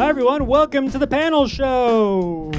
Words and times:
Hi, 0.00 0.08
everyone. 0.08 0.46
Welcome 0.46 0.90
to 0.92 0.98
the 0.98 1.06
panel 1.06 1.46
show. 1.46 2.50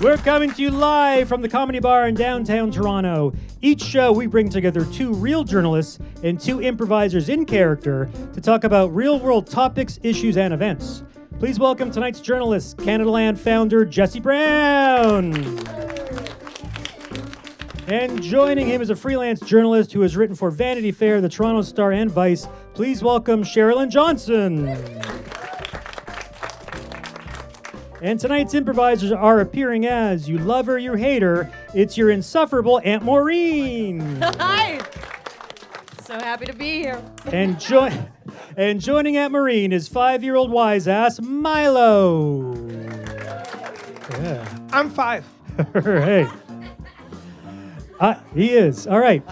We're 0.00 0.16
coming 0.16 0.50
to 0.50 0.60
you 0.60 0.72
live 0.72 1.28
from 1.28 1.40
the 1.40 1.48
Comedy 1.48 1.78
Bar 1.78 2.08
in 2.08 2.16
downtown 2.16 2.72
Toronto. 2.72 3.32
Each 3.62 3.80
show, 3.80 4.10
we 4.10 4.26
bring 4.26 4.48
together 4.48 4.84
two 4.86 5.14
real 5.14 5.44
journalists 5.44 6.00
and 6.24 6.40
two 6.40 6.60
improvisers 6.60 7.28
in 7.28 7.46
character 7.46 8.10
to 8.32 8.40
talk 8.40 8.64
about 8.64 8.92
real 8.92 9.20
world 9.20 9.46
topics, 9.46 10.00
issues, 10.02 10.36
and 10.36 10.52
events. 10.52 11.04
Please 11.38 11.60
welcome 11.60 11.92
tonight's 11.92 12.20
journalist, 12.20 12.78
Canadaland 12.78 13.38
founder 13.38 13.84
Jesse 13.84 14.18
Brown. 14.18 15.77
And 17.88 18.22
joining 18.22 18.66
him 18.66 18.82
is 18.82 18.90
a 18.90 18.96
freelance 18.96 19.40
journalist 19.40 19.94
who 19.94 20.02
has 20.02 20.14
written 20.14 20.36
for 20.36 20.50
Vanity 20.50 20.92
Fair, 20.92 21.22
the 21.22 21.28
Toronto 21.28 21.62
Star, 21.62 21.92
and 21.92 22.10
Vice. 22.10 22.46
Please 22.74 23.02
welcome 23.02 23.42
Sharilyn 23.42 23.88
Johnson. 23.88 24.68
And 28.02 28.20
tonight's 28.20 28.52
improvisers 28.52 29.10
are 29.10 29.40
appearing 29.40 29.86
as 29.86 30.28
you 30.28 30.36
love 30.36 30.66
her, 30.66 30.76
you 30.78 30.92
hate 30.94 31.22
her. 31.22 31.50
It's 31.74 31.96
your 31.96 32.10
insufferable 32.10 32.78
Aunt 32.84 33.04
Maureen. 33.04 34.20
Hi. 34.22 34.80
So 36.02 36.14
happy 36.18 36.44
to 36.44 36.52
be 36.52 36.80
here. 36.82 37.02
and, 37.32 37.58
jo- 37.58 37.88
and 38.58 38.82
joining 38.82 39.16
Aunt 39.16 39.32
Maureen 39.32 39.72
is 39.72 39.88
five-year-old 39.88 40.50
wise 40.50 40.86
ass 40.86 41.20
Milo. 41.22 42.54
Yeah. 44.10 44.58
I'm 44.72 44.90
five. 44.90 45.24
All 45.74 45.80
right. 45.80 46.30
Uh, 48.00 48.14
he 48.34 48.50
is. 48.50 48.86
All 48.86 49.00
right. 49.00 49.22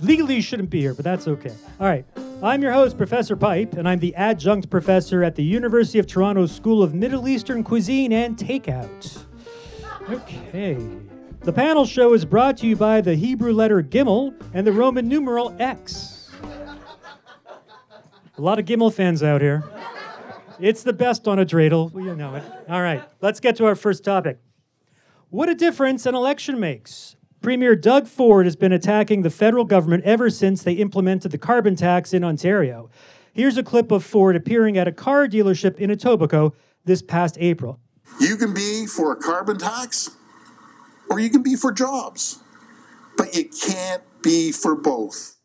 Legally, 0.00 0.36
you 0.36 0.42
shouldn't 0.42 0.70
be 0.70 0.80
here, 0.80 0.94
but 0.94 1.04
that's 1.04 1.26
okay. 1.28 1.54
All 1.80 1.86
right. 1.86 2.04
I'm 2.42 2.62
your 2.62 2.72
host, 2.72 2.96
Professor 2.96 3.34
Pipe, 3.34 3.74
and 3.74 3.88
I'm 3.88 3.98
the 3.98 4.14
adjunct 4.14 4.70
professor 4.70 5.24
at 5.24 5.34
the 5.34 5.42
University 5.42 5.98
of 5.98 6.06
Toronto 6.06 6.46
School 6.46 6.82
of 6.82 6.94
Middle 6.94 7.26
Eastern 7.26 7.64
Cuisine 7.64 8.12
and 8.12 8.36
Takeout. 8.36 9.24
Okay. 10.08 10.78
The 11.40 11.52
panel 11.52 11.84
show 11.84 12.14
is 12.14 12.24
brought 12.24 12.56
to 12.58 12.66
you 12.66 12.76
by 12.76 13.00
the 13.00 13.14
Hebrew 13.14 13.52
letter 13.52 13.82
Gimel 13.82 14.34
and 14.54 14.66
the 14.66 14.72
Roman 14.72 15.08
numeral 15.08 15.54
X. 15.58 16.30
A 18.36 18.40
lot 18.40 18.60
of 18.60 18.64
Gimel 18.66 18.94
fans 18.94 19.22
out 19.22 19.40
here. 19.40 19.64
It's 20.60 20.84
the 20.84 20.92
best 20.92 21.26
on 21.26 21.40
a 21.40 21.44
dreidel. 21.44 21.92
Well, 21.92 22.04
you 22.04 22.14
know 22.14 22.36
it. 22.36 22.44
All 22.68 22.82
right. 22.82 23.02
Let's 23.20 23.40
get 23.40 23.56
to 23.56 23.66
our 23.66 23.74
first 23.74 24.04
topic. 24.04 24.38
What 25.30 25.48
a 25.48 25.54
difference 25.54 26.06
an 26.06 26.14
election 26.14 26.58
makes. 26.60 27.16
Premier 27.40 27.76
Doug 27.76 28.08
Ford 28.08 28.46
has 28.46 28.56
been 28.56 28.72
attacking 28.72 29.22
the 29.22 29.30
federal 29.30 29.64
government 29.64 30.04
ever 30.04 30.28
since 30.28 30.62
they 30.62 30.72
implemented 30.74 31.30
the 31.30 31.38
carbon 31.38 31.76
tax 31.76 32.12
in 32.12 32.24
Ontario. 32.24 32.90
Here's 33.32 33.56
a 33.56 33.62
clip 33.62 33.92
of 33.92 34.04
Ford 34.04 34.34
appearing 34.34 34.76
at 34.76 34.88
a 34.88 34.92
car 34.92 35.28
dealership 35.28 35.78
in 35.78 35.90
Etobicoke 35.90 36.54
this 36.84 37.02
past 37.02 37.36
April. 37.38 37.78
You 38.20 38.36
can 38.36 38.52
be 38.52 38.86
for 38.86 39.12
a 39.12 39.16
carbon 39.16 39.58
tax 39.58 40.10
or 41.08 41.20
you 41.20 41.30
can 41.30 41.42
be 41.42 41.54
for 41.54 41.70
jobs, 41.70 42.40
but 43.16 43.34
you 43.34 43.48
can't 43.48 44.02
be 44.22 44.50
for 44.50 44.74
both. 44.74 45.36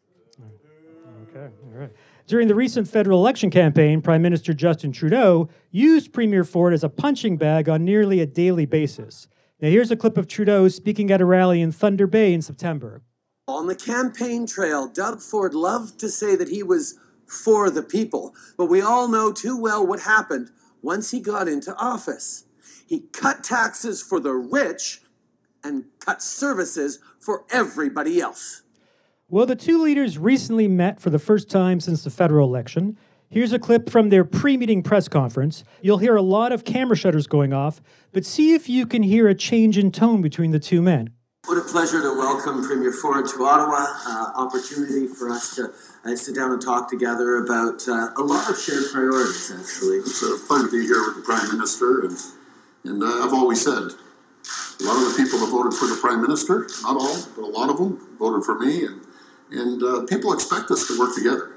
Okay, 1.29 1.53
all 1.63 1.79
right. 1.79 1.91
During 2.25 2.47
the 2.47 2.55
recent 2.55 2.87
federal 2.87 3.19
election 3.19 3.49
campaign, 3.49 4.01
Prime 4.01 4.21
Minister 4.21 4.53
Justin 4.53 4.91
Trudeau 4.91 5.49
used 5.71 6.13
Premier 6.13 6.43
Ford 6.43 6.73
as 6.73 6.83
a 6.83 6.89
punching 6.89 7.37
bag 7.37 7.67
on 7.67 7.83
nearly 7.83 8.21
a 8.21 8.25
daily 8.25 8.65
basis. 8.65 9.27
Now, 9.63 9.69
here's 9.69 9.91
a 9.91 9.95
clip 9.95 10.17
of 10.17 10.27
Trudeau 10.27 10.67
speaking 10.67 11.09
at 11.09 11.21
a 11.21 11.25
rally 11.25 11.61
in 11.61 11.71
Thunder 11.71 12.05
Bay 12.05 12.33
in 12.33 12.41
September. 12.41 13.01
On 13.47 13.67
the 13.67 13.75
campaign 13.75 14.45
trail, 14.45 14.89
Doug 14.89 15.21
Ford 15.21 15.53
loved 15.53 16.01
to 16.01 16.09
say 16.09 16.35
that 16.35 16.49
he 16.49 16.61
was 16.61 16.99
for 17.25 17.69
the 17.69 17.81
people, 17.81 18.35
but 18.57 18.65
we 18.65 18.81
all 18.81 19.07
know 19.07 19.31
too 19.31 19.55
well 19.57 19.87
what 19.87 20.01
happened 20.01 20.49
once 20.81 21.11
he 21.11 21.21
got 21.21 21.47
into 21.47 21.73
office. 21.77 22.43
He 22.85 23.05
cut 23.13 23.41
taxes 23.41 24.03
for 24.03 24.19
the 24.19 24.33
rich 24.33 25.01
and 25.63 25.85
cut 25.99 26.21
services 26.21 26.99
for 27.21 27.45
everybody 27.49 28.19
else. 28.19 28.63
Well, 29.29 29.45
the 29.45 29.55
two 29.55 29.81
leaders 29.81 30.17
recently 30.17 30.67
met 30.67 30.99
for 30.99 31.09
the 31.09 31.19
first 31.19 31.49
time 31.49 31.79
since 31.79 32.03
the 32.03 32.09
federal 32.09 32.49
election. 32.49 32.97
Here's 33.33 33.51
a 33.51 33.57
clip 33.57 33.89
from 33.89 34.09
their 34.09 34.23
pre 34.23 34.57
meeting 34.57 34.83
press 34.83 35.07
conference. 35.07 35.63
You'll 35.81 35.97
hear 35.97 36.15
a 36.15 36.21
lot 36.21 36.51
of 36.51 36.63
camera 36.63 36.95
shutters 36.95 37.25
going 37.25 37.51
off, 37.51 37.81
but 38.11 38.27
see 38.27 38.53
if 38.53 38.69
you 38.69 38.85
can 38.85 39.01
hear 39.01 39.27
a 39.27 39.33
change 39.33 39.75
in 39.75 39.91
tone 39.91 40.21
between 40.21 40.51
the 40.51 40.59
two 40.59 40.83
men. 40.83 41.09
What 41.47 41.57
a 41.57 41.61
pleasure 41.61 41.99
to 41.99 42.09
welcome 42.09 42.63
Premier 42.63 42.91
Ford 42.91 43.27
to 43.29 43.43
Ottawa. 43.43 43.87
Uh, 44.05 44.33
opportunity 44.35 45.07
for 45.07 45.31
us 45.31 45.55
to 45.55 45.73
uh, 46.05 46.15
sit 46.15 46.35
down 46.35 46.51
and 46.51 46.61
talk 46.61 46.91
together 46.91 47.37
about 47.37 47.81
uh, 47.87 48.11
a 48.15 48.21
lot 48.21 48.51
of 48.51 48.59
shared 48.59 48.83
priorities, 48.93 49.51
actually. 49.51 49.97
It's 49.97 50.21
a 50.21 50.37
pleasure 50.45 50.67
to 50.67 50.71
be 50.71 50.85
here 50.85 51.01
with 51.07 51.15
the 51.15 51.23
Prime 51.25 51.57
Minister, 51.57 52.01
and, 52.01 52.15
and 52.83 53.01
uh, 53.01 53.25
I've 53.25 53.33
always 53.33 53.63
said 53.63 53.81
a 53.81 54.83
lot 54.85 55.01
of 55.01 55.09
the 55.09 55.15
people 55.17 55.39
that 55.39 55.49
voted 55.49 55.73
for 55.73 55.87
the 55.87 55.97
Prime 55.99 56.21
Minister, 56.21 56.67
not 56.83 56.97
all, 56.97 57.17
but 57.35 57.41
a 57.41 57.49
lot 57.49 57.71
of 57.71 57.77
them 57.79 58.15
voted 58.19 58.45
for 58.45 58.59
me, 58.59 58.85
and, 58.85 59.01
and 59.49 59.81
uh, 59.81 60.05
people 60.05 60.33
expect 60.33 60.69
us 60.69 60.85
to 60.87 60.99
work 60.99 61.15
together. 61.15 61.52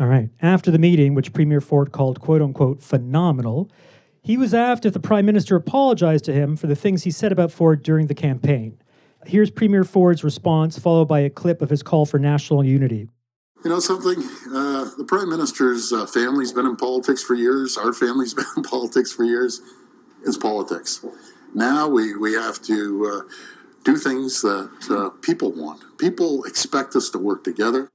All 0.00 0.06
right. 0.06 0.30
After 0.40 0.70
the 0.70 0.78
meeting, 0.78 1.14
which 1.14 1.34
Premier 1.34 1.60
Ford 1.60 1.92
called 1.92 2.20
quote 2.20 2.40
unquote 2.40 2.82
phenomenal, 2.82 3.70
he 4.22 4.38
was 4.38 4.54
asked 4.54 4.86
if 4.86 4.94
the 4.94 5.00
Prime 5.00 5.26
Minister 5.26 5.56
apologized 5.56 6.24
to 6.24 6.32
him 6.32 6.56
for 6.56 6.66
the 6.66 6.74
things 6.74 7.04
he 7.04 7.10
said 7.10 7.32
about 7.32 7.52
Ford 7.52 7.82
during 7.82 8.06
the 8.06 8.14
campaign. 8.14 8.80
Here's 9.26 9.50
Premier 9.50 9.84
Ford's 9.84 10.24
response, 10.24 10.78
followed 10.78 11.04
by 11.04 11.20
a 11.20 11.28
clip 11.28 11.60
of 11.60 11.68
his 11.68 11.82
call 11.82 12.06
for 12.06 12.18
national 12.18 12.64
unity. 12.64 13.10
You 13.62 13.68
know 13.68 13.80
something? 13.80 14.22
Uh, 14.46 14.88
the 14.96 15.04
Prime 15.06 15.28
Minister's 15.28 15.92
uh, 15.92 16.06
family's 16.06 16.52
been 16.52 16.64
in 16.64 16.76
politics 16.76 17.22
for 17.22 17.34
years. 17.34 17.76
Our 17.76 17.92
family's 17.92 18.32
been 18.40 18.46
in 18.56 18.62
politics 18.62 19.12
for 19.12 19.24
years. 19.24 19.60
It's 20.24 20.38
politics. 20.38 21.04
Now 21.54 21.88
we, 21.88 22.16
we 22.16 22.32
have 22.32 22.62
to 22.62 23.26
uh, 23.26 23.32
do 23.84 23.96
things 23.96 24.40
that 24.40 24.70
uh, 24.90 25.10
people 25.20 25.52
want. 25.52 25.82
People 25.98 26.44
expect 26.44 26.96
us 26.96 27.10
to 27.10 27.18
work 27.18 27.44
together. 27.44 27.90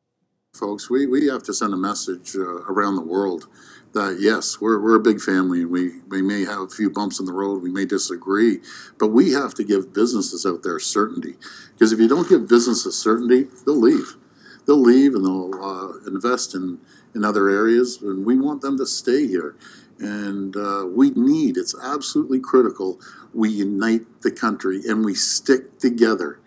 Folks, 0.55 0.89
we, 0.89 1.05
we 1.05 1.27
have 1.27 1.43
to 1.43 1.53
send 1.53 1.73
a 1.73 1.77
message 1.77 2.33
uh, 2.37 2.63
around 2.63 2.95
the 2.95 3.01
world 3.01 3.47
that 3.93 4.19
yes, 4.21 4.61
we're, 4.61 4.79
we're 4.79 4.95
a 4.95 5.01
big 5.01 5.19
family 5.19 5.63
and 5.63 5.69
we, 5.69 5.99
we 6.07 6.21
may 6.21 6.45
have 6.45 6.61
a 6.61 6.69
few 6.69 6.89
bumps 6.89 7.19
in 7.19 7.25
the 7.25 7.33
road, 7.33 7.61
we 7.61 7.69
may 7.69 7.83
disagree, 7.83 8.59
but 8.97 9.07
we 9.07 9.33
have 9.33 9.53
to 9.55 9.65
give 9.65 9.93
businesses 9.93 10.45
out 10.45 10.63
there 10.63 10.79
certainty. 10.79 11.33
Because 11.73 11.91
if 11.91 11.99
you 11.99 12.07
don't 12.07 12.29
give 12.29 12.47
businesses 12.47 12.97
certainty, 12.97 13.47
they'll 13.65 13.79
leave. 13.79 14.15
They'll 14.65 14.81
leave 14.81 15.13
and 15.13 15.25
they'll 15.25 15.61
uh, 15.61 16.07
invest 16.07 16.55
in, 16.55 16.79
in 17.13 17.25
other 17.25 17.49
areas, 17.49 18.01
and 18.01 18.25
we 18.25 18.39
want 18.39 18.61
them 18.61 18.77
to 18.77 18.85
stay 18.85 19.27
here. 19.27 19.57
And 19.99 20.55
uh, 20.55 20.85
we 20.87 21.09
need, 21.11 21.57
it's 21.57 21.75
absolutely 21.83 22.39
critical, 22.39 22.97
we 23.33 23.49
unite 23.49 24.21
the 24.21 24.31
country 24.31 24.81
and 24.87 25.03
we 25.03 25.15
stick 25.15 25.79
together. 25.79 26.39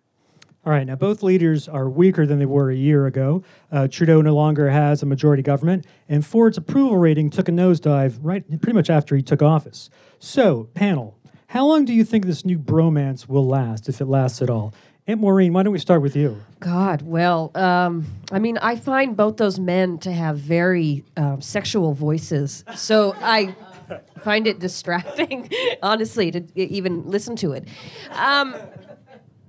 All 0.68 0.74
right, 0.74 0.86
now 0.86 0.96
both 0.96 1.22
leaders 1.22 1.66
are 1.66 1.88
weaker 1.88 2.26
than 2.26 2.38
they 2.38 2.44
were 2.44 2.70
a 2.70 2.76
year 2.76 3.06
ago. 3.06 3.42
Uh, 3.72 3.88
Trudeau 3.88 4.20
no 4.20 4.34
longer 4.34 4.68
has 4.68 5.02
a 5.02 5.06
majority 5.06 5.42
government, 5.42 5.86
and 6.10 6.26
Ford's 6.26 6.58
approval 6.58 6.98
rating 6.98 7.30
took 7.30 7.48
a 7.48 7.52
nosedive 7.52 8.18
right 8.20 8.46
pretty 8.60 8.74
much 8.74 8.90
after 8.90 9.16
he 9.16 9.22
took 9.22 9.40
office. 9.40 9.88
So, 10.18 10.64
panel, 10.74 11.16
how 11.46 11.64
long 11.64 11.86
do 11.86 11.94
you 11.94 12.04
think 12.04 12.26
this 12.26 12.44
new 12.44 12.58
bromance 12.58 13.26
will 13.26 13.46
last, 13.46 13.88
if 13.88 14.02
it 14.02 14.04
lasts 14.04 14.42
at 14.42 14.50
all? 14.50 14.74
Aunt 15.06 15.22
Maureen, 15.22 15.54
why 15.54 15.62
don't 15.62 15.72
we 15.72 15.78
start 15.78 16.02
with 16.02 16.14
you? 16.14 16.38
God, 16.60 17.00
well, 17.00 17.50
um, 17.54 18.04
I 18.30 18.38
mean, 18.38 18.58
I 18.58 18.76
find 18.76 19.16
both 19.16 19.38
those 19.38 19.58
men 19.58 19.96
to 20.00 20.12
have 20.12 20.36
very 20.38 21.02
um, 21.16 21.40
sexual 21.40 21.94
voices. 21.94 22.62
So 22.76 23.16
I 23.22 23.56
find 24.22 24.46
it 24.46 24.58
distracting, 24.58 25.50
honestly, 25.82 26.30
to 26.30 26.60
even 26.60 27.08
listen 27.08 27.36
to 27.36 27.52
it. 27.52 27.66
Um, 28.10 28.54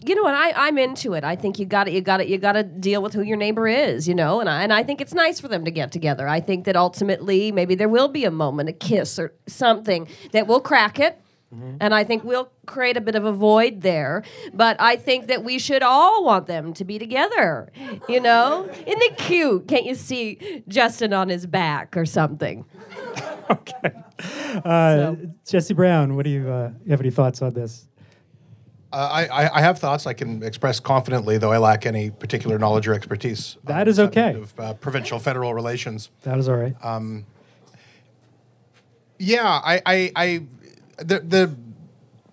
you 0.06 0.16
know, 0.16 0.26
and 0.26 0.36
I, 0.36 0.52
I'm 0.56 0.78
into 0.78 1.14
it. 1.14 1.24
I 1.24 1.36
think 1.36 1.60
you 1.60 1.66
got 1.66 1.88
it. 1.88 1.94
you 1.94 2.02
got 2.02 2.22
it. 2.22 2.28
you 2.28 2.38
got 2.38 2.54
to 2.54 2.64
deal 2.64 3.02
with 3.02 3.14
who 3.14 3.22
your 3.22 3.38
neighbor 3.38 3.68
is, 3.68 4.08
you 4.08 4.16
know. 4.16 4.40
And 4.40 4.50
I, 4.50 4.64
and 4.64 4.72
I 4.72 4.84
think 4.84 5.02
it's 5.02 5.14
nice 5.14 5.40
for 5.40 5.48
them 5.48 5.66
to 5.66 5.72
get 5.72 5.92
together. 5.92 6.28
I 6.28 6.40
think 6.40 6.66
that 6.66 6.76
ultimately 6.76 7.52
maybe 7.52 7.76
there 7.76 7.90
will 7.90 8.08
be 8.08 8.26
a 8.26 8.32
moment, 8.32 8.70
a 8.70 8.74
kiss 8.74 9.20
or 9.20 9.34
something 9.48 10.08
that 10.32 10.48
will 10.48 10.62
crack 10.62 11.00
it. 11.00 11.20
And 11.80 11.96
I 11.96 12.04
think 12.04 12.24
we'll 12.24 12.52
create 12.68 12.96
a 12.96 13.02
bit 13.02 13.16
of 13.16 13.26
a 13.26 13.32
void 13.32 13.82
there. 13.82 14.24
But 14.54 14.80
I 14.80 14.96
think 14.98 15.28
that 15.28 15.44
we 15.44 15.58
should 15.58 15.82
all 15.82 16.24
want 16.24 16.46
them 16.46 16.74
to 16.76 16.86
be 16.86 17.00
together. 17.00 17.72
You 18.08 18.20
know? 18.20 18.70
Isn't 18.70 19.02
it 19.02 19.18
cute? 19.18 19.68
Can't 19.68 19.84
you 19.84 19.96
see 19.96 20.64
Justin 20.68 21.12
on 21.12 21.30
his 21.30 21.48
back 21.48 21.98
or 21.98 22.06
something? 22.06 22.66
okay. 23.50 23.94
Uh, 24.64 25.16
Jesse 25.44 25.74
Brown, 25.74 26.16
what 26.16 26.26
do 26.26 26.30
you, 26.30 26.48
uh, 26.48 26.72
you 26.86 26.92
have 26.92 27.02
any 27.02 27.10
thoughts 27.10 27.42
on 27.42 27.54
this? 27.54 27.88
Uh, 28.92 29.26
I, 29.32 29.58
I- 29.60 29.62
have 29.62 29.78
thoughts 29.78 30.08
I 30.08 30.14
can 30.14 30.42
express 30.42 30.80
confidently, 30.80 31.38
though 31.38 31.52
I 31.52 31.60
lack 31.60 31.86
any 31.86 32.10
particular 32.10 32.58
knowledge 32.58 32.88
or 32.88 32.94
expertise. 32.94 33.58
That 33.66 33.88
is 33.88 34.00
okay. 34.00 34.34
Of 34.34 34.60
uh, 34.60 34.74
provincial 34.74 35.20
federal 35.20 35.54
relations. 35.54 36.10
That 36.24 36.40
is 36.40 36.50
all 36.50 36.56
right. 36.58 36.76
Yeah, 39.20 39.44
I, 39.46 39.82
I, 39.86 40.12
I 40.16 40.44
the, 40.98 41.20
the 41.20 41.56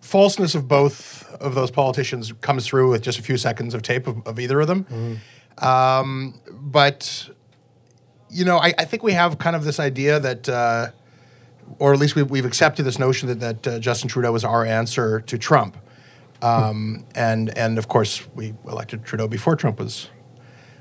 falseness 0.01 0.55
of 0.55 0.69
both 0.69 1.31
of 1.35 1.55
those 1.55 1.71
politicians 1.71 2.33
comes 2.41 2.65
through 2.67 2.91
with 2.91 3.03
just 3.03 3.19
a 3.19 3.23
few 3.23 3.37
seconds 3.37 3.75
of 3.75 3.83
tape 3.83 4.07
of, 4.07 4.27
of 4.27 4.39
either 4.39 4.61
of 4.61 4.69
them. 4.69 5.21
Um, 5.59 6.41
but 6.51 7.29
you 8.31 8.45
know, 8.45 8.59
I, 8.59 8.73
I 8.79 8.85
think 8.85 9.03
we 9.03 9.13
have 9.13 9.39
kind 9.39 9.57
of 9.57 9.65
this 9.65 9.79
idea 9.81 10.21
that, 10.21 10.49
uh, 10.49 10.91
or 11.79 11.93
at 11.93 11.99
least 11.99 12.15
we've, 12.17 12.31
we've 12.31 12.45
accepted 12.45 12.85
this 12.85 12.99
notion 12.99 13.29
that, 13.29 13.41
that 13.41 13.67
uh, 13.67 13.79
Justin 13.79 14.09
Trudeau 14.09 14.35
is 14.35 14.45
our 14.45 14.65
answer 14.65 15.21
to 15.23 15.39
Trump. 15.39 15.77
Um, 16.43 17.07
and, 17.15 17.57
and 17.57 17.79
of 17.79 17.89
course, 17.89 18.27
we 18.35 18.55
elected 18.67 19.05
Trudeau 19.05 19.29
before 19.29 19.57
Trump 19.57 19.79
was, 19.79 20.11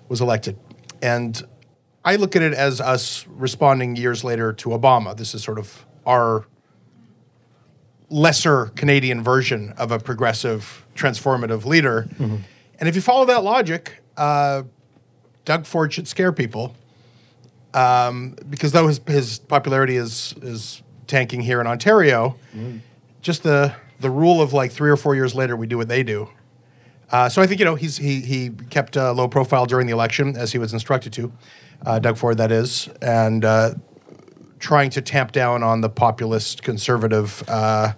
was 0.10 0.22
elected. 0.22 0.58
And 1.02 1.42
I 2.04 2.18
look 2.18 2.36
at 2.36 2.42
it 2.42 2.54
as 2.54 2.82
us 2.82 3.26
responding 3.28 3.96
years 3.96 4.24
later 4.24 4.54
to 4.54 4.70
Obama. 4.70 5.16
This 5.16 5.34
is 5.34 5.44
sort 5.44 5.58
of 5.58 5.86
our 6.06 6.46
lesser 8.10 8.68
Canadian 8.76 9.24
version 9.24 9.74
of 9.78 9.92
a 9.92 10.00
progressive, 10.00 10.86
transformative 10.96 11.66
leader. 11.66 12.08
And 12.80 12.90
if 12.90 12.96
you 12.96 13.02
follow 13.02 13.26
that 13.26 13.44
logic, 13.44 14.04
uh, 14.18 14.64
Doug 15.46 15.66
Ford 15.66 15.94
should 15.94 16.08
scare 16.08 16.32
people 16.32 16.76
um, 17.74 18.36
because 18.50 18.72
though 18.72 18.88
his, 18.88 19.00
his 19.06 19.40
popularity 19.40 19.98
is 19.98 20.34
is 20.42 20.82
tanking 21.08 21.42
here 21.42 21.62
in 21.62 21.68
Ontario, 21.68 22.36
just 23.22 23.44
the 23.44 23.76
the 24.00 24.10
rule 24.10 24.42
of 24.42 24.54
like 24.54 24.72
three 24.72 24.90
or 24.90 24.98
four 24.98 25.16
years 25.16 25.36
later 25.36 25.56
we 25.56 25.68
do 25.68 25.78
what 25.78 25.88
they 25.88 26.04
do. 26.04 26.30
Uh, 27.12 27.30
so 27.30 27.42
I 27.42 27.48
think 27.48 27.60
you 27.60 27.66
know 27.66 27.76
he's 27.76 27.98
he 27.98 28.22
he 28.22 28.50
kept 28.70 28.96
a 28.96 29.12
low 29.12 29.28
profile 29.28 29.66
during 29.66 29.88
the 29.88 29.94
election 29.94 30.36
as 30.36 30.52
he 30.52 30.58
was 30.58 30.74
instructed 30.74 31.14
to, 31.14 31.32
uh, 31.86 32.00
Doug 32.00 32.18
Ford 32.18 32.38
that 32.38 32.52
is, 32.52 32.90
and 33.02 33.46
uh, 33.46 33.76
trying 34.60 34.90
to 34.92 35.02
tamp 35.02 35.32
down 35.32 35.62
on 35.64 35.82
the 35.82 35.90
populist 35.90 36.64
conservative 36.64 37.44
uh, 37.48 37.94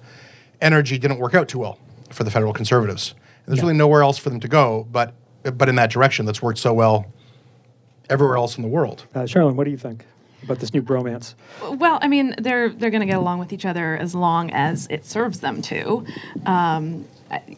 energy 0.62 0.98
didn't 0.98 1.20
work 1.20 1.34
out 1.34 1.48
too 1.48 1.60
well 1.60 1.80
for 2.10 2.24
the 2.24 2.32
federal 2.32 2.54
conservatives. 2.54 3.16
And 3.46 3.56
there's 3.56 3.62
really 3.62 3.78
nowhere 3.78 4.02
else 4.02 4.18
for 4.18 4.30
them 4.30 4.42
to 4.42 4.48
go, 4.48 4.86
but 4.92 5.14
but 5.44 5.70
in 5.70 5.76
that 5.76 5.90
direction 5.90 6.26
that's 6.26 6.42
worked 6.42 6.60
so 6.60 6.74
well 6.74 7.06
everywhere 8.10 8.38
else 8.38 8.58
in 8.58 8.64
the 8.64 8.70
world. 8.70 9.06
Uh, 9.16 9.20
Charlene, 9.22 9.56
what 9.56 9.64
do 9.64 9.72
you 9.72 9.78
think 9.78 10.06
about 10.44 10.60
this 10.60 10.74
new 10.74 10.82
bromance? 10.82 11.36
Well, 11.62 12.00
I 12.02 12.08
mean, 12.08 12.36
they're 12.38 12.70
they're 12.70 12.90
going 12.90 13.02
to 13.02 13.08
get 13.08 13.18
along 13.18 13.40
with 13.40 13.54
each 13.54 13.66
other 13.66 13.98
as 13.98 14.16
long 14.16 14.52
as 14.52 14.88
it 14.90 15.06
serves 15.06 15.40
them 15.40 15.62
to. 15.64 16.06
Um, 16.46 17.06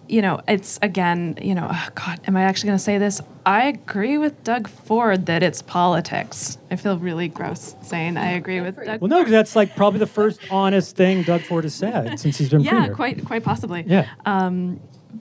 you 0.07 0.21
know, 0.21 0.41
it's 0.47 0.79
again, 0.81 1.37
you 1.41 1.53
know, 1.53 1.67
oh 1.71 1.87
God, 1.93 2.19
am 2.25 2.35
I 2.35 2.41
actually 2.41 2.67
going 2.67 2.77
to 2.77 2.83
say 2.83 2.97
this? 2.97 3.21
I 3.45 3.67
agree 3.67 4.17
with 4.17 4.43
Doug 4.43 4.67
Ford 4.67 5.27
that 5.27 5.43
it's 5.43 5.61
politics. 5.61 6.57
I 6.71 6.75
feel 6.75 6.97
really 6.97 7.27
gross 7.27 7.75
saying 7.83 8.17
I 8.17 8.31
agree 8.31 8.61
with 8.61 8.83
Doug. 8.83 9.01
Well, 9.01 9.09
no, 9.09 9.19
because 9.19 9.31
that's 9.31 9.55
like 9.55 9.75
probably 9.75 9.99
the 9.99 10.07
first 10.07 10.39
honest 10.51 10.95
thing 10.95 11.23
Doug 11.23 11.41
Ford 11.41 11.65
has 11.65 11.75
said 11.75 12.19
since 12.19 12.37
he's 12.37 12.49
been 12.49 12.61
yeah, 12.61 12.71
premier. 12.71 12.95
quite 12.95 13.25
quite 13.25 13.43
possibly. 13.43 13.83
Yeah. 13.85 14.07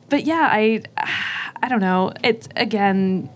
but 0.09 0.25
yeah, 0.25 0.49
I 0.51 0.83
I 1.63 1.69
don't 1.69 1.81
know. 1.81 2.13
It's 2.23 2.49
again 2.57 3.29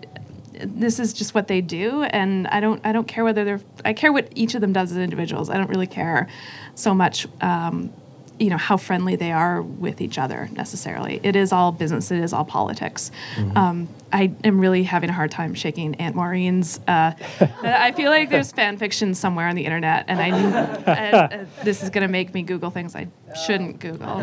this 0.59 0.99
is 0.99 1.13
just 1.13 1.33
what 1.33 1.47
they 1.47 1.61
do 1.61 2.03
and 2.03 2.47
I 2.47 2.59
don't 2.59 2.79
I 2.85 2.91
don't 2.91 3.07
care 3.07 3.23
whether 3.23 3.43
they're 3.43 3.61
I 3.83 3.93
care 3.93 4.11
what 4.11 4.31
each 4.35 4.55
of 4.55 4.61
them 4.61 4.73
does 4.73 4.91
as 4.91 4.97
individuals. 4.97 5.49
I 5.49 5.57
don't 5.57 5.69
really 5.69 5.87
care 5.87 6.27
so 6.75 6.93
much 6.93 7.27
um, 7.41 7.91
you 8.39 8.49
know 8.49 8.57
how 8.57 8.77
friendly 8.77 9.15
they 9.15 9.31
are 9.31 9.61
with 9.61 10.01
each 10.01 10.17
other 10.17 10.49
necessarily. 10.53 11.19
It 11.23 11.35
is 11.35 11.51
all 11.51 11.71
business. 11.71 12.11
It 12.11 12.19
is 12.19 12.33
all 12.33 12.43
politics. 12.43 13.11
Um, 13.55 13.87
I 14.11 14.31
am 14.43 14.59
really 14.59 14.83
having 14.83 15.09
a 15.09 15.13
hard 15.13 15.31
time 15.31 15.53
shaking 15.53 15.95
Aunt 15.95 16.15
Maureen's. 16.15 16.79
Uh, 16.87 17.13
I 17.63 17.91
feel 17.91 18.09
like 18.09 18.29
there's 18.29 18.51
fan 18.51 18.77
fiction 18.77 19.13
somewhere 19.13 19.47
on 19.47 19.55
the 19.55 19.65
internet, 19.65 20.05
and 20.07 20.19
I 20.19 20.31
uh, 20.31 20.91
uh, 20.91 21.45
this 21.63 21.83
is 21.83 21.89
going 21.89 22.05
to 22.05 22.11
make 22.11 22.33
me 22.33 22.41
Google 22.41 22.71
things 22.71 22.95
I 22.95 23.07
shouldn't 23.45 23.79
Google. 23.79 24.19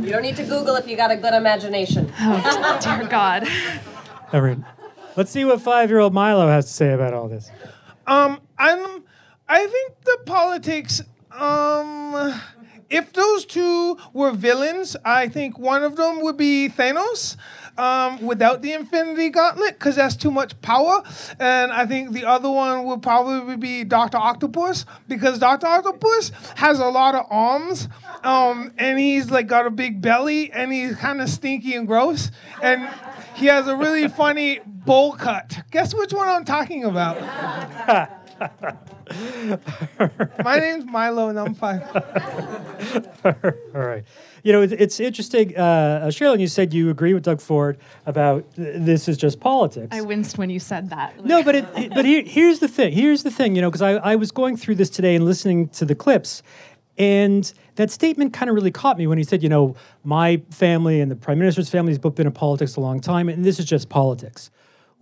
You 0.00 0.10
don't 0.10 0.22
need 0.22 0.36
to 0.36 0.44
Google 0.44 0.74
if 0.76 0.88
you 0.88 0.96
got 0.96 1.10
a 1.10 1.16
good 1.16 1.34
imagination. 1.34 2.12
Oh, 2.20 2.78
dear 2.82 3.08
God. 3.08 3.48
All 4.32 4.40
right. 4.40 4.58
Let's 5.16 5.30
see 5.30 5.44
what 5.46 5.62
five-year-old 5.62 6.12
Milo 6.12 6.46
has 6.46 6.66
to 6.66 6.72
say 6.72 6.92
about 6.92 7.14
all 7.14 7.26
this. 7.26 7.50
Um, 8.06 8.40
I'm, 8.58 9.02
I 9.48 9.66
think 9.66 10.00
the 10.04 10.18
politics. 10.26 11.00
Um, 11.32 12.38
if 12.90 13.12
those 13.12 13.46
two 13.46 13.98
were 14.12 14.30
villains, 14.32 14.94
I 15.04 15.28
think 15.28 15.58
one 15.58 15.82
of 15.82 15.96
them 15.96 16.20
would 16.22 16.36
be 16.36 16.68
Thanos. 16.68 17.36
Um, 17.78 18.24
without 18.24 18.62
the 18.62 18.72
Infinity 18.72 19.28
Gauntlet, 19.28 19.78
because 19.78 19.96
that's 19.96 20.16
too 20.16 20.30
much 20.30 20.58
power, 20.62 21.02
and 21.38 21.70
I 21.70 21.84
think 21.84 22.12
the 22.12 22.24
other 22.24 22.50
one 22.50 22.84
would 22.84 23.02
probably 23.02 23.56
be 23.56 23.84
Doctor 23.84 24.16
Octopus, 24.16 24.86
because 25.08 25.38
Doctor 25.38 25.66
Octopus 25.66 26.32
has 26.54 26.80
a 26.80 26.86
lot 26.86 27.14
of 27.14 27.26
arms, 27.28 27.88
um, 28.24 28.72
and 28.78 28.98
he's 28.98 29.30
like 29.30 29.46
got 29.46 29.66
a 29.66 29.70
big 29.70 30.00
belly, 30.00 30.50
and 30.52 30.72
he's 30.72 30.96
kind 30.96 31.20
of 31.20 31.28
stinky 31.28 31.74
and 31.74 31.86
gross, 31.86 32.30
and 32.62 32.88
he 33.34 33.46
has 33.46 33.68
a 33.68 33.76
really 33.76 34.08
funny 34.08 34.60
bowl 34.64 35.12
cut. 35.12 35.58
Guess 35.70 35.94
which 35.94 36.14
one 36.14 36.28
I'm 36.28 36.46
talking 36.46 36.84
about? 36.84 37.18
My 40.44 40.58
name's 40.58 40.84
Milo, 40.86 41.28
and 41.28 41.38
I'm 41.38 41.54
five. 41.54 41.82
All 43.24 43.80
right. 43.80 44.04
You 44.42 44.52
know, 44.52 44.62
it's, 44.62 44.72
it's 44.72 45.00
interesting. 45.00 45.56
Uh, 45.56 45.60
uh, 45.60 46.06
Sharilyn, 46.08 46.40
you 46.40 46.46
said 46.46 46.72
you 46.74 46.90
agree 46.90 47.14
with 47.14 47.24
Doug 47.24 47.40
Ford 47.40 47.78
about 48.04 48.54
th- 48.54 48.76
this 48.80 49.08
is 49.08 49.16
just 49.16 49.40
politics. 49.40 49.88
I 49.90 50.02
winced 50.02 50.38
when 50.38 50.50
you 50.50 50.60
said 50.60 50.90
that. 50.90 51.24
No, 51.24 51.42
but 51.42 51.54
it, 51.56 51.64
it- 51.76 51.94
but 51.94 52.04
here, 52.04 52.22
here's 52.22 52.60
the 52.60 52.68
thing. 52.68 52.92
Here's 52.92 53.22
the 53.22 53.30
thing. 53.30 53.56
You 53.56 53.62
know, 53.62 53.70
because 53.70 53.82
I, 53.82 53.92
I 53.94 54.16
was 54.16 54.30
going 54.30 54.56
through 54.56 54.76
this 54.76 54.90
today 54.90 55.16
and 55.16 55.24
listening 55.24 55.68
to 55.70 55.84
the 55.84 55.94
clips, 55.94 56.42
and 56.98 57.52
that 57.76 57.90
statement 57.90 58.32
kind 58.32 58.48
of 58.48 58.54
really 58.54 58.70
caught 58.70 58.98
me 58.98 59.06
when 59.06 59.18
he 59.18 59.24
said, 59.24 59.42
you 59.42 59.48
know, 59.48 59.74
my 60.04 60.40
family 60.50 61.00
and 61.00 61.10
the 61.10 61.16
prime 61.16 61.38
minister's 61.38 61.68
family 61.68 61.92
has 61.92 61.98
both 61.98 62.14
been 62.14 62.26
in 62.26 62.32
politics 62.32 62.76
a 62.76 62.80
long 62.80 63.00
time, 63.00 63.28
and 63.28 63.44
this 63.44 63.58
is 63.58 63.64
just 63.64 63.88
politics. 63.88 64.50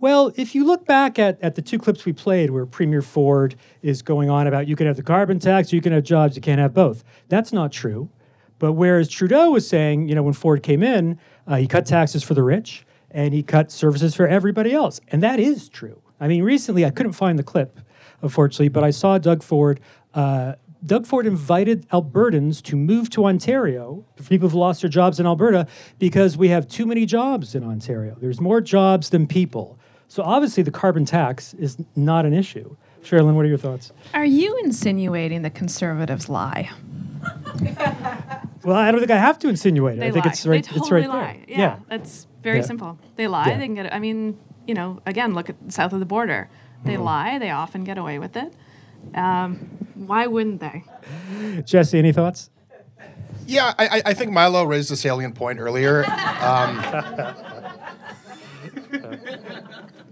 Well, 0.05 0.31
if 0.35 0.53
you 0.53 0.65
look 0.65 0.85
back 0.85 1.17
at, 1.17 1.41
at 1.41 1.55
the 1.55 1.63
two 1.63 1.79
clips 1.79 2.05
we 2.05 2.13
played 2.13 2.51
where 2.51 2.67
Premier 2.67 3.01
Ford 3.01 3.55
is 3.81 4.03
going 4.03 4.29
on 4.29 4.45
about 4.45 4.67
you 4.67 4.75
can 4.75 4.85
have 4.85 4.97
the 4.97 5.01
carbon 5.01 5.39
tax, 5.39 5.73
you 5.73 5.81
can 5.81 5.93
have 5.93 6.03
jobs, 6.03 6.35
you 6.35 6.43
can't 6.43 6.59
have 6.59 6.75
both. 6.75 7.03
That's 7.27 7.51
not 7.51 7.71
true. 7.71 8.11
But 8.59 8.73
whereas 8.73 9.09
Trudeau 9.09 9.49
was 9.49 9.67
saying, 9.67 10.07
you 10.07 10.13
know, 10.13 10.21
when 10.21 10.35
Ford 10.35 10.61
came 10.61 10.83
in, 10.83 11.17
uh, 11.47 11.55
he 11.55 11.65
cut 11.65 11.87
taxes 11.87 12.21
for 12.21 12.35
the 12.35 12.43
rich 12.43 12.85
and 13.09 13.33
he 13.33 13.41
cut 13.41 13.71
services 13.71 14.13
for 14.13 14.27
everybody 14.27 14.73
else. 14.73 15.01
And 15.07 15.23
that 15.23 15.39
is 15.39 15.69
true. 15.69 16.03
I 16.19 16.27
mean, 16.27 16.43
recently, 16.43 16.85
I 16.85 16.91
couldn't 16.91 17.13
find 17.13 17.39
the 17.39 17.43
clip, 17.43 17.79
unfortunately, 18.21 18.69
but 18.69 18.83
I 18.83 18.91
saw 18.91 19.17
Doug 19.17 19.41
Ford. 19.41 19.79
Uh, 20.13 20.53
Doug 20.85 21.07
Ford 21.07 21.25
invited 21.25 21.89
Albertans 21.89 22.61
to 22.61 22.75
move 22.75 23.09
to 23.09 23.25
Ontario, 23.25 24.05
for 24.15 24.21
people 24.21 24.49
who've 24.49 24.53
lost 24.53 24.81
their 24.81 24.89
jobs 24.89 25.19
in 25.19 25.25
Alberta, 25.25 25.65
because 25.97 26.37
we 26.37 26.49
have 26.49 26.67
too 26.67 26.85
many 26.85 27.07
jobs 27.07 27.55
in 27.55 27.63
Ontario. 27.63 28.15
There's 28.21 28.39
more 28.39 28.61
jobs 28.61 29.09
than 29.09 29.25
people. 29.25 29.79
So 30.07 30.23
obviously, 30.23 30.63
the 30.63 30.71
carbon 30.71 31.05
tax 31.05 31.53
is 31.55 31.77
not 31.95 32.25
an 32.25 32.33
issue. 32.33 32.75
Sharilyn, 33.03 33.33
what 33.35 33.45
are 33.45 33.47
your 33.49 33.57
thoughts? 33.57 33.91
Are 34.13 34.25
you 34.25 34.57
insinuating 34.63 35.41
the 35.43 35.49
conservatives 35.49 36.29
lie? 36.29 36.69
Well, 38.63 38.75
I 38.75 38.89
don't 38.91 38.99
think 38.99 39.11
I 39.11 39.17
have 39.17 39.37
to 39.39 39.49
insinuate 39.49 39.97
it. 39.97 39.99
They 39.99 40.07
I 40.07 40.11
think 40.11 40.25
lie. 40.25 40.31
it's 40.31 40.45
right. 40.45 40.63
They 40.63 40.67
totally 40.79 41.01
it's 41.01 41.09
right 41.09 41.09
lie. 41.09 41.43
there. 41.47 41.57
Yeah, 41.57 41.79
that's 41.87 42.25
very 42.41 42.57
Yeah. 42.57 42.63
simple. 42.63 42.97
They 43.15 43.27
lie. 43.27 43.47
Yeah. 43.49 43.57
They 43.57 43.65
can 43.65 43.75
get. 43.75 43.93
I 43.93 43.99
mean, 43.99 44.37
you 44.67 44.73
know, 44.73 45.01
again, 45.05 45.33
look 45.33 45.49
at 45.49 45.55
south 45.69 45.93
of 45.93 45.99
the 45.99 46.05
border. 46.05 46.49
They 46.83 46.93
Mm-hmm. 46.93 47.03
lie. 47.03 47.39
They 47.39 47.51
often 47.51 47.83
get 47.83 47.97
away 47.97 48.17
with 48.19 48.35
it. 48.37 48.53
Um, 49.13 49.57
why 49.95 50.25
wouldn't 50.27 50.61
they? 50.61 50.83
Jesse, 51.65 51.99
any 51.99 52.11
thoughts? 52.11 52.49
Yeah, 53.47 53.73
I, 53.77 53.87
I- 53.87 54.01
I 54.07 54.13
think 54.15 54.31
Milo 54.31 54.63
raised 54.63 54.91
a 54.91 54.95
salient 54.95 55.35
point 55.35 55.59
earlier. 55.59 56.03
Um, 56.05 56.81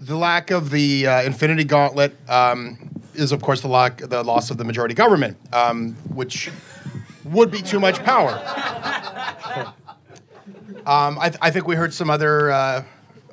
the 0.06 0.18
lack 0.18 0.52
of 0.52 0.70
the 0.70 1.08
uh, 1.08 1.22
Infinity 1.24 1.64
Gauntlet 1.64 2.16
um, 2.30 2.78
is, 3.14 3.32
of 3.32 3.42
course, 3.42 3.62
the, 3.62 3.68
lack, 3.68 3.98
the 3.98 4.24
loss 4.24 4.52
of 4.52 4.58
the 4.58 4.64
majority 4.64 4.94
government, 4.94 5.38
um, 5.54 5.94
which 6.14 6.52
would 7.24 7.52
be 7.52 7.62
too 7.62 7.80
much 7.80 8.04
power. 8.04 8.32
Um, 10.86 11.18
I, 11.18 11.30
th- 11.30 11.40
I 11.42 11.50
think 11.52 11.68
we 11.68 11.76
heard 11.76 11.94
some 11.94 12.10
other 12.10 12.52
uh, 12.52 12.84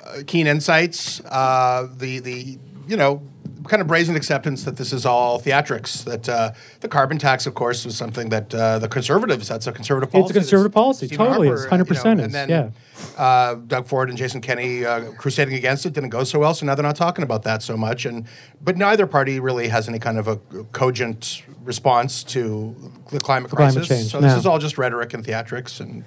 uh, 0.03 0.21
keen 0.25 0.47
insights. 0.47 1.19
Uh, 1.25 1.89
the 1.97 2.19
the 2.19 2.57
you 2.87 2.95
know 2.95 3.21
kind 3.65 3.81
of 3.81 3.87
brazen 3.87 4.15
acceptance 4.15 4.63
that 4.63 4.77
this 4.77 4.91
is 4.93 5.05
all 5.05 5.39
theatrics. 5.39 6.03
That 6.03 6.27
uh, 6.27 6.51
the 6.79 6.87
carbon 6.87 7.17
tax, 7.17 7.45
of 7.45 7.53
course, 7.53 7.85
was 7.85 7.95
something 7.95 8.29
that 8.29 8.53
uh, 8.53 8.79
the 8.79 8.87
conservatives. 8.87 9.47
That's 9.47 9.67
a 9.67 9.71
conservative 9.71 10.11
policy. 10.11 10.29
It's 10.31 10.37
a 10.37 10.39
conservative 10.41 10.71
policy. 10.73 11.07
Stephen 11.07 11.25
Totally 11.27 11.47
Harper, 11.47 11.65
is. 11.67 11.71
uh, 11.71 11.75
you 11.75 11.83
100% 11.85 12.17
know, 12.17 12.23
And 12.23 12.33
then 12.33 12.49
yeah. 12.49 12.69
uh, 13.17 13.55
Doug 13.55 13.87
Ford 13.87 14.09
and 14.09 14.17
Jason 14.17 14.41
Kenney 14.41 14.85
uh, 14.85 15.11
crusading 15.13 15.53
against 15.55 15.85
it 15.85 15.93
didn't 15.93 16.09
go 16.09 16.23
so 16.23 16.39
well. 16.39 16.53
So 16.53 16.65
now 16.65 16.75
they're 16.75 16.83
not 16.83 16.95
talking 16.95 17.23
about 17.23 17.43
that 17.43 17.61
so 17.63 17.75
much. 17.77 18.05
And 18.05 18.27
but 18.63 18.77
neither 18.77 19.05
party 19.07 19.39
really 19.39 19.67
has 19.67 19.87
any 19.89 19.99
kind 19.99 20.17
of 20.17 20.27
a 20.27 20.37
cogent 20.71 21.43
response 21.63 22.23
to 22.23 22.75
the 23.11 23.19
climate 23.19 23.51
Climate 23.51 23.73
crisis. 23.75 23.87
change, 23.87 24.11
So 24.11 24.19
this 24.21 24.33
no. 24.33 24.39
is 24.39 24.45
all 24.45 24.59
just 24.59 24.77
rhetoric 24.77 25.13
and 25.13 25.23
theatrics. 25.25 25.79
And 25.79 26.03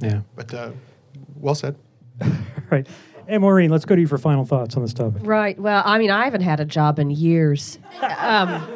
Yeah. 0.00 0.20
but 0.34 0.52
uh, 0.54 0.70
well 1.36 1.54
said. 1.54 1.76
Right. 2.70 2.86
Hey, 3.28 3.36
Maureen, 3.36 3.68
let's 3.68 3.84
go 3.84 3.94
to 3.94 4.00
you 4.00 4.06
for 4.06 4.16
final 4.16 4.46
thoughts 4.46 4.74
on 4.74 4.82
this 4.82 4.94
topic. 4.94 5.20
Right. 5.22 5.58
Well, 5.58 5.82
I 5.84 5.98
mean, 5.98 6.10
I 6.10 6.24
haven't 6.24 6.40
had 6.40 6.60
a 6.60 6.64
job 6.64 6.98
in 6.98 7.10
years. 7.10 7.78
Um, 8.00 8.66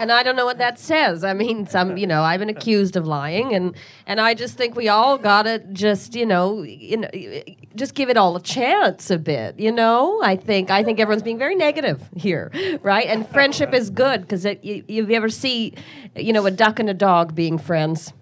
and 0.00 0.10
I 0.10 0.24
don't 0.24 0.34
know 0.34 0.44
what 0.44 0.58
that 0.58 0.80
says. 0.80 1.22
I 1.22 1.34
mean, 1.34 1.68
some, 1.68 1.96
you 1.96 2.08
know, 2.08 2.22
I've 2.22 2.40
been 2.40 2.48
accused 2.48 2.96
of 2.96 3.06
lying, 3.06 3.54
and 3.54 3.76
and 4.06 4.20
I 4.20 4.34
just 4.34 4.56
think 4.56 4.74
we 4.74 4.88
all 4.88 5.18
gotta 5.18 5.60
just, 5.72 6.16
you 6.16 6.26
know, 6.26 6.62
you 6.62 6.96
know, 6.96 7.08
just 7.76 7.94
give 7.94 8.08
it 8.08 8.16
all 8.16 8.34
a 8.34 8.40
chance 8.42 9.08
a 9.10 9.18
bit. 9.18 9.60
You 9.60 9.70
know, 9.70 10.20
I 10.20 10.34
think 10.34 10.68
I 10.68 10.82
think 10.82 10.98
everyone's 10.98 11.22
being 11.22 11.38
very 11.38 11.54
negative 11.54 12.02
here, 12.16 12.50
right? 12.82 13.06
And 13.06 13.28
friendship 13.28 13.72
is 13.72 13.88
good 13.88 14.22
because 14.22 14.44
you, 14.44 14.84
you 14.88 15.08
ever 15.12 15.28
see, 15.28 15.74
you 16.16 16.32
know, 16.32 16.44
a 16.44 16.50
duck 16.50 16.80
and 16.80 16.90
a 16.90 16.94
dog 16.94 17.36
being 17.36 17.56
friends. 17.56 18.12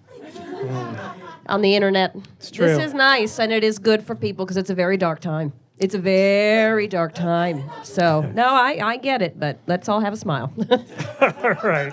On 1.48 1.62
the 1.62 1.74
internet, 1.74 2.14
true. 2.52 2.66
this 2.66 2.78
is 2.78 2.94
nice 2.94 3.38
and 3.40 3.52
it 3.52 3.64
is 3.64 3.78
good 3.78 4.02
for 4.02 4.14
people 4.14 4.44
because 4.44 4.56
it's 4.56 4.70
a 4.70 4.74
very 4.74 4.96
dark 4.96 5.20
time. 5.20 5.52
It's 5.78 5.94
a 5.94 5.98
very 5.98 6.88
dark 6.88 7.14
time. 7.14 7.62
So 7.84 8.22
no, 8.34 8.44
I, 8.46 8.80
I 8.82 8.96
get 8.96 9.22
it, 9.22 9.38
but 9.38 9.58
let's 9.66 9.88
all 9.88 10.00
have 10.00 10.12
a 10.12 10.16
smile. 10.16 10.52
All 11.20 11.54
right. 11.62 11.92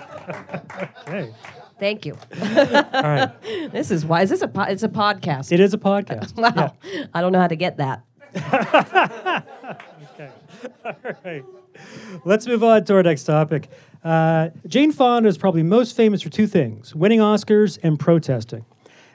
okay. 1.06 1.32
Thank 1.78 2.04
you. 2.06 2.16
All 2.40 3.02
right. 3.02 3.30
This 3.72 3.90
is 3.90 4.04
why 4.04 4.22
is 4.22 4.30
this 4.30 4.42
a 4.42 4.48
po- 4.48 4.62
it's 4.62 4.82
a 4.82 4.88
podcast. 4.88 5.52
It 5.52 5.60
is 5.60 5.72
a 5.74 5.78
podcast. 5.78 6.34
wow. 6.56 6.74
I 7.14 7.20
don't 7.20 7.32
know 7.32 7.40
how 7.40 7.48
to 7.48 7.56
get 7.56 7.76
that. 7.76 8.02
okay. 10.14 10.30
All 10.84 10.94
right. 11.24 11.44
Let's 12.24 12.46
move 12.46 12.64
on 12.64 12.84
to 12.86 12.94
our 12.96 13.02
next 13.02 13.24
topic. 13.24 13.68
Uh, 14.02 14.50
Jane 14.66 14.92
Fonda 14.92 15.28
is 15.28 15.36
probably 15.38 15.62
most 15.62 15.94
famous 15.96 16.22
for 16.22 16.30
two 16.30 16.46
things 16.46 16.94
winning 16.94 17.20
Oscars 17.20 17.78
and 17.82 17.98
protesting. 17.98 18.64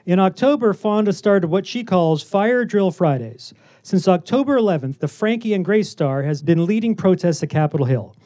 In 0.04 0.18
October, 0.18 0.74
Fonda 0.74 1.12
started 1.12 1.46
what 1.46 1.64
she 1.64 1.84
calls 1.84 2.24
Fire 2.24 2.64
Drill 2.64 2.90
Fridays. 2.90 3.54
Since 3.84 4.08
October 4.08 4.58
11th, 4.58 4.98
the 4.98 5.06
Frankie 5.06 5.54
and 5.54 5.64
Grace 5.64 5.90
star 5.90 6.24
has 6.24 6.42
been 6.42 6.66
leading 6.66 6.96
protests 6.96 7.40
at 7.42 7.50
Capitol 7.50 7.86
Hill. 7.86 8.16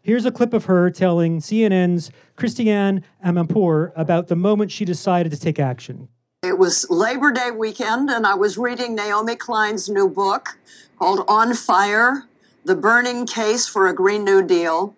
Here's 0.00 0.24
a 0.26 0.30
clip 0.30 0.52
of 0.52 0.66
her 0.66 0.90
telling 0.90 1.40
CNN's 1.40 2.12
Christiane 2.36 3.02
Amanpour 3.24 3.90
about 3.96 4.28
the 4.28 4.36
moment 4.36 4.70
she 4.70 4.84
decided 4.84 5.32
to 5.32 5.40
take 5.40 5.58
action. 5.58 6.08
It 6.44 6.56
was 6.58 6.86
Labor 6.88 7.32
Day 7.32 7.50
weekend, 7.50 8.10
and 8.10 8.24
I 8.26 8.34
was 8.34 8.56
reading 8.56 8.94
Naomi 8.94 9.34
Klein's 9.34 9.88
new 9.88 10.08
book 10.08 10.58
called 11.00 11.24
On 11.26 11.52
Fire 11.54 12.28
The 12.64 12.76
Burning 12.76 13.26
Case 13.26 13.66
for 13.66 13.88
a 13.88 13.94
Green 13.94 14.24
New 14.24 14.46
Deal. 14.46 14.94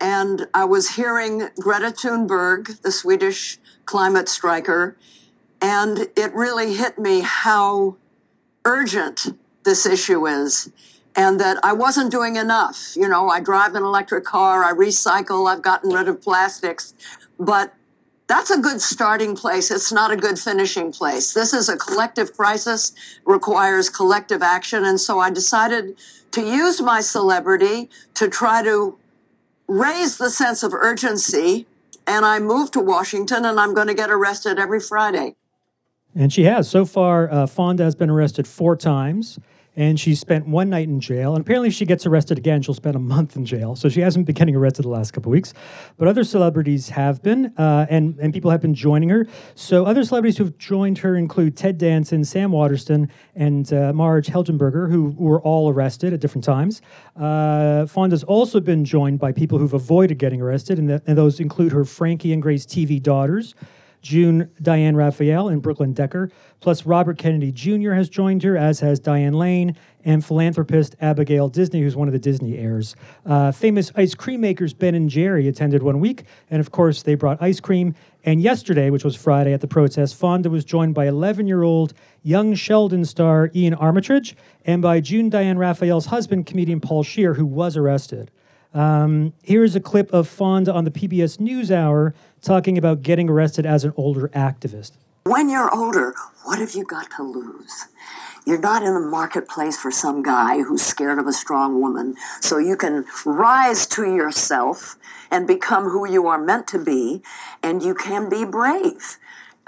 And 0.00 0.46
I 0.54 0.64
was 0.64 0.94
hearing 0.94 1.48
Greta 1.60 1.90
Thunberg, 1.90 2.80
the 2.80 2.92
Swedish 2.92 3.58
climate 3.84 4.28
striker, 4.28 4.96
and 5.60 6.08
it 6.16 6.32
really 6.34 6.74
hit 6.74 6.98
me 6.98 7.20
how 7.20 7.96
urgent 8.64 9.38
this 9.64 9.86
issue 9.86 10.26
is 10.26 10.70
and 11.14 11.40
that 11.40 11.58
I 11.62 11.72
wasn't 11.72 12.10
doing 12.10 12.36
enough. 12.36 12.94
You 12.94 13.08
know, 13.08 13.28
I 13.28 13.40
drive 13.40 13.74
an 13.74 13.82
electric 13.82 14.24
car, 14.24 14.62
I 14.62 14.72
recycle, 14.72 15.50
I've 15.50 15.62
gotten 15.62 15.90
rid 15.90 16.08
of 16.08 16.20
plastics, 16.20 16.92
but 17.38 17.74
that's 18.26 18.50
a 18.50 18.58
good 18.58 18.80
starting 18.80 19.36
place. 19.36 19.70
It's 19.70 19.92
not 19.92 20.10
a 20.10 20.16
good 20.16 20.38
finishing 20.38 20.92
place. 20.92 21.32
This 21.32 21.52
is 21.52 21.68
a 21.68 21.76
collective 21.76 22.36
crisis, 22.36 22.92
requires 23.24 23.88
collective 23.88 24.42
action. 24.42 24.84
And 24.84 25.00
so 25.00 25.20
I 25.20 25.30
decided 25.30 25.96
to 26.32 26.42
use 26.42 26.82
my 26.82 27.00
celebrity 27.00 27.88
to 28.14 28.28
try 28.28 28.62
to 28.64 28.98
raise 29.68 30.18
the 30.18 30.28
sense 30.28 30.62
of 30.62 30.74
urgency. 30.74 31.66
And 32.06 32.24
I 32.24 32.40
moved 32.40 32.72
to 32.74 32.80
Washington 32.80 33.44
and 33.44 33.60
I'm 33.60 33.74
going 33.74 33.86
to 33.88 33.94
get 33.94 34.10
arrested 34.10 34.58
every 34.58 34.80
Friday. 34.80 35.36
And 36.16 36.32
she 36.32 36.44
has. 36.44 36.68
So 36.68 36.86
far, 36.86 37.30
uh, 37.30 37.46
Fonda 37.46 37.84
has 37.84 37.94
been 37.94 38.08
arrested 38.08 38.48
four 38.48 38.74
times, 38.74 39.38
and 39.76 40.00
she 40.00 40.14
spent 40.14 40.48
one 40.48 40.70
night 40.70 40.88
in 40.88 40.98
jail. 40.98 41.34
And 41.34 41.42
apparently, 41.42 41.68
if 41.68 41.74
she 41.74 41.84
gets 41.84 42.06
arrested 42.06 42.38
again, 42.38 42.62
she'll 42.62 42.74
spend 42.74 42.96
a 42.96 42.98
month 42.98 43.36
in 43.36 43.44
jail. 43.44 43.76
So 43.76 43.90
she 43.90 44.00
hasn't 44.00 44.24
been 44.24 44.34
getting 44.34 44.56
arrested 44.56 44.86
the 44.86 44.88
last 44.88 45.12
couple 45.12 45.30
weeks. 45.30 45.52
But 45.98 46.08
other 46.08 46.24
celebrities 46.24 46.88
have 46.88 47.22
been, 47.22 47.52
uh, 47.58 47.84
and, 47.90 48.18
and 48.18 48.32
people 48.32 48.50
have 48.50 48.62
been 48.62 48.74
joining 48.74 49.10
her. 49.10 49.26
So 49.54 49.84
other 49.84 50.04
celebrities 50.04 50.38
who 50.38 50.44
have 50.44 50.56
joined 50.56 50.96
her 50.98 51.16
include 51.16 51.54
Ted 51.54 51.76
Danson, 51.76 52.24
Sam 52.24 52.50
Waterston, 52.50 53.10
and 53.34 53.70
uh, 53.70 53.92
Marg 53.92 54.24
Helgenberger, 54.24 54.90
who 54.90 55.14
were 55.18 55.42
all 55.42 55.68
arrested 55.68 56.14
at 56.14 56.20
different 56.20 56.44
times. 56.44 56.80
Uh, 57.14 57.84
Fonda's 57.84 58.24
also 58.24 58.58
been 58.58 58.86
joined 58.86 59.18
by 59.18 59.32
people 59.32 59.58
who've 59.58 59.74
avoided 59.74 60.16
getting 60.16 60.40
arrested, 60.40 60.78
and, 60.78 60.88
the, 60.88 61.02
and 61.06 61.18
those 61.18 61.40
include 61.40 61.72
her 61.72 61.84
Frankie 61.84 62.32
and 62.32 62.40
Grace 62.40 62.64
TV 62.64 63.02
daughters. 63.02 63.54
June 64.06 64.48
Diane 64.62 64.94
Raphael 64.94 65.48
and 65.48 65.60
Brooklyn 65.60 65.92
Decker, 65.92 66.30
plus 66.60 66.86
Robert 66.86 67.18
Kennedy 67.18 67.50
Jr. 67.50 67.92
has 67.92 68.08
joined 68.08 68.44
her, 68.44 68.56
as 68.56 68.78
has 68.78 69.00
Diane 69.00 69.34
Lane 69.34 69.76
and 70.04 70.24
philanthropist 70.24 70.94
Abigail 71.00 71.48
Disney, 71.48 71.82
who's 71.82 71.96
one 71.96 72.06
of 72.06 72.12
the 72.12 72.20
Disney 72.20 72.56
heirs. 72.56 72.94
Uh, 73.24 73.50
famous 73.50 73.90
ice 73.96 74.14
cream 74.14 74.40
makers 74.40 74.72
Ben 74.72 74.94
and 74.94 75.10
Jerry 75.10 75.48
attended 75.48 75.82
one 75.82 75.98
week, 75.98 76.22
and 76.48 76.60
of 76.60 76.70
course 76.70 77.02
they 77.02 77.16
brought 77.16 77.42
ice 77.42 77.58
cream. 77.58 77.96
And 78.24 78.40
yesterday, 78.40 78.90
which 78.90 79.04
was 79.04 79.16
Friday 79.16 79.52
at 79.52 79.60
the 79.60 79.66
protest, 79.66 80.14
Fonda 80.14 80.50
was 80.50 80.64
joined 80.64 80.94
by 80.94 81.06
11-year-old 81.06 81.92
young 82.22 82.54
Sheldon 82.54 83.04
star 83.04 83.50
Iain 83.56 83.74
Armitage 83.74 84.36
and 84.64 84.80
by 84.80 85.00
June 85.00 85.28
Diane 85.28 85.58
Raphael's 85.58 86.06
husband, 86.06 86.46
comedian 86.46 86.80
Paul 86.80 87.02
Scheer, 87.02 87.34
who 87.34 87.44
was 87.44 87.76
arrested. 87.76 88.30
Um, 88.76 89.32
here's 89.42 89.74
a 89.74 89.80
clip 89.80 90.12
of 90.12 90.28
Fonda 90.28 90.72
on 90.72 90.84
the 90.84 90.90
PBS 90.90 91.38
NewsHour 91.38 92.12
talking 92.46 92.78
about 92.78 93.02
getting 93.02 93.28
arrested 93.28 93.66
as 93.66 93.84
an 93.84 93.92
older 93.96 94.28
activist. 94.28 94.92
When 95.24 95.48
you're 95.48 95.74
older, 95.74 96.14
what 96.44 96.60
have 96.60 96.74
you 96.74 96.84
got 96.84 97.10
to 97.16 97.24
lose? 97.24 97.88
You're 98.46 98.60
not 98.60 98.84
in 98.84 98.94
a 98.94 99.00
marketplace 99.00 99.76
for 99.76 99.90
some 99.90 100.22
guy 100.22 100.62
who's 100.62 100.82
scared 100.82 101.18
of 101.18 101.26
a 101.26 101.32
strong 101.32 101.80
woman. 101.80 102.14
So 102.40 102.58
you 102.58 102.76
can 102.76 103.04
rise 103.24 103.88
to 103.88 104.04
yourself 104.04 104.96
and 105.32 105.48
become 105.48 105.88
who 105.88 106.08
you 106.08 106.28
are 106.28 106.40
meant 106.40 106.68
to 106.68 106.78
be, 106.78 107.22
and 107.60 107.82
you 107.82 107.92
can 107.92 108.28
be 108.28 108.44
brave. 108.44 109.18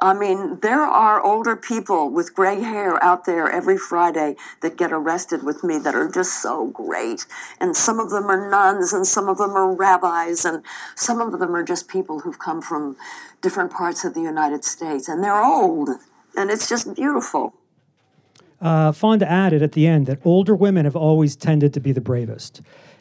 I 0.00 0.14
mean, 0.14 0.60
there 0.60 0.82
are 0.82 1.20
older 1.24 1.56
people 1.56 2.08
with 2.08 2.32
gray 2.32 2.60
hair 2.60 3.02
out 3.02 3.24
there 3.24 3.50
every 3.50 3.76
Friday 3.76 4.36
that 4.60 4.76
get 4.76 4.92
arrested 4.92 5.42
with 5.42 5.64
me 5.64 5.78
that 5.78 5.94
are 5.94 6.08
just 6.08 6.40
so 6.40 6.68
great. 6.68 7.26
And 7.60 7.76
some 7.76 7.98
of 7.98 8.10
them 8.10 8.30
are 8.30 8.48
nuns, 8.48 8.92
and 8.92 9.04
some 9.04 9.28
of 9.28 9.38
them 9.38 9.50
are 9.50 9.72
rabbis, 9.72 10.44
and 10.44 10.62
some 10.94 11.20
of 11.20 11.40
them 11.40 11.54
are 11.54 11.64
just 11.64 11.88
people 11.88 12.20
who've 12.20 12.38
come 12.38 12.62
from 12.62 12.96
different 13.42 13.72
parts 13.72 14.04
of 14.04 14.14
the 14.14 14.20
United 14.20 14.64
States. 14.64 15.08
And 15.08 15.22
they're 15.22 15.42
old, 15.42 15.88
and 16.36 16.50
it's 16.50 16.68
just 16.68 16.94
beautiful. 16.94 17.54
Uh, 18.60 18.92
Fonda 18.92 19.28
added 19.28 19.62
at 19.62 19.72
the 19.72 19.86
end 19.86 20.06
that 20.06 20.18
older 20.24 20.54
women 20.54 20.84
have 20.84 20.96
always 20.96 21.34
tended 21.34 21.74
to 21.74 21.80
be 21.80 21.90
the 21.90 22.00
bravest. 22.00 22.60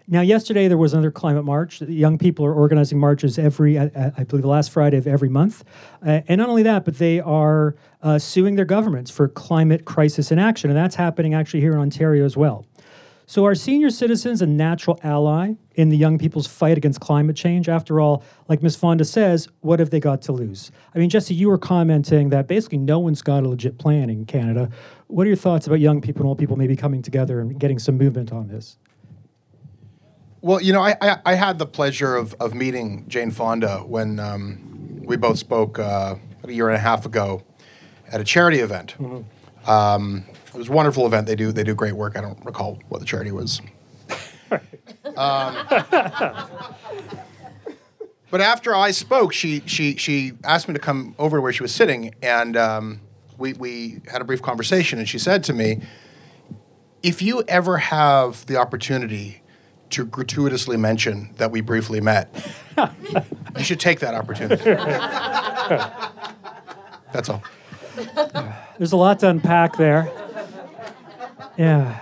Now, 0.09 0.21
yesterday 0.21 0.69
there 0.69 0.77
was 0.77 0.93
another 0.93 1.11
climate 1.11 1.43
march. 1.43 1.81
Young 1.81 2.17
people 2.17 2.45
are 2.45 2.53
organizing 2.53 2.97
marches 2.97 3.37
every, 3.37 3.77
I, 3.77 4.13
I 4.17 4.23
believe, 4.23 4.43
the 4.43 4.47
last 4.47 4.71
Friday 4.71 4.95
of 4.95 5.05
every 5.05 5.27
month. 5.27 5.65
Uh, 6.05 6.21
and 6.29 6.39
not 6.39 6.47
only 6.47 6.63
that, 6.63 6.85
but 6.85 6.97
they 6.97 7.19
are 7.19 7.75
uh, 8.01 8.17
suing 8.17 8.55
their 8.55 8.63
governments 8.63 9.11
for 9.11 9.27
climate 9.27 9.83
crisis 9.83 10.31
inaction. 10.31 10.69
And 10.69 10.77
that's 10.77 10.95
happening 10.95 11.33
actually 11.33 11.59
here 11.59 11.73
in 11.73 11.79
Ontario 11.79 12.23
as 12.23 12.37
well. 12.37 12.65
So, 13.25 13.45
are 13.45 13.53
senior 13.53 13.89
citizens 13.89 14.41
a 14.41 14.45
natural 14.45 14.97
ally 15.03 15.55
in 15.75 15.89
the 15.89 15.97
young 15.97 16.17
people's 16.17 16.47
fight 16.47 16.77
against 16.77 17.01
climate 17.01 17.35
change? 17.35 17.67
After 17.67 17.99
all, 17.99 18.23
like 18.47 18.63
Ms. 18.63 18.77
Fonda 18.77 19.03
says, 19.03 19.49
what 19.59 19.79
have 19.79 19.89
they 19.89 19.99
got 19.99 20.21
to 20.21 20.31
lose? 20.31 20.71
I 20.95 20.99
mean, 20.99 21.09
Jesse, 21.09 21.33
you 21.33 21.49
were 21.49 21.57
commenting 21.57 22.29
that 22.29 22.47
basically 22.47 22.77
no 22.77 22.99
one's 22.99 23.21
got 23.21 23.43
a 23.43 23.49
legit 23.49 23.77
plan 23.77 24.09
in 24.09 24.25
Canada. 24.25 24.69
What 25.07 25.25
are 25.25 25.27
your 25.27 25.35
thoughts 25.35 25.67
about 25.67 25.81
young 25.81 25.99
people 25.99 26.21
and 26.21 26.29
old 26.29 26.37
people 26.37 26.55
maybe 26.55 26.77
coming 26.77 27.01
together 27.01 27.41
and 27.41 27.59
getting 27.59 27.79
some 27.79 27.97
movement 27.97 28.31
on 28.31 28.47
this? 28.47 28.77
Well, 30.41 30.61
you 30.61 30.71
know, 30.71 30.81
I, 30.81 30.95
I, 31.01 31.17
I 31.25 31.33
had 31.33 31.57
the 31.57 31.65
pleasure 31.65 32.15
of, 32.15 32.35
of 32.39 32.53
meeting 32.53 33.05
Jane 33.07 33.31
Fonda 33.31 33.79
when 33.79 34.19
um, 34.19 35.01
we 35.03 35.17
both 35.17 35.39
spoke 35.39 35.79
uh, 35.79 36.15
a 36.43 36.51
year 36.51 36.67
and 36.67 36.75
a 36.77 36.79
half 36.79 37.05
ago 37.05 37.43
at 38.11 38.21
a 38.21 38.23
charity 38.23 38.59
event. 38.59 38.95
Um, 39.65 40.25
it 40.47 40.53
was 40.53 40.69
a 40.69 40.71
wonderful 40.71 41.05
event. 41.05 41.27
They 41.27 41.35
do 41.35 41.51
they 41.51 41.63
do 41.63 41.75
great 41.75 41.93
work. 41.93 42.17
I 42.17 42.21
don't 42.21 42.43
recall 42.45 42.79
what 42.89 42.99
the 42.99 43.05
charity 43.05 43.31
was. 43.31 43.61
um, 45.17 45.57
but 48.31 48.41
after 48.41 48.75
I 48.75 48.91
spoke, 48.91 49.33
she 49.33 49.61
she 49.65 49.95
she 49.97 50.33
asked 50.43 50.67
me 50.67 50.73
to 50.73 50.79
come 50.79 51.15
over 51.19 51.37
to 51.37 51.41
where 51.41 51.51
she 51.51 51.63
was 51.63 51.73
sitting, 51.73 52.15
and 52.21 52.55
um, 52.55 53.01
we 53.37 53.53
we 53.53 54.01
had 54.09 54.21
a 54.21 54.25
brief 54.25 54.41
conversation. 54.41 54.99
And 54.99 55.09
she 55.09 55.19
said 55.19 55.43
to 55.45 55.53
me, 55.53 55.81
"If 57.03 57.21
you 57.21 57.43
ever 57.47 57.77
have 57.77 58.45
the 58.45 58.57
opportunity." 58.57 59.41
To 59.91 60.05
gratuitously 60.05 60.77
mention 60.77 61.33
that 61.37 61.51
we 61.51 61.61
briefly 61.61 62.01
met. 62.01 62.29
you 63.57 63.63
should 63.63 63.79
take 63.79 63.99
that 63.99 64.13
opportunity. 64.13 64.63
That's 67.13 67.29
all. 67.29 67.43
There's 68.77 68.91
a 68.91 68.97
lot 68.97 69.19
to 69.19 69.29
unpack 69.29 69.77
there. 69.77 70.11
Yeah. 71.57 71.99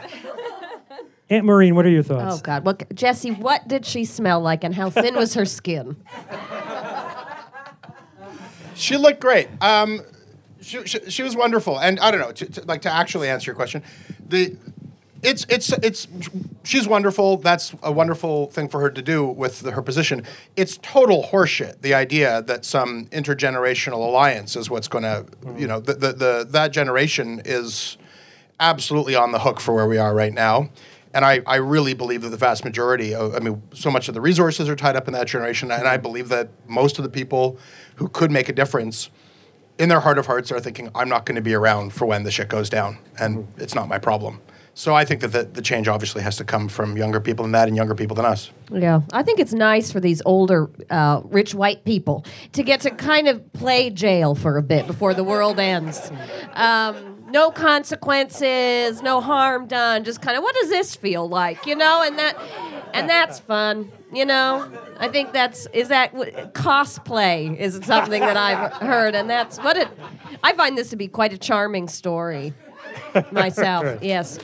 Aunt 1.30 1.46
Maureen, 1.46 1.76
what 1.76 1.86
are 1.86 1.90
your 1.90 2.04
thoughts? 2.04 2.40
Oh 2.40 2.42
God! 2.44 2.66
What 2.66 2.94
Jesse? 2.94 3.32
What 3.32 3.68
did 3.68 3.84
she 3.86 4.06
smell 4.06 4.40
like, 4.40 4.64
and 4.64 4.76
how 4.76 4.92
thin 4.92 5.16
was 5.16 5.34
her 5.34 5.46
skin? 5.46 5.96
She 8.76 8.98
looked 8.98 9.22
great. 9.22 9.48
Um, 9.62 10.02
she, 10.62 10.86
she, 10.86 11.00
she 11.10 11.24
was 11.24 11.36
wonderful, 11.36 11.80
and 11.80 12.00
I 12.00 12.12
don't 12.12 12.20
know, 12.20 12.32
to, 12.32 12.46
to, 12.46 12.66
like 12.66 12.82
to 12.82 12.94
actually 12.94 13.30
answer 13.30 13.50
your 13.50 13.56
question, 13.56 13.82
the 14.28 14.58
it's 15.26 15.46
it's 15.50 15.72
it's 15.72 16.08
she's 16.64 16.88
wonderful. 16.88 17.38
That's 17.38 17.74
a 17.84 17.92
wonderful 17.92 18.48
thing 18.48 18.70
for 18.70 18.80
her 18.82 18.90
to 18.90 19.02
do 19.02 19.26
with 19.26 19.62
the, 19.62 19.72
her 19.72 19.82
position. 19.82 20.24
It's 20.56 20.78
total 20.82 21.24
horseshit. 21.24 21.82
The 21.82 21.94
idea 21.94 22.42
that 22.44 22.66
some 22.66 23.08
intergenerational 23.08 24.08
alliance 24.08 24.56
is 24.56 24.70
what's 24.70 24.88
going 24.88 25.04
to, 25.04 25.26
mm-hmm. 25.42 25.58
you 25.58 25.68
know, 25.68 25.80
the, 25.80 25.94
the 25.94 26.14
the 26.14 26.48
that 26.52 26.72
generation 26.72 27.42
is 27.46 27.98
absolutely 28.60 29.16
on 29.16 29.32
the 29.32 29.40
hook 29.40 29.60
for 29.60 29.74
where 29.74 29.88
we 29.88 29.98
are 29.98 30.14
right 30.14 30.34
now. 30.34 30.70
And 31.14 31.24
I, 31.24 31.42
I 31.48 31.56
really 31.56 31.94
believe 31.94 32.24
that 32.24 32.30
the 32.30 32.38
vast 32.38 32.66
majority 32.66 33.16
of, 33.16 33.36
I 33.36 33.40
mean, 33.40 33.62
so 33.74 33.90
much 33.90 34.10
of 34.10 34.14
the 34.14 34.20
resources 34.20 34.68
are 34.68 34.76
tied 34.76 34.98
up 34.98 35.08
in 35.08 35.14
that 35.14 35.28
generation. 35.28 35.72
And 35.72 35.88
I 35.88 35.94
mm-hmm. 35.94 36.02
believe 36.02 36.30
that 36.30 36.50
most 36.68 36.98
of 37.00 37.04
the 37.04 37.10
people 37.10 37.58
who 37.96 38.10
could 38.10 38.32
make 38.32 38.50
a 38.50 38.54
difference 38.54 39.10
in 39.78 39.88
their 39.88 40.02
heart 40.02 40.18
of 40.18 40.26
hearts 40.26 40.52
are 40.52 40.60
thinking, 40.60 40.90
I'm 40.94 41.08
not 41.08 41.26
going 41.26 41.36
to 41.36 41.42
be 41.42 41.54
around 41.54 41.94
for 41.94 42.06
when 42.06 42.24
the 42.24 42.32
shit 42.32 42.50
goes 42.50 42.70
down. 42.70 42.98
And 43.18 43.38
mm-hmm. 43.38 43.62
it's 43.62 43.74
not 43.74 43.88
my 43.88 43.98
problem. 43.98 44.42
So 44.78 44.94
I 44.94 45.06
think 45.06 45.22
that 45.22 45.30
the, 45.30 45.44
the 45.44 45.62
change 45.62 45.88
obviously 45.88 46.22
has 46.22 46.36
to 46.36 46.44
come 46.44 46.68
from 46.68 46.98
younger 46.98 47.22
people 47.22 47.44
than 47.44 47.54
that 47.54 47.70
and 47.70 47.78
younger 47.78 47.96
people 47.96 48.14
than 48.14 48.26
us. 48.26 48.52
Yeah, 48.70 49.02
I 49.14 49.24
think 49.24 49.40
it's 49.40 49.54
nice 49.54 49.90
for 49.90 50.02
these 50.02 50.22
older, 50.26 50.70
uh, 50.90 51.22
rich 51.24 51.56
white 51.56 51.86
people 51.86 52.26
to 52.52 52.62
get 52.62 52.82
to 52.82 52.92
kind 52.92 53.30
of 53.30 53.54
play 53.54 53.90
jail 53.90 54.36
for 54.36 54.58
a 54.58 54.62
bit 54.62 54.86
before 54.86 55.14
the 55.14 55.24
world 55.24 55.62
ends. 55.62 56.12
Um, 56.56 57.24
no 57.30 57.52
consequences, 57.52 59.02
no 59.02 59.22
harm 59.22 59.66
done. 59.68 60.04
Just 60.04 60.22
kind 60.22 60.36
of, 60.36 60.44
what 60.44 60.54
does 60.56 60.70
this 60.70 60.94
feel 60.94 61.28
like, 61.30 61.66
you 61.66 61.76
know? 61.76 62.04
And 62.06 62.20
that, 62.20 62.38
and 62.94 63.10
that's 63.10 63.40
fun, 63.40 63.94
you 64.14 64.26
know. 64.26 64.70
I 64.98 65.08
think 65.08 65.32
that's 65.32 65.68
is 65.72 65.88
that 65.88 66.14
cosplay 66.54 67.58
is 67.58 67.80
something 67.86 68.20
that 68.20 68.36
I've 68.36 68.74
heard, 68.74 69.16
and 69.16 69.30
that's 69.30 69.58
what 69.58 69.78
it. 69.78 69.88
I 70.44 70.52
find 70.52 70.78
this 70.78 70.90
to 70.90 70.98
be 70.98 71.08
quite 71.08 71.32
a 71.32 71.38
charming 71.38 71.88
story 71.88 72.54
myself. 73.32 74.02
Yes. 74.02 74.40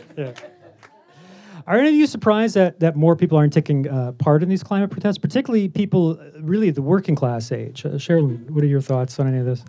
Are 1.67 1.77
any 1.77 1.89
of 1.89 1.96
you 1.96 2.08
surprised 2.08 2.55
that, 2.55 2.79
that 2.79 2.96
more 2.96 3.15
people 3.15 3.38
aren't 3.38 3.53
taking 3.53 3.88
uh, 3.88 4.13
part 4.13 4.41
in 4.43 4.50
these 4.50 4.63
climate 4.63 4.89
protests, 4.89 5.17
particularly 5.17 5.70
people 5.70 6.20
uh, 6.20 6.41
really 6.41 6.72
the 6.72 6.81
working 6.81 7.15
class 7.15 7.51
age? 7.51 7.86
Uh, 7.86 7.89
Sharilyn, 7.91 8.50
what 8.50 8.63
are 8.63 8.67
your 8.67 8.81
thoughts 8.81 9.20
on 9.20 9.27
any 9.27 9.38
of 9.38 9.46
this? 9.46 9.63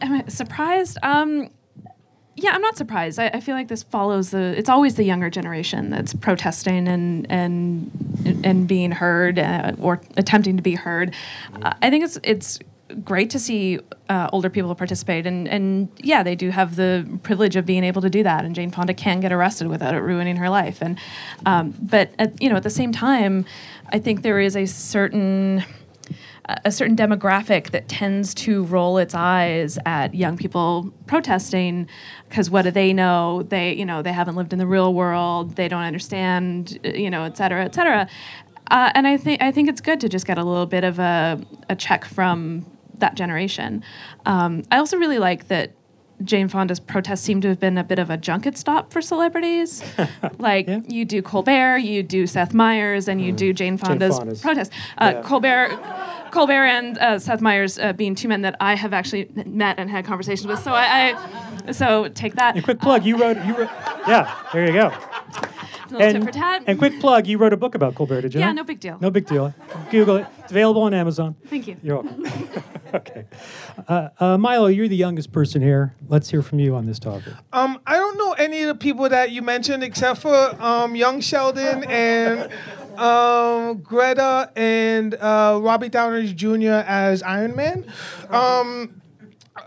Am 0.00 0.12
I 0.12 0.24
surprised? 0.28 0.98
Um, 1.02 1.50
yeah, 2.36 2.50
I'm 2.52 2.60
not 2.60 2.76
surprised. 2.76 3.18
I, 3.18 3.28
I 3.28 3.40
feel 3.40 3.54
like 3.54 3.68
this 3.68 3.82
follows 3.82 4.30
the. 4.30 4.56
It's 4.56 4.68
always 4.68 4.96
the 4.96 5.04
younger 5.04 5.30
generation 5.30 5.88
that's 5.90 6.12
protesting 6.12 6.86
and 6.86 7.26
and 7.30 7.90
and 8.44 8.68
being 8.68 8.92
heard 8.92 9.38
uh, 9.38 9.72
or 9.80 10.02
attempting 10.18 10.56
to 10.56 10.62
be 10.62 10.74
heard. 10.74 11.14
Uh, 11.62 11.72
I 11.80 11.88
think 11.88 12.04
it's 12.04 12.18
it's 12.22 12.58
great 13.04 13.30
to 13.30 13.38
see 13.38 13.78
uh, 14.08 14.28
older 14.32 14.50
people 14.50 14.74
participate, 14.74 15.26
and 15.26 15.48
and 15.48 15.88
yeah, 15.98 16.22
they 16.22 16.34
do 16.34 16.50
have 16.50 16.76
the 16.76 17.06
privilege 17.22 17.56
of 17.56 17.66
being 17.66 17.84
able 17.84 18.02
to 18.02 18.10
do 18.10 18.22
that. 18.22 18.44
And 18.44 18.54
Jane 18.54 18.70
Fonda 18.70 18.94
can 18.94 19.20
get 19.20 19.32
arrested 19.32 19.68
without 19.68 19.94
it 19.94 20.00
ruining 20.00 20.36
her 20.36 20.48
life. 20.48 20.80
And 20.80 20.98
um, 21.44 21.74
but 21.80 22.10
at, 22.18 22.40
you 22.40 22.48
know, 22.48 22.56
at 22.56 22.62
the 22.62 22.70
same 22.70 22.92
time, 22.92 23.44
I 23.88 23.98
think 23.98 24.22
there 24.22 24.40
is 24.40 24.56
a 24.56 24.66
certain 24.66 25.64
a 26.64 26.70
certain 26.70 26.94
demographic 26.94 27.70
that 27.70 27.88
tends 27.88 28.32
to 28.32 28.62
roll 28.66 28.98
its 28.98 29.16
eyes 29.16 29.80
at 29.84 30.14
young 30.14 30.36
people 30.36 30.92
protesting 31.06 31.88
because 32.28 32.48
what 32.48 32.62
do 32.62 32.70
they 32.70 32.92
know 32.92 33.42
they 33.42 33.72
you 33.72 33.84
know 33.84 34.00
they 34.00 34.12
haven't 34.12 34.36
lived 34.36 34.52
in 34.52 34.60
the 34.60 34.66
real 34.66 34.94
world 34.94 35.56
they 35.56 35.66
don't 35.66 35.82
understand 35.82 36.78
you 36.84 37.10
know 37.10 37.24
et 37.24 37.36
cetera 37.36 37.64
et 37.64 37.74
cetera 37.74 38.08
uh, 38.70 38.90
and 38.94 39.06
I 39.06 39.16
think 39.16 39.42
I 39.42 39.52
think 39.52 39.68
it's 39.68 39.80
good 39.80 40.00
to 40.00 40.08
just 40.08 40.26
get 40.26 40.38
a 40.38 40.44
little 40.44 40.66
bit 40.66 40.84
of 40.84 40.98
a, 40.98 41.40
a 41.68 41.76
check 41.76 42.04
from 42.04 42.66
that 43.00 43.14
generation. 43.14 43.82
Um, 44.24 44.62
I 44.70 44.78
also 44.78 44.96
really 44.96 45.18
like 45.18 45.48
that 45.48 45.72
Jane 46.24 46.48
Fonda's 46.48 46.80
protests 46.80 47.20
seem 47.20 47.40
to 47.42 47.48
have 47.48 47.60
been 47.60 47.76
a 47.76 47.84
bit 47.84 47.98
of 47.98 48.08
a 48.08 48.16
junket 48.16 48.56
stop 48.56 48.90
for 48.92 49.02
celebrities. 49.02 49.82
like 50.38 50.68
you 50.88 51.04
do 51.04 51.20
Colbert, 51.20 51.78
you 51.78 52.02
do 52.02 52.26
Seth 52.26 52.54
Meyers, 52.54 53.06
and 53.06 53.20
you 53.20 53.32
do 53.32 53.52
Jane 53.52 53.76
Fonda's, 53.76 54.16
Fonda's. 54.16 54.40
protest. 54.40 54.72
Uh, 54.98 55.12
Yeah. 55.16 55.22
Colbert. 55.22 55.78
Colbert 56.32 56.66
and 56.66 56.98
uh, 56.98 57.18
Seth 57.18 57.40
Meyers 57.40 57.78
uh, 57.78 57.92
being 57.92 58.14
two 58.14 58.28
men 58.28 58.42
that 58.42 58.56
I 58.60 58.74
have 58.74 58.92
actually 58.92 59.28
met 59.46 59.78
and 59.78 59.88
had 59.88 60.04
conversations 60.04 60.46
with, 60.46 60.58
so 60.58 60.72
I, 60.72 61.14
I 61.66 61.72
so 61.72 62.08
take 62.08 62.34
that. 62.34 62.56
And 62.56 62.64
quick 62.64 62.80
plug, 62.80 63.04
you 63.04 63.16
wrote, 63.16 63.36
you 63.46 63.56
wrote, 63.56 63.70
yeah, 64.06 64.36
there 64.52 64.66
you 64.66 64.72
go. 64.72 64.92
Little 65.90 65.98
tit 65.98 66.16
And, 66.16 66.24
for 66.24 66.30
tat. 66.32 66.62
and 66.66 66.78
quick 66.78 66.98
plug, 67.00 67.26
you 67.26 67.38
wrote 67.38 67.52
a 67.52 67.56
book 67.56 67.74
about 67.74 67.94
Colbert, 67.94 68.22
did 68.22 68.34
you? 68.34 68.40
Yeah, 68.40 68.46
not? 68.46 68.56
no 68.56 68.64
big 68.64 68.80
deal. 68.80 68.98
No 69.00 69.10
big 69.10 69.26
deal. 69.26 69.54
Google 69.90 70.16
it. 70.16 70.26
It's 70.40 70.50
available 70.50 70.82
on 70.82 70.94
Amazon. 70.94 71.34
Thank 71.46 71.66
you. 71.68 71.76
You're 71.82 72.00
welcome. 72.02 72.26
okay. 72.94 73.24
Uh, 73.88 74.08
uh, 74.18 74.38
Milo, 74.38 74.66
you're 74.66 74.88
the 74.88 74.96
youngest 74.96 75.32
person 75.32 75.62
here. 75.62 75.94
Let's 76.08 76.30
hear 76.30 76.42
from 76.42 76.58
you 76.58 76.74
on 76.74 76.86
this 76.86 76.98
topic. 76.98 77.32
Um, 77.52 77.80
I 77.86 77.96
don't 77.96 78.16
know 78.18 78.32
any 78.32 78.62
of 78.62 78.68
the 78.68 78.74
people 78.74 79.08
that 79.08 79.30
you 79.30 79.42
mentioned 79.42 79.82
except 79.82 80.20
for 80.20 80.34
um, 80.62 80.94
young 80.96 81.20
Sheldon 81.20 81.84
and 81.84 82.50
um, 82.98 83.78
Greta 83.80 84.50
and 84.56 85.14
uh, 85.14 85.58
Robbie 85.62 85.88
Downey 85.88 86.32
Jr. 86.32 86.82
as 86.86 87.22
Iron 87.22 87.54
Man. 87.54 87.84
Um, 88.30 89.00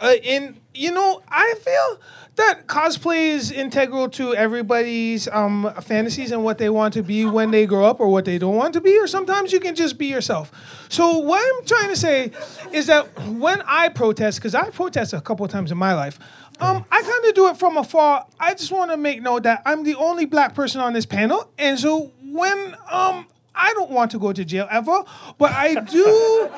uh, 0.01 0.15
and 0.23 0.59
you 0.73 0.91
know, 0.91 1.21
I 1.27 1.55
feel 1.63 1.99
that 2.39 2.67
cosplay 2.67 3.29
is 3.29 3.51
integral 3.51 4.09
to 4.09 4.33
everybody's 4.33 5.27
um, 5.27 5.71
fantasies 5.81 6.31
and 6.31 6.43
what 6.43 6.57
they 6.57 6.69
want 6.69 6.93
to 6.95 7.03
be 7.03 7.25
when 7.25 7.51
they 7.51 7.65
grow 7.65 7.85
up 7.85 7.99
or 7.99 8.07
what 8.07 8.25
they 8.25 8.37
don't 8.37 8.55
want 8.55 8.73
to 8.73 8.81
be, 8.81 8.97
or 8.97 9.07
sometimes 9.07 9.51
you 9.51 9.59
can 9.59 9.75
just 9.75 9.97
be 9.97 10.07
yourself. 10.07 10.51
So, 10.89 11.19
what 11.19 11.39
I'm 11.39 11.65
trying 11.65 11.89
to 11.89 11.95
say 11.95 12.31
is 12.71 12.87
that 12.87 13.07
when 13.27 13.61
I 13.65 13.89
protest, 13.89 14.39
because 14.39 14.55
I 14.55 14.69
protest 14.69 15.13
a 15.13 15.21
couple 15.21 15.47
times 15.47 15.71
in 15.71 15.77
my 15.77 15.93
life, 15.93 16.19
um, 16.59 16.83
I 16.91 17.01
kind 17.01 17.25
of 17.25 17.33
do 17.35 17.47
it 17.47 17.57
from 17.57 17.77
afar. 17.77 18.25
I 18.39 18.53
just 18.53 18.71
want 18.71 18.91
to 18.91 18.97
make 18.97 19.21
note 19.21 19.43
that 19.43 19.61
I'm 19.65 19.83
the 19.83 19.95
only 19.95 20.25
black 20.25 20.55
person 20.55 20.81
on 20.81 20.93
this 20.93 21.05
panel, 21.05 21.49
and 21.57 21.79
so 21.79 22.11
when 22.21 22.75
um, 22.91 23.27
I 23.59 23.73
don't 23.73 23.91
want 23.91 24.09
to 24.11 24.19
go 24.19 24.31
to 24.33 24.45
jail 24.45 24.67
ever, 24.71 25.03
but 25.37 25.51
I 25.51 25.75
do, 25.81 26.49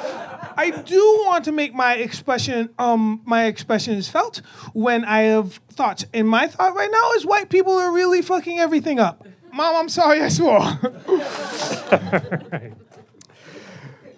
I 0.56 0.72
do 0.86 1.00
want 1.26 1.44
to 1.46 1.52
make 1.52 1.74
my 1.74 1.96
expression, 1.96 2.70
um, 2.80 3.22
my 3.26 3.46
expressions 3.46 4.08
felt 4.08 4.42
when 4.74 5.04
I 5.04 5.24
have 5.24 5.54
thoughts. 5.72 6.06
And 6.14 6.30
my 6.30 6.48
thought 6.48 6.76
right 6.76 6.92
now 6.92 7.12
is 7.14 7.26
white 7.26 7.50
people 7.50 7.74
are 7.74 7.92
really 7.92 8.22
fucking 8.22 8.60
everything 8.60 9.00
up. 9.00 9.26
Mom, 9.52 9.76
I'm 9.76 9.90
sorry 9.90 10.22
I 10.22 10.30
swore. 10.30 10.62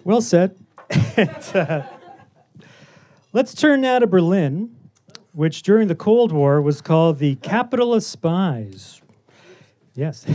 Well 0.04 0.20
said. 0.20 0.54
Uh, 1.16 1.82
let's 3.32 3.54
turn 3.54 3.80
now 3.80 3.98
to 3.98 4.06
Berlin, 4.06 4.76
which 5.32 5.62
during 5.62 5.88
the 5.88 5.94
Cold 5.94 6.30
War 6.30 6.60
was 6.60 6.82
called 6.82 7.18
the 7.18 7.36
capital 7.36 7.94
of 7.94 8.04
spies. 8.04 9.00
Yes. 9.94 10.26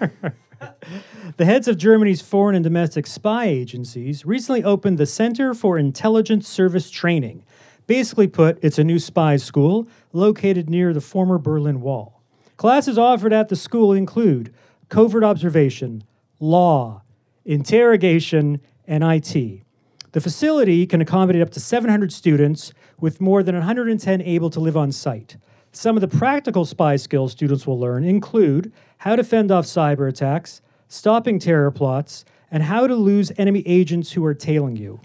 the 1.36 1.44
heads 1.44 1.68
of 1.68 1.78
Germany's 1.78 2.22
foreign 2.22 2.54
and 2.54 2.64
domestic 2.64 3.06
spy 3.06 3.46
agencies 3.46 4.24
recently 4.24 4.62
opened 4.62 4.98
the 4.98 5.06
Center 5.06 5.54
for 5.54 5.78
Intelligence 5.78 6.48
Service 6.48 6.90
Training. 6.90 7.44
Basically 7.86 8.26
put, 8.26 8.58
it's 8.62 8.78
a 8.78 8.84
new 8.84 8.98
spy 8.98 9.36
school 9.36 9.86
located 10.12 10.70
near 10.70 10.92
the 10.92 11.00
former 11.00 11.38
Berlin 11.38 11.80
Wall. 11.80 12.22
Classes 12.56 12.98
offered 12.98 13.32
at 13.32 13.48
the 13.48 13.56
school 13.56 13.92
include 13.92 14.54
covert 14.88 15.24
observation, 15.24 16.04
law, 16.40 17.02
interrogation, 17.44 18.60
and 18.86 19.02
IT. 19.02 19.62
The 20.12 20.20
facility 20.20 20.86
can 20.86 21.00
accommodate 21.00 21.42
up 21.42 21.50
to 21.50 21.60
700 21.60 22.12
students, 22.12 22.72
with 23.00 23.20
more 23.20 23.42
than 23.42 23.56
110 23.56 24.22
able 24.22 24.50
to 24.50 24.60
live 24.60 24.76
on 24.76 24.92
site. 24.92 25.36
Some 25.76 25.96
of 25.96 26.00
the 26.02 26.18
practical 26.18 26.64
spy 26.64 26.94
skills 26.94 27.32
students 27.32 27.66
will 27.66 27.80
learn 27.80 28.04
include 28.04 28.72
how 28.98 29.16
to 29.16 29.24
fend 29.24 29.50
off 29.50 29.64
cyber 29.64 30.08
attacks, 30.08 30.62
stopping 30.86 31.40
terror 31.40 31.72
plots, 31.72 32.24
and 32.48 32.62
how 32.62 32.86
to 32.86 32.94
lose 32.94 33.32
enemy 33.36 33.64
agents 33.66 34.12
who 34.12 34.24
are 34.24 34.34
tailing 34.34 34.76
you. 34.76 35.00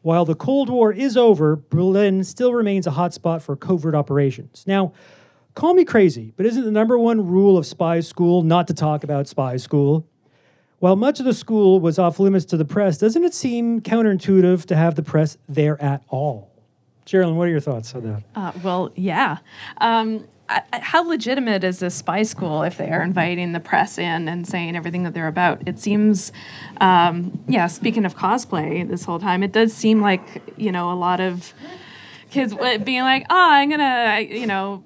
While 0.00 0.24
the 0.24 0.34
Cold 0.34 0.70
War 0.70 0.94
is 0.94 1.18
over, 1.18 1.56
Berlin 1.56 2.24
still 2.24 2.54
remains 2.54 2.86
a 2.86 2.92
hotspot 2.92 3.42
for 3.42 3.54
covert 3.54 3.94
operations. 3.94 4.64
Now, 4.66 4.94
call 5.54 5.74
me 5.74 5.84
crazy, 5.84 6.32
but 6.38 6.46
isn't 6.46 6.64
the 6.64 6.70
number 6.70 6.98
one 6.98 7.28
rule 7.28 7.58
of 7.58 7.66
spy 7.66 8.00
school 8.00 8.40
not 8.42 8.66
to 8.68 8.74
talk 8.74 9.04
about 9.04 9.28
spy 9.28 9.58
school? 9.58 10.08
While 10.78 10.96
much 10.96 11.20
of 11.20 11.26
the 11.26 11.34
school 11.34 11.80
was 11.80 11.98
off 11.98 12.18
limits 12.18 12.46
to 12.46 12.56
the 12.56 12.64
press, 12.64 12.96
doesn't 12.96 13.24
it 13.24 13.34
seem 13.34 13.82
counterintuitive 13.82 14.64
to 14.64 14.74
have 14.74 14.94
the 14.94 15.02
press 15.02 15.36
there 15.50 15.80
at 15.82 16.02
all? 16.08 16.53
Sharilyn, 17.06 17.34
what 17.34 17.48
are 17.48 17.50
your 17.50 17.60
thoughts 17.60 17.94
on 17.94 18.02
that? 18.04 18.22
Uh, 18.34 18.52
well, 18.62 18.90
yeah. 18.96 19.38
Um, 19.78 20.26
I, 20.48 20.62
how 20.72 21.02
legitimate 21.02 21.64
is 21.64 21.78
this 21.78 21.94
spy 21.94 22.22
school 22.22 22.62
if 22.62 22.76
they 22.76 22.90
are 22.90 23.02
inviting 23.02 23.52
the 23.52 23.60
press 23.60 23.98
in 23.98 24.28
and 24.28 24.46
saying 24.46 24.76
everything 24.76 25.02
that 25.04 25.14
they're 25.14 25.28
about? 25.28 25.66
It 25.66 25.78
seems, 25.78 26.32
um, 26.80 27.42
yeah, 27.48 27.66
speaking 27.66 28.04
of 28.04 28.16
cosplay 28.16 28.86
this 28.88 29.04
whole 29.04 29.18
time, 29.18 29.42
it 29.42 29.52
does 29.52 29.72
seem 29.72 30.00
like, 30.00 30.42
you 30.56 30.70
know, 30.70 30.92
a 30.92 30.94
lot 30.94 31.20
of 31.20 31.54
kids 32.30 32.54
being 32.84 33.02
like, 33.02 33.26
oh, 33.30 33.50
I'm 33.50 33.68
going 33.68 33.80
to, 33.80 34.38
you 34.38 34.46
know, 34.46 34.82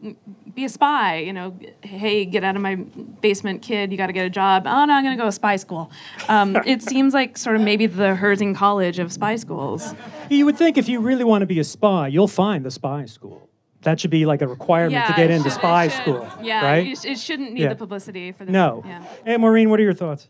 be 0.58 0.64
a 0.64 0.68
spy, 0.68 1.18
you 1.18 1.32
know, 1.32 1.54
hey, 1.82 2.24
get 2.24 2.42
out 2.42 2.56
of 2.56 2.62
my 2.62 2.74
basement, 2.74 3.62
kid, 3.62 3.92
you 3.92 3.96
got 3.96 4.08
to 4.08 4.12
get 4.12 4.26
a 4.26 4.30
job. 4.30 4.64
Oh, 4.66 4.84
no, 4.86 4.92
I'm 4.92 5.04
going 5.04 5.16
to 5.16 5.20
go 5.22 5.26
to 5.26 5.32
spy 5.32 5.54
school. 5.54 5.88
Um, 6.28 6.56
it 6.66 6.82
seems 6.82 7.14
like 7.14 7.38
sort 7.38 7.54
of 7.54 7.62
maybe 7.62 7.86
the 7.86 8.14
Herzing 8.16 8.56
College 8.56 8.98
of 8.98 9.12
spy 9.12 9.36
schools. 9.36 9.94
You 10.28 10.44
would 10.46 10.56
think 10.58 10.76
if 10.76 10.88
you 10.88 10.98
really 11.00 11.22
want 11.22 11.42
to 11.42 11.46
be 11.46 11.60
a 11.60 11.64
spy, 11.64 12.08
you'll 12.08 12.26
find 12.26 12.64
the 12.64 12.72
spy 12.72 13.04
school. 13.06 13.48
that 13.82 14.00
should 14.00 14.10
be 14.10 14.26
like 14.26 14.42
a 14.42 14.48
requirement 14.48 15.06
to 15.06 15.12
get 15.14 15.30
into 15.30 15.48
should- 15.48 15.58
spy 15.60 15.86
school. 15.86 16.26
Yeah, 16.42 16.64
right. 16.64 16.84
you 16.84 16.96
sh- 16.96 17.04
it 17.04 17.18
shouldn't 17.20 17.52
need 17.52 17.62
Yeah. 17.62 17.68
the 17.68 17.76
publicity 17.76 18.32
for 18.32 18.44
the 18.44 18.50
no. 18.50 18.82
Yeah. 18.84 19.04
Hey, 19.24 19.36
Maureen, 19.36 19.70
what 19.70 19.78
are 19.78 19.84
your 19.84 19.94
thoughts? 19.94 20.26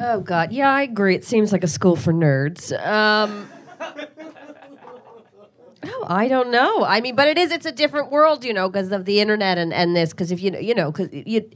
Oh 0.00 0.20
God, 0.20 0.50
yeah, 0.52 0.70
I 0.72 0.82
agree. 0.82 1.14
It 1.14 1.24
seems 1.24 1.52
like 1.52 1.62
a 1.62 1.68
school 1.68 1.94
for 1.94 2.12
nerds. 2.12 2.72
Um, 2.84 3.48
oh, 5.86 6.04
I 6.08 6.28
don't 6.28 6.50
know. 6.50 6.84
I 6.84 7.00
mean, 7.00 7.14
but 7.16 7.28
it 7.28 7.38
is. 7.38 7.50
It's 7.50 7.66
a 7.66 7.72
different 7.72 8.10
world, 8.10 8.44
you 8.44 8.52
know, 8.52 8.68
because 8.68 8.92
of 8.92 9.04
the 9.04 9.20
internet 9.20 9.58
and 9.58 9.72
and 9.72 9.96
this. 9.96 10.10
Because 10.10 10.30
if 10.30 10.40
you 10.40 10.56
you 10.58 10.74
know, 10.74 10.90
because 10.92 11.08
you. 11.12 11.50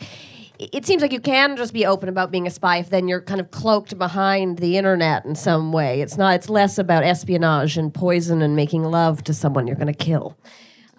It 0.62 0.84
seems 0.84 1.00
like 1.00 1.10
you 1.10 1.20
can 1.20 1.56
just 1.56 1.72
be 1.72 1.86
open 1.86 2.10
about 2.10 2.30
being 2.30 2.46
a 2.46 2.50
spy 2.50 2.76
if 2.76 2.90
then 2.90 3.08
you're 3.08 3.22
kind 3.22 3.40
of 3.40 3.50
cloaked 3.50 3.96
behind 3.96 4.58
the 4.58 4.76
internet 4.76 5.24
in 5.24 5.34
some 5.34 5.72
way. 5.72 6.02
It's 6.02 6.18
not. 6.18 6.34
It's 6.34 6.50
less 6.50 6.76
about 6.76 7.02
espionage 7.02 7.78
and 7.78 7.94
poison 7.94 8.42
and 8.42 8.54
making 8.54 8.84
love 8.84 9.24
to 9.24 9.32
someone 9.32 9.66
you're 9.66 9.76
going 9.76 9.86
to 9.86 9.94
kill. 9.94 10.36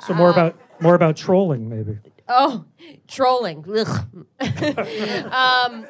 So 0.07 0.15
more 0.15 0.31
about 0.31 0.59
more 0.79 0.95
about 0.95 1.15
trolling, 1.15 1.69
maybe. 1.69 1.99
Oh, 2.27 2.65
trolling. 3.07 3.65
Um, 4.41 5.85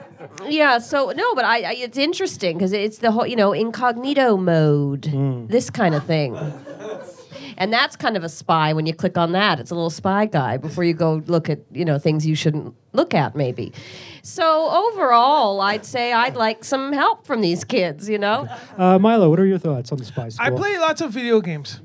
yeah. 0.49 0.77
So 0.79 1.11
no, 1.11 1.33
but 1.35 1.45
I, 1.45 1.61
I 1.61 1.73
it's 1.73 1.97
interesting 1.97 2.57
because 2.57 2.73
it's 2.73 2.97
the 2.97 3.11
whole 3.11 3.25
you 3.25 3.35
know 3.35 3.53
incognito 3.53 4.37
mode, 4.37 5.03
this 5.49 5.69
kind 5.69 5.95
of 5.95 6.05
thing. 6.05 6.35
And 7.61 7.71
that's 7.71 7.95
kind 7.95 8.17
of 8.17 8.23
a 8.23 8.29
spy 8.29 8.73
when 8.73 8.87
you 8.87 8.93
click 8.93 9.19
on 9.19 9.33
that. 9.33 9.59
It's 9.59 9.69
a 9.69 9.75
little 9.75 9.91
spy 9.91 10.25
guy 10.25 10.57
before 10.57 10.83
you 10.83 10.95
go 10.95 11.21
look 11.27 11.47
at 11.47 11.59
you 11.71 11.85
know 11.85 11.99
things 11.99 12.25
you 12.25 12.33
shouldn't 12.33 12.73
look 12.91 13.13
at 13.13 13.35
maybe. 13.35 13.71
So 14.23 14.71
overall, 14.71 15.61
I'd 15.61 15.85
say 15.85 16.11
I'd 16.11 16.35
like 16.35 16.63
some 16.63 16.91
help 16.91 17.27
from 17.27 17.41
these 17.41 17.63
kids. 17.63 18.09
You 18.09 18.17
know. 18.17 18.47
Uh, 18.79 18.97
Milo, 18.97 19.29
what 19.29 19.39
are 19.39 19.45
your 19.45 19.59
thoughts 19.59 19.91
on 19.91 19.99
the 19.99 20.05
spy 20.05 20.29
school? 20.29 20.43
I 20.43 20.49
play 20.49 20.75
lots 20.79 21.01
of 21.01 21.11
video 21.11 21.39
games. 21.39 21.81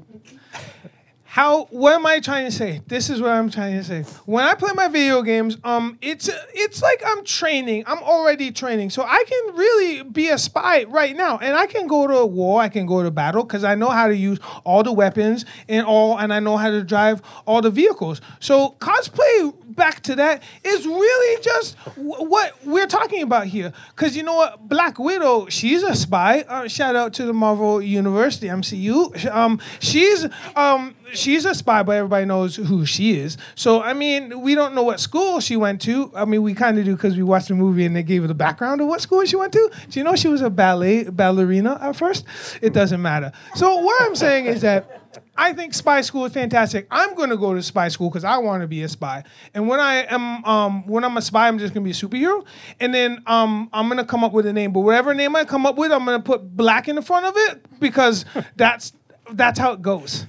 How? 1.36 1.66
What 1.66 1.92
am 1.92 2.06
I 2.06 2.18
trying 2.20 2.46
to 2.46 2.50
say? 2.50 2.80
This 2.86 3.10
is 3.10 3.20
what 3.20 3.30
I'm 3.30 3.50
trying 3.50 3.76
to 3.76 3.84
say. 3.84 4.04
When 4.24 4.42
I 4.42 4.54
play 4.54 4.70
my 4.74 4.88
video 4.88 5.20
games, 5.20 5.58
um, 5.64 5.98
it's 6.00 6.30
it's 6.54 6.80
like 6.80 7.02
I'm 7.04 7.26
training. 7.26 7.84
I'm 7.86 7.98
already 7.98 8.50
training, 8.50 8.88
so 8.88 9.02
I 9.02 9.22
can 9.28 9.54
really 9.54 10.02
be 10.02 10.30
a 10.30 10.38
spy 10.38 10.84
right 10.84 11.14
now, 11.14 11.36
and 11.36 11.54
I 11.54 11.66
can 11.66 11.88
go 11.88 12.06
to 12.06 12.14
a 12.14 12.26
war. 12.26 12.62
I 12.62 12.70
can 12.70 12.86
go 12.86 13.02
to 13.02 13.10
battle 13.10 13.44
because 13.44 13.64
I 13.64 13.74
know 13.74 13.90
how 13.90 14.08
to 14.08 14.16
use 14.16 14.38
all 14.64 14.82
the 14.82 14.94
weapons 14.94 15.44
and 15.68 15.84
all, 15.84 16.18
and 16.18 16.32
I 16.32 16.40
know 16.40 16.56
how 16.56 16.70
to 16.70 16.82
drive 16.82 17.20
all 17.44 17.60
the 17.60 17.70
vehicles. 17.70 18.22
So 18.40 18.74
cosplay 18.80 19.52
back 19.76 20.02
to 20.04 20.16
that 20.16 20.42
is 20.64 20.86
really 20.86 21.42
just 21.42 21.76
w- 21.84 22.24
what 22.28 22.54
we're 22.64 22.86
talking 22.86 23.22
about 23.22 23.46
here. 23.46 23.72
Because 23.94 24.16
you 24.16 24.22
know 24.22 24.34
what, 24.34 24.68
Black 24.68 24.98
Widow, 24.98 25.46
she's 25.48 25.82
a 25.82 25.94
spy. 25.94 26.40
Uh, 26.48 26.66
shout 26.68 26.96
out 26.96 27.12
to 27.14 27.24
the 27.24 27.32
Marvel 27.32 27.80
Universe, 27.80 28.38
the 28.38 28.48
MCU. 28.48 29.30
Um, 29.32 29.60
she's 29.80 30.26
um, 30.56 30.94
she's 31.12 31.44
a 31.44 31.54
spy, 31.54 31.82
but 31.82 31.92
everybody 31.96 32.24
knows 32.24 32.56
who 32.56 32.84
she 32.86 33.18
is. 33.18 33.36
So 33.54 33.82
I 33.82 33.92
mean, 33.92 34.40
we 34.40 34.54
don't 34.54 34.74
know 34.74 34.82
what 34.82 34.98
school 35.00 35.40
she 35.40 35.56
went 35.56 35.80
to. 35.82 36.10
I 36.14 36.24
mean, 36.24 36.42
we 36.42 36.54
kind 36.54 36.78
of 36.78 36.84
do 36.84 36.96
because 36.96 37.16
we 37.16 37.22
watched 37.22 37.48
the 37.48 37.54
movie 37.54 37.84
and 37.84 37.94
they 37.94 38.02
gave 38.02 38.22
her 38.22 38.28
the 38.28 38.34
background 38.34 38.80
of 38.80 38.88
what 38.88 39.00
school 39.00 39.24
she 39.24 39.36
went 39.36 39.52
to. 39.52 39.70
Do 39.90 40.00
you 40.00 40.04
know 40.04 40.16
she 40.16 40.28
was 40.28 40.42
a 40.42 40.50
ballet 40.50 41.04
ballerina 41.04 41.78
at 41.80 41.96
first? 41.96 42.24
It 42.62 42.72
doesn't 42.72 43.00
matter. 43.02 43.32
So 43.54 43.76
what 43.78 44.02
I'm 44.02 44.16
saying 44.16 44.46
is 44.46 44.62
that. 44.62 45.02
I 45.38 45.52
think 45.52 45.74
spy 45.74 46.00
school 46.00 46.24
is 46.24 46.32
fantastic. 46.32 46.86
I'm 46.90 47.14
going 47.14 47.30
to 47.30 47.36
go 47.36 47.54
to 47.54 47.62
spy 47.62 47.88
school 47.88 48.08
because 48.08 48.24
I 48.24 48.38
want 48.38 48.62
to 48.62 48.66
be 48.66 48.82
a 48.82 48.88
spy. 48.88 49.24
And 49.54 49.68
when 49.68 49.80
I 49.80 50.04
am, 50.04 50.44
um, 50.44 50.86
when 50.86 51.04
I'm 51.04 51.16
a 51.16 51.22
spy, 51.22 51.48
I'm 51.48 51.58
just 51.58 51.74
going 51.74 51.84
to 51.84 51.88
be 51.88 51.90
a 51.90 51.94
superhero. 51.94 52.44
And 52.80 52.94
then 52.94 53.22
um, 53.26 53.68
I'm 53.72 53.86
going 53.88 53.98
to 53.98 54.04
come 54.04 54.24
up 54.24 54.32
with 54.32 54.46
a 54.46 54.52
name. 54.52 54.72
But 54.72 54.80
whatever 54.80 55.14
name 55.14 55.36
I 55.36 55.44
come 55.44 55.66
up 55.66 55.76
with, 55.76 55.92
I'm 55.92 56.04
going 56.04 56.18
to 56.18 56.24
put 56.24 56.56
black 56.56 56.88
in 56.88 56.96
the 56.96 57.02
front 57.02 57.26
of 57.26 57.34
it 57.36 57.64
because 57.80 58.24
that's 58.56 58.92
that's 59.32 59.58
how 59.58 59.72
it 59.72 59.82
goes. 59.82 60.26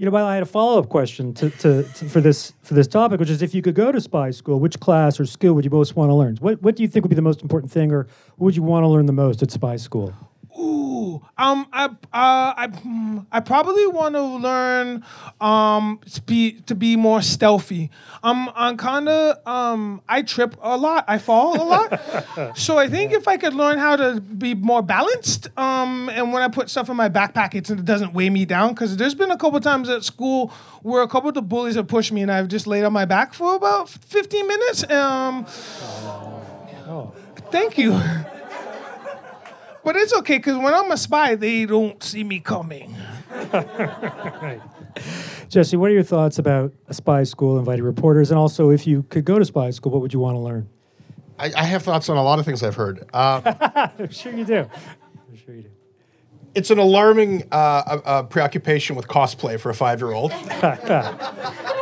You 0.00 0.06
know, 0.06 0.12
Milo, 0.12 0.28
I 0.28 0.32
had 0.32 0.42
a 0.42 0.46
follow 0.46 0.78
up 0.78 0.88
question 0.88 1.34
to, 1.34 1.50
to, 1.50 1.82
to 1.82 2.08
for 2.08 2.22
this 2.22 2.54
for 2.62 2.72
this 2.72 2.88
topic, 2.88 3.20
which 3.20 3.28
is 3.28 3.42
if 3.42 3.54
you 3.54 3.60
could 3.60 3.74
go 3.74 3.92
to 3.92 4.00
spy 4.00 4.30
school, 4.30 4.58
which 4.58 4.80
class 4.80 5.20
or 5.20 5.26
skill 5.26 5.52
would 5.52 5.64
you 5.66 5.70
most 5.70 5.94
want 5.94 6.08
to 6.08 6.14
learn? 6.14 6.36
What 6.36 6.62
what 6.62 6.74
do 6.74 6.82
you 6.82 6.88
think 6.88 7.04
would 7.04 7.10
be 7.10 7.16
the 7.16 7.20
most 7.20 7.42
important 7.42 7.70
thing, 7.70 7.92
or 7.92 8.04
what 8.36 8.46
would 8.46 8.56
you 8.56 8.62
want 8.62 8.84
to 8.84 8.88
learn 8.88 9.04
the 9.04 9.12
most 9.12 9.42
at 9.42 9.50
spy 9.50 9.76
school? 9.76 10.14
Ooh, 10.60 11.22
um, 11.38 11.66
I, 11.72 11.84
uh, 11.86 11.88
I, 12.12 12.68
I 13.32 13.40
probably 13.40 13.86
want 13.86 14.14
to 14.14 14.22
learn, 14.22 15.02
um, 15.40 16.00
to 16.12 16.20
be, 16.22 16.52
to 16.62 16.74
be 16.74 16.96
more 16.96 17.22
stealthy. 17.22 17.90
Um, 18.22 18.50
I'm 18.54 18.76
kind 18.76 19.08
of, 19.08 19.46
um, 19.46 20.02
I 20.06 20.20
trip 20.20 20.56
a 20.60 20.76
lot, 20.76 21.06
I 21.08 21.16
fall 21.16 21.60
a 21.60 21.64
lot. 21.64 22.56
so 22.58 22.76
I 22.76 22.88
think 22.88 23.12
if 23.12 23.26
I 23.26 23.38
could 23.38 23.54
learn 23.54 23.78
how 23.78 23.96
to 23.96 24.20
be 24.20 24.54
more 24.54 24.82
balanced, 24.82 25.48
um, 25.58 26.10
and 26.12 26.30
when 26.32 26.42
I 26.42 26.48
put 26.48 26.68
stuff 26.68 26.90
in 26.90 26.96
my 26.96 27.08
backpack, 27.08 27.54
it's, 27.54 27.70
it 27.70 27.84
doesn't 27.86 28.12
weigh 28.12 28.28
me 28.28 28.44
down. 28.44 28.74
Because 28.74 28.98
there's 28.98 29.14
been 29.14 29.30
a 29.30 29.38
couple 29.38 29.58
times 29.60 29.88
at 29.88 30.04
school 30.04 30.48
where 30.82 31.02
a 31.02 31.08
couple 31.08 31.28
of 31.28 31.34
the 31.34 31.42
bullies 31.42 31.76
have 31.76 31.88
pushed 31.88 32.12
me, 32.12 32.20
and 32.20 32.30
I've 32.30 32.48
just 32.48 32.66
laid 32.66 32.84
on 32.84 32.92
my 32.92 33.06
back 33.06 33.32
for 33.32 33.54
about 33.54 33.88
15 33.88 34.46
minutes. 34.46 34.90
Um, 34.90 35.46
thank 37.50 37.78
you. 37.78 37.98
But 39.82 39.96
it's 39.96 40.12
okay 40.14 40.36
because 40.36 40.56
when 40.58 40.74
I'm 40.74 40.90
a 40.90 40.96
spy, 40.96 41.34
they 41.34 41.64
don't 41.66 42.02
see 42.02 42.22
me 42.24 42.40
coming. 42.40 42.94
Jesse, 45.48 45.76
what 45.76 45.90
are 45.90 45.94
your 45.94 46.02
thoughts 46.02 46.38
about 46.38 46.72
a 46.88 46.94
spy 46.94 47.22
school, 47.24 47.58
inviting 47.58 47.84
reporters, 47.84 48.30
and 48.30 48.38
also 48.38 48.70
if 48.70 48.86
you 48.86 49.04
could 49.04 49.24
go 49.24 49.38
to 49.38 49.44
spy 49.44 49.70
school, 49.70 49.90
what 49.92 50.00
would 50.02 50.12
you 50.12 50.20
want 50.20 50.36
to 50.36 50.40
learn? 50.40 50.68
I, 51.38 51.52
I 51.56 51.64
have 51.64 51.82
thoughts 51.82 52.08
on 52.08 52.16
a 52.16 52.22
lot 52.22 52.38
of 52.38 52.44
things 52.44 52.62
I've 52.62 52.74
heard. 52.74 53.08
Uh, 53.12 53.40
I'm 53.98 54.10
sure 54.10 54.32
you 54.32 54.44
do. 54.44 54.68
I'm 55.28 55.36
sure 55.44 55.54
you 55.54 55.62
do. 55.62 55.70
it's 56.54 56.70
an 56.70 56.78
alarming 56.78 57.44
uh, 57.50 57.54
uh, 57.54 58.00
uh, 58.04 58.22
preoccupation 58.24 58.94
with 58.96 59.08
cosplay 59.08 59.58
for 59.58 59.70
a 59.70 59.74
five-year-old. 59.74 60.32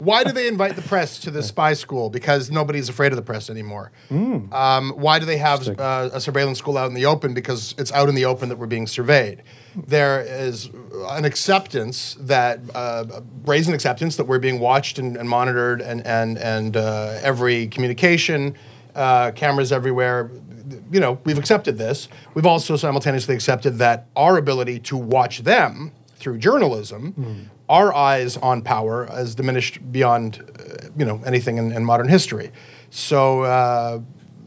why 0.00 0.24
do 0.24 0.32
they 0.32 0.48
invite 0.48 0.76
the 0.76 0.82
press 0.82 1.18
to 1.20 1.30
the 1.30 1.42
spy 1.42 1.74
school? 1.74 2.10
Because 2.10 2.50
nobody's 2.50 2.88
afraid 2.88 3.12
of 3.12 3.16
the 3.16 3.22
press 3.22 3.50
anymore. 3.50 3.92
Um, 4.10 4.90
why 4.96 5.18
do 5.18 5.26
they 5.26 5.36
have 5.36 5.68
uh, 5.78 6.10
a 6.12 6.20
surveillance 6.20 6.58
school 6.58 6.76
out 6.78 6.88
in 6.88 6.94
the 6.94 7.06
open? 7.06 7.34
Because 7.34 7.74
it's 7.78 7.92
out 7.92 8.08
in 8.08 8.14
the 8.14 8.24
open 8.24 8.48
that 8.48 8.56
we're 8.56 8.66
being 8.66 8.86
surveyed. 8.86 9.42
There 9.76 10.20
is 10.22 10.70
an 11.10 11.24
acceptance 11.24 12.16
that 12.20 12.60
uh, 12.74 13.04
a 13.14 13.20
brazen 13.20 13.74
acceptance 13.74 14.16
that 14.16 14.24
we're 14.24 14.38
being 14.38 14.58
watched 14.58 14.98
and, 14.98 15.16
and 15.16 15.28
monitored, 15.28 15.80
and 15.80 16.04
and 16.06 16.38
and 16.38 16.76
uh, 16.76 17.18
every 17.22 17.68
communication, 17.68 18.56
uh, 18.94 19.30
cameras 19.32 19.70
everywhere. 19.70 20.30
You 20.90 21.00
know, 21.00 21.18
we've 21.24 21.38
accepted 21.38 21.78
this. 21.78 22.08
We've 22.34 22.46
also 22.46 22.76
simultaneously 22.76 23.34
accepted 23.34 23.78
that 23.78 24.06
our 24.16 24.36
ability 24.38 24.80
to 24.80 24.96
watch 24.96 25.40
them 25.40 25.92
through 26.20 26.38
journalism, 26.38 27.50
our 27.68 27.92
eyes 27.94 28.36
on 28.36 28.62
power 28.62 29.06
has 29.06 29.34
diminished 29.34 29.80
beyond, 29.90 30.40
uh, 30.60 30.88
you 30.96 31.04
know, 31.04 31.20
anything 31.26 31.56
in, 31.58 31.72
in 31.72 31.84
modern 31.84 32.08
history. 32.08 32.52
So 32.90 33.42
uh, 33.42 34.00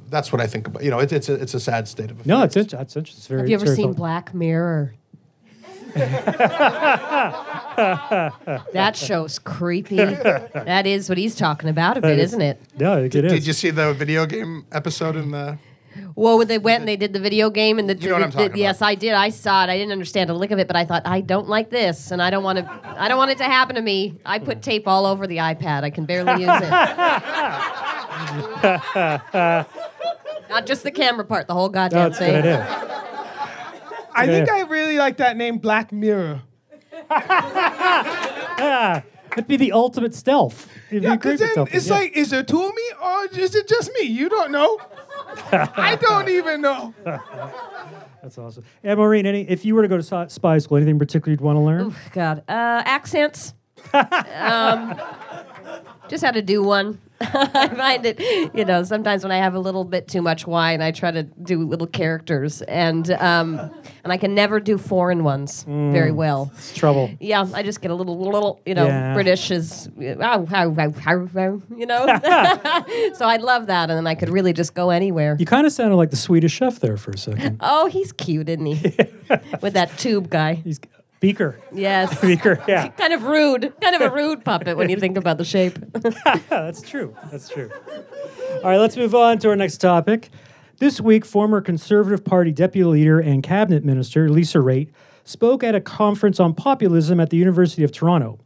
that's 0.09 0.31
what 0.31 0.39
I 0.39 0.47
think 0.47 0.67
about. 0.67 0.83
You 0.83 0.91
know, 0.91 0.99
it's 0.99 1.11
it's 1.11 1.27
a, 1.29 1.33
it's 1.33 1.53
a 1.53 1.59
sad 1.59 1.87
state 1.87 2.11
of 2.11 2.17
affairs. 2.19 2.27
No, 2.27 2.43
it's 2.43 2.55
interesting. 2.55 3.01
It's, 3.01 3.17
it's 3.17 3.27
very. 3.27 3.41
Have 3.41 3.49
you 3.49 3.55
ever 3.55 3.75
seen 3.75 3.87
thought- 3.89 3.97
Black 3.97 4.33
Mirror? 4.33 4.93
that 8.73 8.93
show's 8.95 9.39
creepy. 9.39 9.97
that 9.97 10.85
is 10.85 11.09
what 11.09 11.17
he's 11.17 11.35
talking 11.35 11.69
about 11.69 11.97
a 11.97 12.01
bit, 12.01 12.19
is- 12.19 12.31
isn't 12.31 12.41
it? 12.41 12.61
Yeah, 12.77 12.97
it 12.97 13.09
Did 13.11 13.25
is. 13.25 13.47
you 13.47 13.53
see 13.53 13.69
the 13.69 13.93
video 13.93 14.25
game 14.25 14.65
episode 14.71 15.15
in 15.15 15.31
the? 15.31 15.57
Well, 16.15 16.37
when 16.37 16.47
they 16.47 16.59
went 16.59 16.81
and 16.81 16.87
they 16.87 16.95
did 16.95 17.11
the 17.13 17.19
video 17.19 17.49
game 17.49 17.79
and 17.79 17.89
the, 17.89 17.95
You 17.95 18.09
know 18.09 18.15
what 18.15 18.23
I'm 18.23 18.29
the- 18.31 18.37
talking 18.47 18.61
yes. 18.61 18.81
I 18.83 18.93
did. 18.95 19.13
I 19.13 19.29
saw 19.29 19.63
it. 19.63 19.69
I 19.69 19.77
didn't 19.77 19.91
understand 19.93 20.29
a 20.29 20.33
lick 20.33 20.51
of 20.51 20.59
it, 20.59 20.67
but 20.67 20.75
I 20.75 20.85
thought 20.85 21.01
I 21.05 21.21
don't 21.21 21.47
like 21.49 21.69
this, 21.71 22.11
and 22.11 22.21
I 22.21 22.29
don't 22.29 22.43
want 22.43 22.59
to. 22.59 22.69
I 22.85 23.07
don't 23.07 23.17
want 23.17 23.31
it 23.31 23.37
to 23.39 23.45
happen 23.45 23.75
to 23.77 23.81
me. 23.81 24.15
I 24.25 24.37
put 24.39 24.61
tape 24.61 24.87
all 24.87 25.05
over 25.07 25.25
the 25.25 25.37
iPad. 25.37 25.83
I 25.83 25.89
can 25.89 26.05
barely 26.05 26.33
use 26.43 26.51
it. 26.51 26.69
Not 30.49 30.65
just 30.65 30.83
the 30.83 30.91
camera 30.91 31.25
part, 31.25 31.47
the 31.47 31.53
whole 31.53 31.69
goddamn 31.69 31.99
No, 31.99 32.07
it's 32.07 32.17
a 32.17 32.19
thing. 32.19 32.31
good 32.41 32.45
idea. 32.45 32.89
I 34.15 34.27
think 34.27 34.49
I 34.51 34.61
really 34.61 34.97
like 34.97 35.17
that 35.17 35.35
name, 35.35 35.57
Black 35.57 35.91
Mirror. 35.91 36.41
It'd 39.31 39.47
be 39.47 39.57
the 39.57 39.71
ultimate 39.71 40.13
stealth. 40.13 40.69
It'd 40.91 41.01
be 41.01 41.07
Yeah, 41.07 41.13
a 41.13 41.17
because 41.17 41.39
then 41.39 41.67
it's 41.71 41.87
Yeah. 41.87 41.93
like, 41.95 42.11
is 42.15 42.29
there 42.29 42.43
two 42.43 42.61
of 42.61 42.75
me 42.75 42.83
or 43.03 43.25
is 43.35 43.55
it 43.55 43.67
just 43.67 43.91
me? 43.99 44.05
You 44.05 44.29
don't 44.29 44.51
know. 44.51 44.77
I 45.51 45.97
don't 45.99 46.29
even 46.29 46.61
know. 46.61 46.93
That's 48.23 48.37
awesome. 48.37 48.63
Yeah, 48.83 48.95
Maureen, 48.95 49.25
any, 49.25 49.41
if 49.49 49.65
you 49.65 49.75
were 49.75 49.81
to 49.81 49.87
go 49.87 49.99
to 49.99 50.29
spy 50.29 50.57
school, 50.57 50.77
anything 50.77 50.95
in 50.95 50.99
particular 50.99 51.31
you'd 51.31 51.41
want 51.41 51.57
to 51.57 51.61
learn? 51.61 51.95
God, 52.13 52.39
uh, 52.47 52.81
accents. 52.85 53.53
um, 53.93 54.99
just 56.07 56.23
had 56.23 56.35
to 56.35 56.41
do 56.41 56.63
one. 56.63 56.99
I 57.21 57.67
find 57.69 58.05
it, 58.05 58.19
you 58.53 58.65
know, 58.65 58.83
sometimes 58.83 59.23
when 59.23 59.31
I 59.31 59.37
have 59.37 59.55
a 59.55 59.59
little 59.59 59.83
bit 59.83 60.07
too 60.07 60.21
much 60.21 60.45
wine, 60.45 60.81
I 60.81 60.91
try 60.91 61.11
to 61.11 61.23
do 61.23 61.59
little 61.59 61.87
characters. 61.87 62.61
And 62.63 63.09
um, 63.11 63.71
and 64.03 64.11
I 64.11 64.17
can 64.17 64.35
never 64.35 64.59
do 64.59 64.77
foreign 64.77 65.23
ones 65.23 65.63
very 65.63 66.11
mm, 66.11 66.15
well. 66.15 66.51
It's 66.55 66.73
trouble. 66.73 67.09
Yeah, 67.19 67.47
I 67.53 67.63
just 67.63 67.81
get 67.81 67.89
a 67.91 67.95
little, 67.95 68.19
little, 68.19 68.61
you 68.65 68.75
know, 68.75 68.85
Yeah. 68.85 69.13
British 69.13 69.49
is, 69.49 69.89
oh, 69.97 70.45
how, 70.45 70.71
how, 70.71 70.91
how, 70.91 71.25
how, 71.27 71.61
you 71.75 71.85
know. 71.85 72.05
so 73.13 73.25
I 73.25 73.37
love 73.39 73.67
that, 73.67 73.89
and 73.89 73.97
then 73.97 74.07
I 74.07 74.15
could 74.15 74.29
really 74.29 74.53
just 74.53 74.73
go 74.73 74.89
anywhere. 74.89 75.37
You 75.39 75.45
kind 75.45 75.65
of 75.65 75.71
sounded 75.71 75.95
like 75.95 76.09
the 76.09 76.17
Swedish 76.17 76.53
chef 76.53 76.79
there 76.79 76.97
for 76.97 77.11
a 77.11 77.17
second. 77.17 77.59
Oh, 77.75 77.87
he's 77.87 78.11
cute, 78.11 78.49
isn't 78.49 78.65
he? 78.65 78.95
With 79.61 79.73
that 79.73 79.97
tube 79.97 80.29
guy. 80.29 80.55
He's 80.55 80.79
Beaker. 81.19 81.57
Yes. 81.71 82.19
Beaker. 82.19 82.61
Yeah, 82.67 82.89
kind 82.89 83.13
of 83.13 83.23
rude. 83.23 83.73
Kind 83.79 83.95
of 83.95 84.01
a 84.01 84.09
rude 84.13 84.43
puppet 84.43 84.75
when 84.75 84.89
you 84.89 84.97
think 84.97 85.17
about 85.17 85.37
the 85.37 85.45
shape. 85.45 85.79
that's 86.49 86.81
true. 86.81 87.15
That's 87.31 87.47
true. 87.47 87.71
All 88.55 88.69
right, 88.69 88.77
let's 88.77 88.97
move 88.97 89.15
on 89.15 89.39
to 89.39 89.49
our 89.49 89.55
next 89.55 89.77
topic. 89.77 90.29
This 90.83 90.99
week, 90.99 91.23
former 91.23 91.61
Conservative 91.61 92.25
Party 92.25 92.51
deputy 92.51 92.83
leader 92.83 93.17
and 93.17 93.41
cabinet 93.41 93.85
minister 93.85 94.27
Lisa 94.27 94.57
Raitt 94.57 94.89
spoke 95.23 95.63
at 95.63 95.75
a 95.75 95.79
conference 95.79 96.41
on 96.41 96.53
populism 96.53 97.21
at 97.21 97.29
the 97.29 97.37
University 97.37 97.85
of 97.85 97.93
Toronto. 97.93 98.37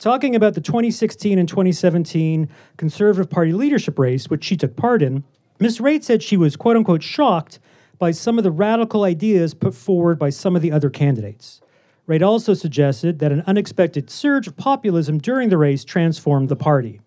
Talking 0.00 0.34
about 0.34 0.54
the 0.54 0.60
2016 0.60 1.38
and 1.38 1.48
2017 1.48 2.48
Conservative 2.76 3.30
Party 3.30 3.52
leadership 3.52 4.00
race, 4.00 4.28
which 4.28 4.42
she 4.42 4.56
took 4.56 4.74
part 4.74 5.00
in, 5.00 5.22
Ms. 5.60 5.78
Raitt 5.78 6.02
said 6.02 6.24
she 6.24 6.36
was 6.36 6.56
quote 6.56 6.76
unquote 6.76 7.04
shocked 7.04 7.60
by 8.00 8.10
some 8.10 8.36
of 8.36 8.42
the 8.42 8.50
radical 8.50 9.04
ideas 9.04 9.54
put 9.54 9.72
forward 9.72 10.18
by 10.18 10.30
some 10.30 10.56
of 10.56 10.62
the 10.62 10.72
other 10.72 10.90
candidates. 10.90 11.60
Raitt 12.08 12.20
also 12.20 12.52
suggested 12.52 13.20
that 13.20 13.30
an 13.30 13.44
unexpected 13.46 14.10
surge 14.10 14.48
of 14.48 14.56
populism 14.56 15.18
during 15.18 15.50
the 15.50 15.56
race 15.56 15.84
transformed 15.84 16.48
the 16.48 16.56
party. 16.56 17.00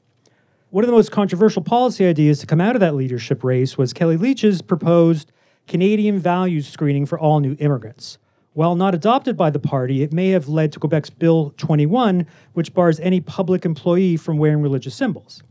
One 0.72 0.84
of 0.84 0.88
the 0.88 0.96
most 0.96 1.12
controversial 1.12 1.64
policy 1.64 2.06
ideas 2.06 2.38
to 2.42 2.46
come 2.46 2.62
out 2.62 2.76
of 2.76 2.80
that 2.82 2.94
leadership 2.94 3.44
race 3.44 3.76
was 3.76 3.92
Kellie 3.92 4.18
Leitch's 4.18 4.62
proposed 4.62 5.32
Canadian 5.68 6.20
values 6.20 6.68
screening 6.68 7.08
for 7.08 7.20
all 7.20 7.40
new 7.40 7.56
immigrants. 7.58 8.20
While 8.54 8.76
not 8.76 8.94
adopted 8.94 9.36
by 9.36 9.50
the 9.50 9.58
party, 9.58 10.04
it 10.04 10.14
may 10.14 10.30
have 10.30 10.48
led 10.48 10.72
to 10.74 10.80
Quebec's 10.80 11.10
Bill 11.10 11.56
21, 11.58 12.28
which 12.54 12.76
bars 12.76 13.00
any 13.00 13.20
public 13.20 13.66
employee 13.66 14.16
from 14.16 14.38
wearing 14.38 14.62
religious 14.62 14.94
symbols. 14.94 15.42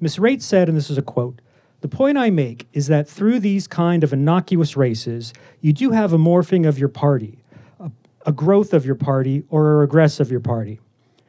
Ms. 0.00 0.16
Raitt 0.16 0.42
said, 0.42 0.68
and 0.68 0.76
this 0.76 0.90
is 0.90 0.98
a 0.98 1.02
quote 1.02 1.40
The 1.80 1.88
point 1.88 2.18
I 2.18 2.30
make 2.30 2.66
is 2.72 2.88
that 2.88 3.08
through 3.08 3.38
these 3.38 3.68
kind 3.68 4.02
of 4.02 4.12
innocuous 4.12 4.76
races, 4.76 5.32
you 5.60 5.72
do 5.72 5.92
have 5.92 6.12
a 6.12 6.18
morphing 6.18 6.66
of 6.66 6.76
your 6.76 6.88
party, 6.88 7.38
a, 7.78 7.92
a 8.26 8.32
growth 8.32 8.72
of 8.72 8.84
your 8.84 8.96
party, 8.96 9.44
or 9.48 9.74
a 9.74 9.76
regress 9.76 10.18
of 10.18 10.32
your 10.32 10.40
party 10.40 10.80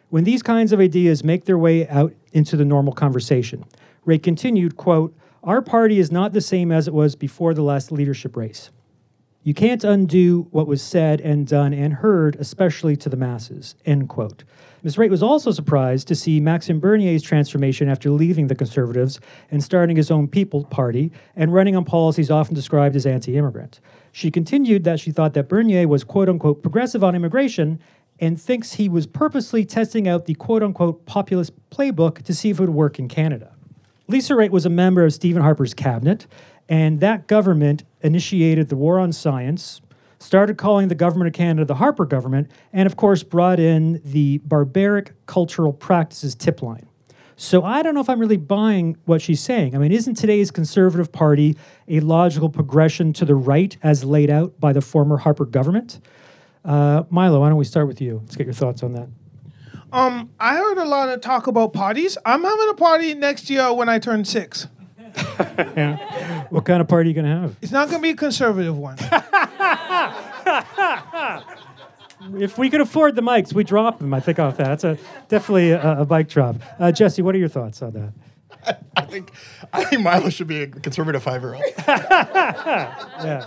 when 0.09 0.23
these 0.23 0.41
kinds 0.41 0.71
of 0.71 0.79
ideas 0.79 1.23
make 1.23 1.45
their 1.45 1.57
way 1.57 1.87
out 1.87 2.13
into 2.31 2.55
the 2.55 2.65
normal 2.65 2.93
conversation. 2.93 3.65
Raitt 4.05 4.23
continued, 4.23 4.77
quote, 4.77 5.15
Our 5.43 5.61
party 5.61 5.99
is 5.99 6.11
not 6.11 6.33
the 6.33 6.41
same 6.41 6.71
as 6.71 6.87
it 6.87 6.93
was 6.93 7.15
before 7.15 7.53
the 7.53 7.61
last 7.61 7.91
leadership 7.91 8.37
race. 8.37 8.69
You 9.47 9.53
can't 9.53 9.83
undo 9.85 10.47
what 10.51 10.67
was 10.67 10.81
said 10.81 11.21
and 11.21 11.47
done 11.47 11.73
and 11.73 11.93
heard, 11.93 12.35
especially 12.35 12.97
to 12.97 13.07
the 13.07 13.15
masses, 13.15 13.75
end 13.85 14.09
quote. 14.09 14.43
Ms. 14.83 14.97
Raitt 14.97 15.09
was 15.09 15.23
also 15.23 15.51
surprised 15.51 16.07
to 16.09 16.15
see 16.15 16.41
Maxime 16.41 16.81
Bernier's 16.81 17.23
transformation 17.23 17.87
after 17.87 18.09
leaving 18.09 18.47
the 18.47 18.55
Conservatives 18.55 19.21
and 19.49 19.63
starting 19.63 19.95
his 19.95 20.11
own 20.11 20.27
People 20.27 20.65
Party 20.65 21.13
and 21.35 21.53
running 21.53 21.77
on 21.77 21.85
policies 21.85 22.29
often 22.29 22.55
described 22.55 22.95
as 22.95 23.05
anti 23.05 23.37
immigrant. 23.37 23.79
She 24.11 24.31
continued 24.31 24.83
that 24.83 24.99
she 24.99 25.11
thought 25.11 25.33
that 25.33 25.47
Bernier 25.47 25.87
was 25.87 26.03
quote 26.03 26.27
unquote 26.27 26.61
progressive 26.61 27.03
on 27.03 27.15
immigration 27.15 27.79
and 28.19 28.39
thinks 28.41 28.73
he 28.73 28.89
was 28.89 29.05
purposely 29.05 29.65
testing 29.65 30.07
out 30.07 30.25
the 30.25 30.33
quote 30.35 30.63
unquote 30.63 31.05
populist 31.05 31.53
playbook 31.69 32.23
to 32.23 32.33
see 32.33 32.49
if 32.49 32.59
it 32.59 32.61
would 32.61 32.69
work 32.69 32.99
in 32.99 33.07
Canada. 33.07 33.53
Lisa 34.07 34.33
Raitt 34.33 34.51
was 34.51 34.65
a 34.65 34.69
member 34.69 35.03
of 35.03 35.13
Stephen 35.13 35.41
Harper's 35.41 35.73
cabinet, 35.73 36.27
and 36.69 36.99
that 37.01 37.27
government 37.27 37.83
initiated 38.01 38.69
the 38.69 38.75
war 38.75 38.99
on 38.99 39.11
science, 39.11 39.81
started 40.19 40.57
calling 40.57 40.87
the 40.87 40.95
government 40.95 41.27
of 41.27 41.33
Canada 41.33 41.65
the 41.65 41.75
Harper 41.75 42.05
government, 42.05 42.49
and 42.71 42.87
of 42.87 42.95
course 42.95 43.23
brought 43.23 43.59
in 43.59 44.01
the 44.03 44.39
barbaric 44.39 45.13
cultural 45.25 45.73
practices 45.73 46.35
tip 46.35 46.61
line. 46.61 46.87
So 47.39 47.63
I 47.63 47.83
don't 47.83 47.93
know 47.93 48.01
if 48.01 48.09
I'm 48.09 48.19
really 48.19 48.37
buying 48.37 48.97
what 49.05 49.21
she's 49.21 49.41
saying. 49.41 49.75
I 49.75 49.77
mean, 49.77 49.91
isn't 49.91 50.15
today's 50.15 50.49
Conservative 50.49 51.11
Party 51.11 51.55
a 51.87 51.99
logical 51.99 52.49
progression 52.49 53.13
to 53.13 53.25
the 53.25 53.35
right 53.35 53.77
as 53.83 54.03
laid 54.03 54.31
out 54.31 54.59
by 54.59 54.73
the 54.73 54.81
former 54.81 55.17
Harper 55.17 55.45
government? 55.45 55.99
Uh, 56.67 57.03
Milo, 57.09 57.39
why 57.39 57.49
don't 57.49 57.57
we 57.57 57.65
start 57.65 57.87
with 57.87 58.01
you? 58.01 58.19
Let's 58.23 58.35
get 58.35 58.45
your 58.45 58.53
thoughts 58.53 58.83
on 58.83 58.93
that. 58.93 59.07
Um, 59.91 60.31
I 60.39 60.57
heard 60.57 60.77
a 60.77 60.85
lot 60.85 61.07
of 61.07 61.21
talk 61.21 61.47
about 61.47 61.71
parties. 61.71 62.17
I'm 62.25 62.43
having 62.43 62.69
a 62.69 62.73
party 62.73 63.13
next 63.13 63.49
year 63.49 63.73
when 63.73 63.87
I 63.87 63.99
turn 63.99 64.25
six. 64.25 64.67
yeah. 65.39 66.45
What 66.49 66.65
kind 66.65 66.81
of 66.81 66.89
party 66.89 67.07
are 67.07 67.13
you 67.13 67.21
going 67.21 67.25
to 67.25 67.41
have? 67.41 67.55
It's 67.61 67.71
not 67.71 67.89
gonna 67.89 68.01
be 68.01 68.09
a 68.09 68.15
conservative 68.15 68.77
one. 68.77 68.97
If 72.33 72.57
we 72.57 72.69
could 72.69 72.81
afford 72.81 73.15
the 73.15 73.21
mics, 73.21 73.53
we 73.53 73.63
drop 73.63 73.99
them. 73.99 74.13
I 74.13 74.19
think 74.19 74.39
off 74.39 74.57
that. 74.57 74.65
That's 74.65 74.83
a 74.83 74.97
definitely 75.27 75.71
a, 75.71 76.01
a 76.01 76.05
bike 76.05 76.27
drop. 76.27 76.57
Uh, 76.79 76.91
Jesse, 76.91 77.21
what 77.21 77.35
are 77.35 77.37
your 77.37 77.47
thoughts 77.47 77.81
on 77.81 77.93
that? 77.93 78.79
I 78.97 79.01
think 79.01 79.31
I 79.71 79.83
think 79.83 80.01
Milo 80.01 80.29
should 80.29 80.47
be 80.47 80.63
a 80.63 80.67
conservative 80.67 81.23
five 81.23 81.41
year 81.41 81.55
old. 81.55 81.63
Yeah. 81.87 83.45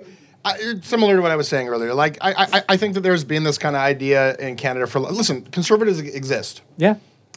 I, 0.44 0.77
similar 0.83 1.16
to 1.16 1.23
what 1.23 1.31
I 1.31 1.37
was 1.37 1.49
saying 1.49 1.68
earlier, 1.68 1.94
like 1.94 2.16
I, 2.21 2.33
I, 2.53 2.64
I 2.71 2.77
think 2.77 2.94
that 2.94 3.01
there's 3.01 3.25
been 3.25 3.42
this 3.42 3.59
kind 3.59 3.77
of 3.77 3.83
idea 3.83 4.35
in 4.37 4.57
Canada 4.57 4.87
for 4.87 5.01
listen, 5.01 5.42
conservatives 5.42 5.99
exist. 6.01 6.62
Yeah. 6.77 6.97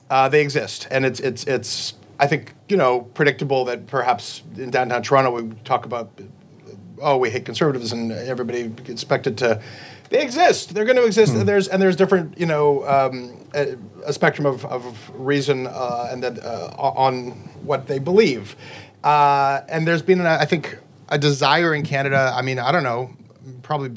Uh, 0.10 0.30
they 0.30 0.42
exist, 0.42 0.88
and 0.92 1.06
it's 1.06 1.20
it's 1.20 1.46
it's. 1.46 1.94
I 2.20 2.28
think 2.28 2.54
you 2.70 2.78
know 2.78 3.02
predictable 3.02 3.66
that 3.66 3.88
perhaps 3.88 4.44
in 4.58 4.70
downtown 4.70 5.02
Toronto 5.02 5.32
we 5.32 5.56
talk 5.64 5.86
about, 5.86 6.12
oh, 7.02 7.18
we 7.18 7.30
hate 7.30 7.46
conservatives, 7.46 7.92
and 7.92 8.12
everybody 8.12 8.72
expected 8.88 9.38
to. 9.40 9.62
They 10.10 10.22
exist. 10.22 10.74
They're 10.74 10.84
going 10.84 10.98
to 10.98 11.06
exist. 11.06 11.34
And 11.34 11.48
there's 11.48 11.70
and 11.70 11.82
there's 11.82 11.96
different 11.96 12.38
you 12.38 12.46
know 12.46 12.86
um, 12.88 13.48
a, 13.54 13.78
a 14.06 14.14
spectrum 14.14 14.46
of, 14.46 14.66
of 14.66 15.10
reason 15.16 15.68
uh, 15.68 16.10
and 16.12 16.22
that 16.24 16.44
uh, 16.44 16.76
on 16.78 17.32
what 17.64 17.88
they 17.88 17.98
believe. 17.98 18.58
Uh, 19.04 19.62
and 19.70 19.88
there's 19.88 20.02
been 20.02 20.22
I 20.22 20.46
think 20.46 20.78
a 21.12 21.18
desire 21.20 21.76
in 21.76 21.84
Canada. 21.84 22.34
I 22.36 22.42
mean 22.42 22.58
I 22.58 22.72
don't 22.72 22.84
know 22.84 23.12
probably 23.64 23.92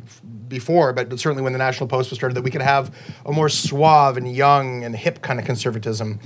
before, 0.48 0.92
but, 0.92 1.18
certainly 1.18 1.42
when 1.42 1.52
the 1.52 1.58
National 1.58 1.88
Post 1.88 2.10
was 2.10 2.18
started, 2.18 2.34
that 2.34 2.42
we 2.42 2.50
could 2.50 2.62
have 2.62 2.94
a 3.26 3.32
more 3.32 3.48
suave 3.48 4.16
and 4.16 4.34
young 4.34 4.84
and 4.84 4.94
hip 4.94 5.20
kind 5.20 5.38
of 5.38 5.46
conservatism 5.46 6.18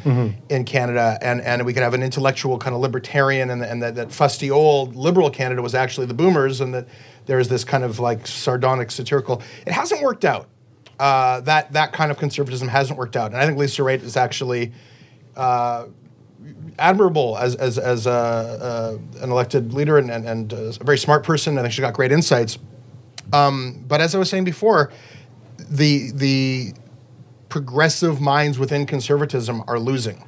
in 0.48 0.64
Canada, 0.64 1.18
and, 1.22 1.40
and 1.40 1.64
we 1.64 1.72
could 1.72 1.82
have 1.82 1.94
an 1.94 2.02
intellectual 2.02 2.58
kind 2.58 2.74
of 2.74 2.80
libertarian, 2.80 3.50
and, 3.50 3.62
and 3.62 3.82
that, 3.82 3.94
that 3.94 4.12
fusty 4.12 4.50
old 4.50 4.94
liberal 4.94 5.30
Canada 5.30 5.62
was 5.62 5.74
actually 5.74 6.06
the 6.06 6.14
boomers, 6.14 6.60
and 6.60 6.74
that 6.74 6.86
there's 7.26 7.48
this 7.48 7.64
kind 7.64 7.84
of 7.84 7.98
like 7.98 8.26
sardonic, 8.26 8.90
satirical. 8.90 9.42
It 9.66 9.72
hasn't 9.72 10.02
worked 10.02 10.24
out. 10.24 10.48
Uh, 10.98 11.40
that 11.42 11.72
that 11.72 11.92
kind 11.92 12.10
of 12.10 12.18
conservatism 12.18 12.68
hasn't 12.68 12.98
worked 12.98 13.16
out, 13.16 13.32
and 13.32 13.40
I 13.40 13.46
think 13.46 13.58
Lisa 13.58 13.82
Raitt 13.82 14.02
is 14.02 14.16
actually 14.16 14.72
uh, 15.36 15.86
admirable 16.78 17.36
as 17.38 17.54
as, 17.56 17.78
as 17.78 18.06
a, 18.06 18.10
uh, 18.10 18.98
an 19.22 19.30
elected 19.30 19.74
leader 19.74 19.98
and, 19.98 20.10
and, 20.10 20.26
and 20.26 20.52
uh, 20.52 20.56
a 20.80 20.84
very 20.84 20.98
smart 20.98 21.24
person. 21.24 21.58
I 21.58 21.62
think 21.62 21.72
she's 21.72 21.80
got 21.80 21.94
great 21.94 22.12
insights. 22.12 22.58
Um, 23.32 23.84
but 23.86 24.00
as 24.00 24.14
I 24.14 24.18
was 24.18 24.30
saying 24.30 24.44
before, 24.44 24.90
the 25.70 26.12
the 26.12 26.72
progressive 27.48 28.20
minds 28.20 28.58
within 28.58 28.86
conservatism 28.86 29.62
are 29.66 29.78
losing, 29.78 30.24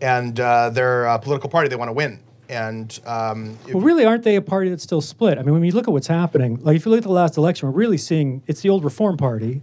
and 0.00 0.38
uh, 0.40 1.18
political 1.18 1.48
party. 1.48 1.68
They 1.68 1.76
want 1.76 1.88
to 1.88 1.92
win, 1.92 2.20
and 2.48 2.98
um, 3.06 3.58
Well, 3.72 3.82
really, 3.82 4.04
aren't 4.04 4.24
they 4.24 4.36
a 4.36 4.42
party 4.42 4.70
that's 4.70 4.82
still 4.82 5.00
split? 5.00 5.38
I 5.38 5.42
mean, 5.42 5.54
when 5.54 5.64
you 5.64 5.72
look 5.72 5.88
at 5.88 5.92
what's 5.92 6.06
happening, 6.06 6.58
like 6.62 6.76
if 6.76 6.84
you 6.84 6.90
look 6.90 6.98
at 6.98 7.04
the 7.04 7.10
last 7.10 7.36
election, 7.36 7.68
we're 7.68 7.78
really 7.78 7.98
seeing 7.98 8.42
it's 8.46 8.60
the 8.60 8.68
old 8.68 8.84
Reform 8.84 9.16
Party 9.16 9.62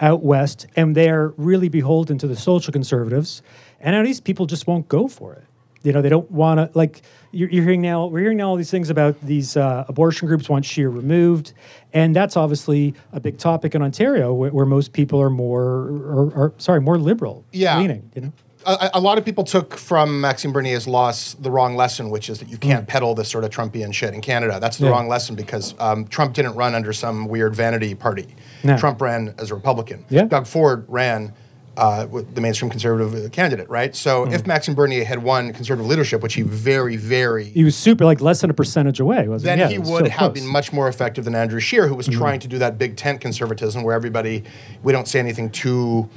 out 0.00 0.22
west, 0.22 0.66
and 0.76 0.94
they're 0.94 1.28
really 1.36 1.68
beholden 1.68 2.18
to 2.18 2.26
the 2.26 2.36
social 2.36 2.72
conservatives, 2.72 3.42
and 3.84 3.94
at 3.94 4.04
least 4.04 4.24
people 4.24 4.46
just 4.46 4.66
won't 4.66 4.88
go 4.88 5.06
for 5.06 5.34
it. 5.34 5.44
You 5.84 5.92
know, 5.92 6.00
they 6.02 6.08
don't 6.08 6.30
want 6.30 6.58
to 6.58 6.76
like. 6.76 7.02
You're, 7.30 7.50
you're 7.50 7.62
hearing 7.64 7.82
now. 7.82 8.06
We're 8.06 8.20
hearing 8.20 8.38
now 8.38 8.48
all 8.48 8.56
these 8.56 8.70
things 8.70 8.88
about 8.90 9.20
these 9.20 9.56
uh, 9.56 9.84
abortion 9.86 10.26
groups 10.28 10.48
want 10.48 10.64
Scheer 10.64 10.88
removed, 10.88 11.52
and 11.92 12.16
that's 12.16 12.36
obviously 12.36 12.94
a 13.12 13.20
big 13.20 13.36
topic 13.38 13.74
in 13.74 13.82
Ontario, 13.82 14.32
where, 14.32 14.50
where 14.50 14.64
most 14.66 14.92
people 14.94 15.20
are 15.20 15.28
more, 15.30 15.62
or, 15.62 16.32
or 16.34 16.52
sorry, 16.58 16.80
more 16.80 16.96
liberal 16.96 17.44
Yeah. 17.52 17.78
leaning. 17.78 18.10
You 18.14 18.20
know. 18.22 18.32
a, 18.66 18.90
a 18.94 19.00
lot 19.00 19.18
of 19.18 19.26
people 19.26 19.44
took 19.44 19.76
from 19.76 20.22
Maxime 20.22 20.52
Bernier's 20.52 20.86
loss 20.88 21.34
the 21.34 21.50
wrong 21.50 21.76
lesson, 21.76 22.08
which 22.08 22.30
is 22.30 22.38
that 22.38 22.48
you 22.48 22.56
can't 22.56 22.86
peddle 22.88 23.14
this 23.14 23.28
sort 23.28 23.44
of 23.44 23.50
Trumpian 23.50 23.92
shit 23.92 24.14
in 24.14 24.22
Canada. 24.22 24.58
That's 24.58 24.78
the 24.78 24.86
Yeah. 24.86 24.92
wrong 24.92 25.06
lesson 25.08 25.34
because 25.34 25.74
um, 25.78 26.06
Trump 26.06 26.32
didn't 26.34 26.54
run 26.54 26.74
under 26.74 26.94
some 26.94 27.26
weird 27.28 27.54
vanity 27.54 27.94
party. 27.94 28.28
No. 28.62 28.78
Trump 28.78 29.02
ran 29.02 29.34
as 29.38 29.50
a 29.50 29.54
Republican. 29.54 30.06
Yeah. 30.08 30.24
Doug 30.24 30.46
Ford 30.46 30.86
ran 30.88 31.34
uh, 31.76 32.06
with 32.10 32.34
the 32.34 32.40
mainstream 32.40 32.70
conservative 32.70 33.14
uh, 33.14 33.28
candidate, 33.30 33.68
right? 33.68 33.94
So 33.96 34.30
if 34.30 34.46
Maxime 34.46 34.74
Bernier 34.74 35.04
had 35.04 35.22
won 35.22 35.52
conservative 35.52 35.88
leadership, 35.88 36.22
which 36.22 36.34
he 36.34 36.42
very, 36.42 36.96
very 36.96 37.44
He 37.46 37.64
was 37.64 37.76
super, 37.76 38.04
like 38.04 38.20
less 38.20 38.40
than 38.40 38.50
a 38.50 38.54
percentage 38.54 39.00
away, 39.00 39.26
wasn't 39.28 39.46
then 39.46 39.58
he? 39.58 39.62
Yeah, 39.62 39.68
he 39.70 39.78
would 39.78 40.04
so 40.06 40.10
have 40.10 40.18
close. 40.18 40.28
Mm-hmm. 40.28 40.34
been 40.34 40.46
much 40.52 40.72
more 40.72 40.88
effective 40.88 41.24
than 41.24 41.34
Andrew 41.34 41.60
Scheer, 41.60 41.88
who 41.88 41.94
was 41.94 42.06
trying 42.06 42.40
to 42.40 42.48
do 42.48 42.58
that 42.58 42.78
big 42.78 42.96
tent 42.96 43.20
conservatism 43.20 43.82
where 43.82 43.94
everybody, 43.94 44.44
we 44.82 44.92
don't 44.92 45.08
say 45.08 45.18
anything 45.18 45.50
too 45.50 46.08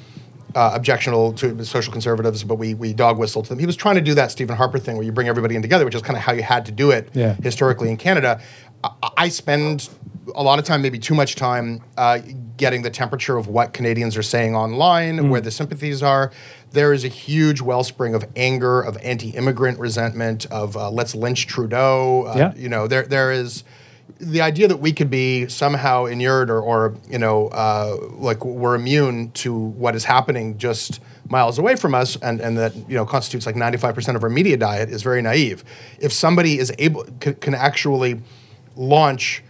uh, 0.56 0.72
objectionable 0.74 1.34
to 1.34 1.64
social 1.66 1.92
conservatives, 1.92 2.44
but 2.44 2.56
we 2.56 2.74
we 2.74 2.94
dog 2.94 3.18
whistled 3.18 3.46
to 3.46 3.50
them. 3.50 3.60
He 3.60 3.66
was 3.66 3.76
trying 3.76 3.96
to 3.96 4.02
do 4.02 4.14
that 4.16 4.32
Stephen 4.32 4.56
Harper 4.56 4.80
thing 4.80 4.96
where 4.96 5.06
you 5.06 5.12
bring 5.12 5.28
everybody 5.28 5.56
in 5.56 5.62
together, 5.62 5.86
which 5.86 5.94
is 5.96 6.02
kind 6.02 6.16
of 6.18 6.24
how 6.24 6.32
you 6.34 6.42
had 6.44 6.66
to 6.68 6.72
do 6.72 6.92
it 6.92 7.10
Yeah. 7.14 7.34
historically 7.44 7.90
in 7.90 7.98
Canada. 7.98 8.40
I, 8.84 8.90
I 9.18 9.30
spend 9.30 9.90
a 10.36 10.44
lot 10.44 10.58
of 10.60 10.66
time, 10.66 10.82
maybe 10.82 11.00
too 11.00 11.16
much 11.16 11.36
time, 11.36 11.82
uh, 11.98 12.20
getting 12.58 12.82
the 12.82 12.90
temperature 12.90 13.38
of 13.38 13.48
what 13.48 13.74
Canadians 13.74 14.18
are 14.18 14.24
saying 14.24 14.56
online, 14.56 15.30
where 15.30 15.42
the 15.42 15.52
sympathies 15.52 16.04
are. 16.04 16.32
There 16.72 16.92
is 16.92 17.06
a 17.06 17.08
huge 17.08 17.62
wellspring 17.62 18.14
of 18.14 18.26
anger, 18.36 18.82
of 18.82 18.98
anti-immigrant 19.04 19.80
resentment, 19.80 20.46
of 20.48 20.76
uh, 20.76 20.90
let's 20.92 21.16
lynch 21.16 21.48
Trudeau. 21.48 22.26
Uh, 22.28 22.34
Yeah. 22.38 22.54
You 22.56 22.70
know, 22.70 22.88
there 22.88 23.04
there 23.04 23.32
is 23.32 23.64
the 24.20 24.42
idea 24.42 24.68
that 24.68 24.78
we 24.78 24.92
could 24.92 25.10
be 25.10 25.48
somehow 25.48 26.06
inured 26.06 26.50
or, 26.50 26.60
or 26.60 26.96
you 27.10 27.20
know, 27.20 27.48
uh, 27.50 27.98
like 28.14 28.44
we're 28.44 28.76
immune 28.76 29.32
to 29.32 29.54
what 29.56 29.96
is 29.96 30.06
happening 30.06 30.58
just 30.58 31.00
miles 31.30 31.60
away 31.60 31.76
from 31.76 31.94
us, 31.94 32.16
and, 32.18 32.40
and 32.40 32.58
that 32.58 32.76
you 32.76 32.96
know 32.96 33.06
constitutes 33.06 33.46
like 33.46 33.56
95% 33.56 34.16
of 34.16 34.24
our 34.24 34.30
media 34.30 34.58
diet 34.58 34.90
is 34.90 35.04
very 35.04 35.22
naive. 35.22 35.64
If 36.00 36.12
somebody 36.12 36.58
is 36.58 36.74
able 36.80 37.06
can, 37.20 37.36
can 37.36 37.54
actually 37.54 38.22
launch 38.76 39.44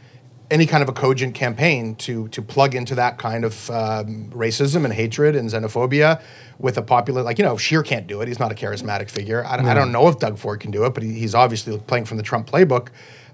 any 0.50 0.66
kind 0.66 0.82
of 0.82 0.90
a 0.90 0.94
cogent 0.94 1.36
campaign 1.36 1.96
to 1.96 2.28
to 2.30 2.42
plug 2.42 2.76
into 2.76 2.96
that 2.96 3.18
kind 3.18 3.44
of 3.44 3.70
um, 3.70 4.30
racism 4.32 4.86
and 4.86 4.94
hatred 4.94 5.36
and 5.36 5.50
xenophobia 5.50 6.22
with 6.60 6.78
a 6.78 6.82
popular 6.82 7.22
like 7.22 7.38
you 7.38 7.44
know 7.44 7.58
Scheer 7.58 7.84
can't 7.84 8.08
do 8.08 8.22
it. 8.22 8.28
He's 8.28 8.40
not 8.40 8.52
a 8.52 8.56
charismatic 8.56 9.10
figure. 9.10 9.46
I, 9.46 9.56
I 9.56 9.74
don't 9.74 9.92
know 9.92 10.08
if 10.08 10.20
Doug 10.20 10.38
Ford 10.38 10.60
can 10.60 10.72
do 10.72 10.86
it, 10.86 10.94
but 10.94 11.04
he, 11.04 11.14
he's 11.14 11.36
obviously 11.36 11.78
playing 11.80 12.06
from 12.06 12.18
the 12.18 12.24
Trump 12.24 12.50
playbook. 12.50 12.90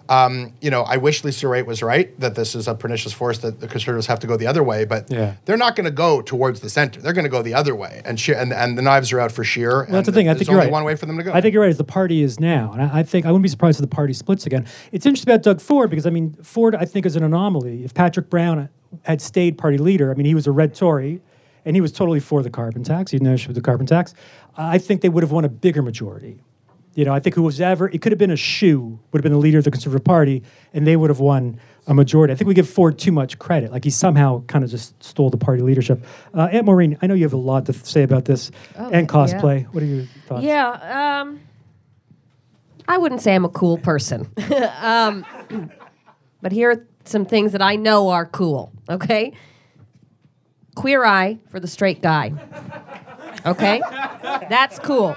Um, 0.09 0.53
you 0.59 0.69
know, 0.69 0.81
I 0.83 0.97
wish 0.97 1.23
Lisa 1.23 1.45
Raitt 1.45 1.65
was 1.65 1.81
right 1.81 2.17
that 2.19 2.35
this 2.35 2.55
is 2.55 2.67
a 2.67 2.75
pernicious 2.75 3.13
force 3.13 3.37
that 3.39 3.61
the 3.61 3.67
conservatives 3.67 4.07
have 4.07 4.19
to 4.19 4.27
go 4.27 4.35
the 4.35 4.47
other 4.47 4.61
way, 4.61 4.83
but 4.83 5.09
Yeah. 5.09 5.35
they're 5.45 5.57
not 5.57 5.75
going 5.77 5.85
to 5.85 5.91
go 5.91 6.21
towards 6.21 6.59
the 6.59 6.69
center. 6.69 6.99
They're 7.01 7.13
going 7.13 7.23
to 7.23 7.29
go 7.29 7.41
the 7.41 7.53
other 7.53 7.73
way, 7.73 8.01
and 8.03 8.19
Scheer, 8.19 8.35
and, 8.37 8.51
and 8.51 8.77
the 8.77 8.81
knives 8.81 9.13
are 9.13 9.19
out 9.19 9.31
for 9.31 9.43
Scheer. 9.43 9.83
Well, 9.83 9.87
that's 9.91 10.05
the 10.07 10.11
thing. 10.11 10.27
I 10.27 10.33
think 10.33 10.47
you're 10.49 10.55
only 10.57 10.67
right. 10.67 10.71
one 10.73 10.83
way 10.83 10.95
for 10.95 11.05
them 11.05 11.17
to 11.17 11.23
go. 11.23 11.31
I 11.31 11.39
think 11.39 11.53
you're 11.53 11.63
right. 11.63 11.69
As 11.69 11.77
the 11.77 11.83
party 11.85 12.21
is 12.21 12.39
now, 12.39 12.71
and 12.73 12.81
I, 12.81 12.99
I 12.99 13.03
think 13.03 13.25
I 13.25 13.31
wouldn't 13.31 13.43
be 13.43 13.49
surprised 13.49 13.79
if 13.79 13.81
the 13.89 13.95
party 13.95 14.13
splits 14.13 14.45
again. 14.45 14.65
It's 14.91 15.05
interesting 15.05 15.31
about 15.31 15.43
Doug 15.43 15.61
Ford 15.61 15.89
because 15.89 16.05
I 16.05 16.09
mean, 16.09 16.33
Ford 16.43 16.75
I 16.75 16.85
think 16.85 17.05
is 17.05 17.15
an 17.15 17.23
anomaly. 17.23 17.83
If 17.85 17.93
Patrick 17.93 18.29
Brown 18.29 18.69
had 19.03 19.21
stayed 19.21 19.57
party 19.57 19.77
leader, 19.77 20.11
I 20.11 20.15
mean, 20.15 20.25
he 20.25 20.35
was 20.35 20.47
a 20.47 20.51
red 20.51 20.75
Tory, 20.75 21.21
and 21.65 21.75
he 21.77 21.81
was 21.81 21.91
totally 21.93 22.19
for 22.19 22.43
the 22.43 22.49
carbon 22.49 22.83
tax. 22.83 23.11
He 23.11 23.15
had 23.15 23.23
no 23.23 23.33
issue 23.33 23.47
with 23.47 23.55
the 23.55 23.61
carbon 23.61 23.85
tax. 23.87 24.13
I 24.57 24.77
think 24.77 25.01
they 25.01 25.09
would 25.09 25.23
have 25.23 25.31
won 25.31 25.45
a 25.45 25.49
bigger 25.49 25.81
majority. 25.81 26.41
You 26.95 27.05
know, 27.05 27.13
I 27.13 27.19
think 27.19 27.35
who 27.35 27.41
was 27.41 27.59
ever 27.59 27.89
it 27.89 28.01
could 28.01 28.11
have 28.11 28.19
been 28.19 28.29
a 28.31 28.35
shoe 28.35 28.99
would 29.11 29.19
have 29.19 29.23
been 29.23 29.31
the 29.31 29.37
leader 29.39 29.57
of 29.57 29.63
the 29.63 29.71
Conservative 29.71 30.03
Party, 30.03 30.43
and 30.73 30.85
they 30.85 30.95
would 30.95 31.09
have 31.09 31.19
won 31.19 31.59
a 31.87 31.93
majority. 31.93 32.31
I 32.31 32.35
think 32.35 32.47
we 32.47 32.53
give 32.53 32.69
Ford 32.69 32.97
too 32.99 33.11
much 33.11 33.39
credit. 33.39 33.71
Like 33.71 33.83
he 33.83 33.89
somehow 33.89 34.43
kind 34.45 34.63
of 34.63 34.69
just 34.69 35.01
stole 35.03 35.29
the 35.29 35.37
party 35.37 35.61
leadership. 35.63 36.05
Uh, 36.33 36.47
Aunt 36.51 36.65
Maureen, 36.65 36.97
I 37.01 37.07
know 37.07 37.13
you 37.15 37.23
have 37.23 37.33
a 37.33 37.37
lot 37.37 37.65
to 37.65 37.73
th- 37.73 37.83
say 37.85 38.03
about 38.03 38.25
this 38.25 38.51
Oh, 38.77 38.85
and 38.91 39.07
yeah. 39.07 39.13
cosplay. 39.13 39.65
What 39.73 39.81
are 39.83 39.85
your 39.87 40.05
thoughts? 40.27 40.43
Yeah, 40.43 41.21
um, 41.21 41.41
I 42.87 42.97
wouldn't 42.99 43.21
say 43.21 43.33
I'm 43.33 43.43
a 43.45 43.49
cool 43.49 43.77
person. 43.79 44.29
um, 44.81 45.25
but 46.41 46.51
here 46.51 46.71
are 46.71 46.87
some 47.05 47.25
things 47.25 47.51
that 47.53 47.61
I 47.61 47.75
know 47.75 48.09
are 48.09 48.25
cool, 48.27 48.71
okay? 48.89 49.33
Queer 50.75 51.03
eye 51.05 51.39
for 51.49 51.59
the 51.59 51.67
straight 51.67 52.01
guy. 52.01 52.33
Okay? 53.45 53.81
That's 54.49 54.79
cool. 54.79 55.15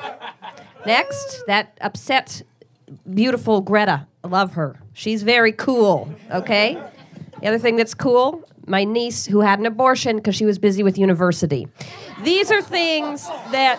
Next, 0.87 1.44
that 1.46 1.77
upset, 1.81 2.42
beautiful 3.12 3.61
Greta. 3.61 4.07
I 4.22 4.29
love 4.29 4.53
her. 4.55 4.81
She's 4.92 5.22
very 5.22 5.53
cool, 5.53 6.09
okay? 6.31 6.81
The 7.40 7.49
other 7.49 7.59
thing 7.59 7.77
that's 7.77 7.92
cool, 7.94 8.49
my 8.66 8.85
niece 8.85 9.27
who 9.27 9.40
had 9.40 9.59
an 9.59 9.66
abortion 9.66 10.16
because 10.16 10.35
she 10.35 10.44
was 10.44 10.59
busy 10.59 10.83
with 10.83 10.96
university. 10.96 11.68
These 12.22 12.51
are 12.51 12.62
things 12.62 13.27
that 13.51 13.79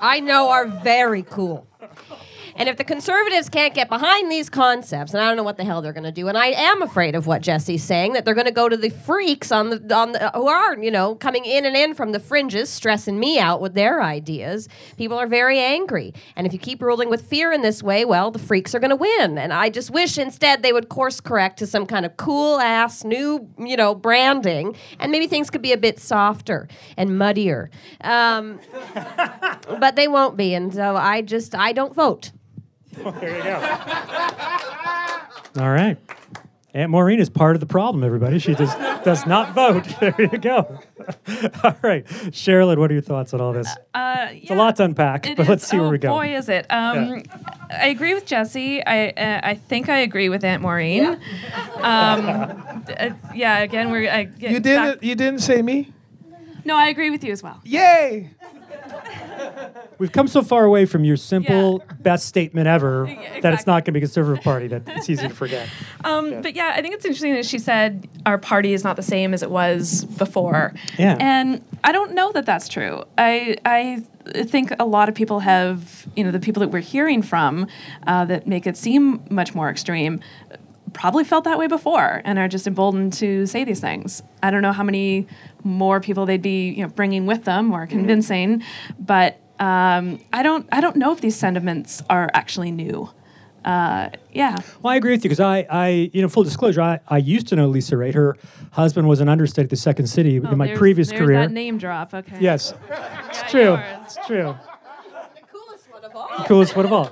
I 0.00 0.20
know 0.20 0.50
are 0.50 0.66
very 0.66 1.22
cool. 1.22 1.66
And 2.58 2.68
if 2.68 2.76
the 2.76 2.82
conservatives 2.82 3.48
can't 3.48 3.72
get 3.72 3.88
behind 3.88 4.32
these 4.32 4.50
concepts, 4.50 5.14
and 5.14 5.22
I 5.22 5.28
don't 5.28 5.36
know 5.36 5.44
what 5.44 5.58
the 5.58 5.64
hell 5.64 5.80
they're 5.80 5.92
going 5.92 6.02
to 6.02 6.10
do, 6.10 6.26
and 6.26 6.36
I 6.36 6.48
am 6.48 6.82
afraid 6.82 7.14
of 7.14 7.28
what 7.28 7.40
Jesse's 7.40 7.84
saying 7.84 8.14
that 8.14 8.24
they're 8.24 8.34
going 8.34 8.48
to 8.48 8.52
go 8.52 8.68
to 8.68 8.76
the 8.76 8.88
freaks 8.88 9.52
on 9.52 9.70
the 9.70 9.96
on 9.96 10.10
the 10.10 10.32
who 10.34 10.48
are 10.48 10.76
you 10.76 10.90
know 10.90 11.14
coming 11.14 11.44
in 11.44 11.64
and 11.64 11.76
in 11.76 11.94
from 11.94 12.10
the 12.10 12.18
fringes, 12.18 12.68
stressing 12.68 13.20
me 13.20 13.38
out 13.38 13.60
with 13.60 13.74
their 13.74 14.02
ideas. 14.02 14.68
People 14.96 15.16
are 15.16 15.28
very 15.28 15.60
angry, 15.60 16.12
and 16.34 16.48
if 16.48 16.52
you 16.52 16.58
keep 16.58 16.82
ruling 16.82 17.08
with 17.08 17.22
fear 17.22 17.52
in 17.52 17.62
this 17.62 17.80
way, 17.80 18.04
well, 18.04 18.32
the 18.32 18.40
freaks 18.40 18.74
are 18.74 18.80
going 18.80 18.90
to 18.90 18.96
win. 18.96 19.38
And 19.38 19.52
I 19.52 19.70
just 19.70 19.92
wish 19.92 20.18
instead 20.18 20.64
they 20.64 20.72
would 20.72 20.88
course 20.88 21.20
correct 21.20 21.60
to 21.60 21.66
some 21.66 21.86
kind 21.86 22.04
of 22.04 22.16
cool 22.16 22.58
ass 22.58 23.04
new 23.04 23.48
you 23.56 23.76
know 23.76 23.94
branding, 23.94 24.74
and 24.98 25.12
maybe 25.12 25.28
things 25.28 25.48
could 25.48 25.62
be 25.62 25.72
a 25.72 25.78
bit 25.78 26.00
softer 26.00 26.66
and 26.96 27.16
muddier. 27.16 27.70
Um, 28.00 28.58
but 29.78 29.94
they 29.94 30.08
won't 30.08 30.36
be, 30.36 30.54
and 30.54 30.74
so 30.74 30.96
I 30.96 31.22
just 31.22 31.54
I 31.54 31.72
don't 31.72 31.94
vote. 31.94 32.32
There 33.20 33.36
you 33.36 33.42
go. 33.42 33.60
All 35.62 35.70
right. 35.70 35.96
Aunt 36.74 36.90
Maureen 36.90 37.18
is 37.18 37.30
part 37.30 37.56
of 37.56 37.60
the 37.60 37.66
problem, 37.66 38.04
everybody. 38.04 38.38
She 38.38 38.54
just 38.54 38.78
does 39.02 39.26
not 39.26 39.54
vote. 39.54 39.86
There 40.00 40.14
you 40.18 40.38
go. 40.38 40.58
all 41.64 41.76
right. 41.82 42.04
Sharilyn, 42.30 42.78
what 42.78 42.90
are 42.90 42.94
your 42.94 43.02
thoughts 43.02 43.32
on 43.34 43.40
all 43.40 43.52
this? 43.52 43.68
Uh, 43.94 44.28
It's 44.30 44.50
a 44.50 44.54
lot 44.54 44.76
to 44.76 44.84
unpack, 44.84 45.22
but 45.22 45.40
is- 45.40 45.48
let's 45.48 45.66
see 45.66 45.78
where 45.78 45.86
oh, 45.86 45.90
we 45.90 45.98
go. 45.98 46.10
Boy, 46.10 46.36
is 46.36 46.48
it! 46.48 46.66
Um, 46.70 47.22
I 47.70 47.88
agree 47.88 48.14
with 48.14 48.26
Jesse. 48.26 48.84
I 48.84 49.08
uh, 49.08 49.40
I 49.42 49.54
think 49.54 49.88
I 49.88 49.98
agree 49.98 50.28
with 50.28 50.44
Aunt 50.44 50.62
Maureen. 50.62 51.18
Um, 51.76 52.84
d- 52.86 52.94
uh, 52.94 53.10
yeah. 53.34 53.58
Again, 53.58 53.90
we're 53.90 54.10
I 54.10 54.24
get 54.24 54.50
You 54.50 54.60
didn't. 54.60 55.02
You 55.02 55.14
didn't 55.14 55.40
say 55.40 55.62
me. 55.62 55.92
No, 56.64 56.76
I 56.76 56.88
agree 56.88 57.08
with 57.08 57.24
you 57.24 57.32
as 57.32 57.42
well. 57.42 57.60
Yay! 57.64 58.30
We've 59.98 60.12
come 60.12 60.28
so 60.28 60.42
far 60.42 60.64
away 60.64 60.86
from 60.86 61.04
your 61.04 61.16
simple 61.16 61.82
best 62.00 62.26
statement 62.26 62.66
ever 62.66 63.06
that 63.42 63.52
it's 63.52 63.66
not 63.66 63.84
going 63.84 63.86
to 63.86 63.92
be 63.92 63.98
a 63.98 64.02
conservative 64.02 64.44
party 64.44 64.68
that 64.68 64.82
it's 64.86 65.10
easy 65.10 65.28
to 65.28 65.34
forget. 65.34 65.68
Um, 66.04 66.42
But 66.42 66.54
yeah, 66.54 66.72
I 66.76 66.80
think 66.80 66.94
it's 66.94 67.04
interesting 67.04 67.34
that 67.34 67.44
she 67.44 67.58
said 67.58 68.08
our 68.24 68.38
party 68.38 68.72
is 68.72 68.84
not 68.84 68.96
the 68.96 69.02
same 69.02 69.34
as 69.34 69.42
it 69.42 69.50
was 69.50 70.04
before. 70.04 70.72
Yeah. 70.98 71.16
And 71.18 71.62
I 71.82 71.92
don't 71.92 72.14
know 72.14 72.30
that 72.32 72.46
that's 72.46 72.68
true. 72.68 73.04
I 73.18 73.56
I 73.64 74.02
think 74.44 74.72
a 74.78 74.84
lot 74.86 75.08
of 75.08 75.14
people 75.14 75.40
have, 75.40 76.06
you 76.14 76.22
know, 76.22 76.30
the 76.30 76.38
people 76.38 76.60
that 76.60 76.68
we're 76.68 76.80
hearing 76.80 77.20
from 77.22 77.66
uh, 78.06 78.24
that 78.26 78.46
make 78.46 78.66
it 78.66 78.76
seem 78.76 79.22
much 79.30 79.54
more 79.54 79.68
extreme 79.70 80.20
probably 80.92 81.24
felt 81.24 81.44
that 81.44 81.58
way 81.58 81.66
before 81.66 82.22
and 82.24 82.38
are 82.38 82.48
just 82.48 82.66
emboldened 82.66 83.12
to 83.14 83.46
say 83.46 83.64
these 83.64 83.80
things. 83.80 84.22
I 84.42 84.50
don't 84.50 84.62
know 84.62 84.72
how 84.72 84.82
many 84.84 85.26
more 85.64 86.00
people 86.00 86.26
they'd 86.26 86.40
be, 86.42 86.70
you 86.70 86.82
know, 86.82 86.88
bringing 86.88 87.26
with 87.26 87.44
them 87.44 87.72
or 87.72 87.86
convincing, 87.86 88.62
but 88.98 89.38
um, 89.60 90.20
I 90.32 90.42
don't 90.42 90.66
I 90.72 90.80
don't 90.80 90.96
know 90.96 91.12
if 91.12 91.20
these 91.20 91.36
sentiments 91.36 92.02
are 92.08 92.28
actually 92.34 92.70
new. 92.70 93.10
Uh, 93.64 94.08
yeah. 94.32 94.56
Well, 94.82 94.92
I 94.92 94.96
agree 94.96 95.10
with 95.10 95.24
you 95.24 95.28
because 95.28 95.40
I, 95.40 95.66
I, 95.68 96.10
you 96.14 96.22
know, 96.22 96.28
full 96.28 96.44
disclosure, 96.44 96.80
I, 96.80 97.00
I 97.08 97.18
used 97.18 97.48
to 97.48 97.56
know 97.56 97.66
Lisa 97.66 97.96
Raitt. 97.96 98.14
Her 98.14 98.38
husband 98.70 99.08
was 99.08 99.20
an 99.20 99.28
understudy 99.28 99.64
at 99.64 99.70
the 99.70 99.76
Second 99.76 100.06
City 100.06 100.36
in 100.36 100.42
my 100.44 100.50
Oh, 100.52 100.56
There's- 100.68 100.78
previous 100.78 101.08
there's 101.08 101.20
career. 101.20 101.40
That 101.40 101.50
name 101.50 101.76
drop. 101.76 102.14
Okay. 102.14 102.36
Yes, 102.40 102.72
it's 103.28 103.38
Yeah, 103.42 103.48
true. 103.48 103.60
yours. 103.62 103.80
It's 104.04 104.26
true. 104.26 104.54
The 106.38 106.44
coolest 106.46 106.76
one 106.76 106.86
of 106.86 106.92
all. 106.92 107.10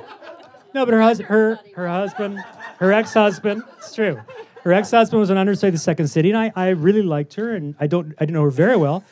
No, 0.75 0.85
but 0.85 0.95
her 0.95 1.03
husband, 1.03 1.29
her 1.29 1.59
her 1.75 1.89
husband, 1.89 2.39
her 2.79 2.93
ex-husband. 2.93 3.63
It's 3.79 3.95
true. 3.95 4.21
Her 4.63 4.73
ex-husband 4.73 5.19
was 5.21 5.31
an 5.31 5.39
understudy 5.39 5.69
at 5.69 5.73
the 5.75 5.79
Second 5.79 6.09
City, 6.09 6.31
and 6.31 6.39
I, 6.39 6.53
I 6.55 6.69
really 6.71 7.03
liked 7.03 7.35
her, 7.35 7.55
and 7.55 7.75
I 7.81 7.87
don't 7.87 8.15
I 8.19 8.25
didn't 8.25 8.35
know 8.35 8.43
her 8.45 8.51
very 8.51 8.77
well, 8.77 9.05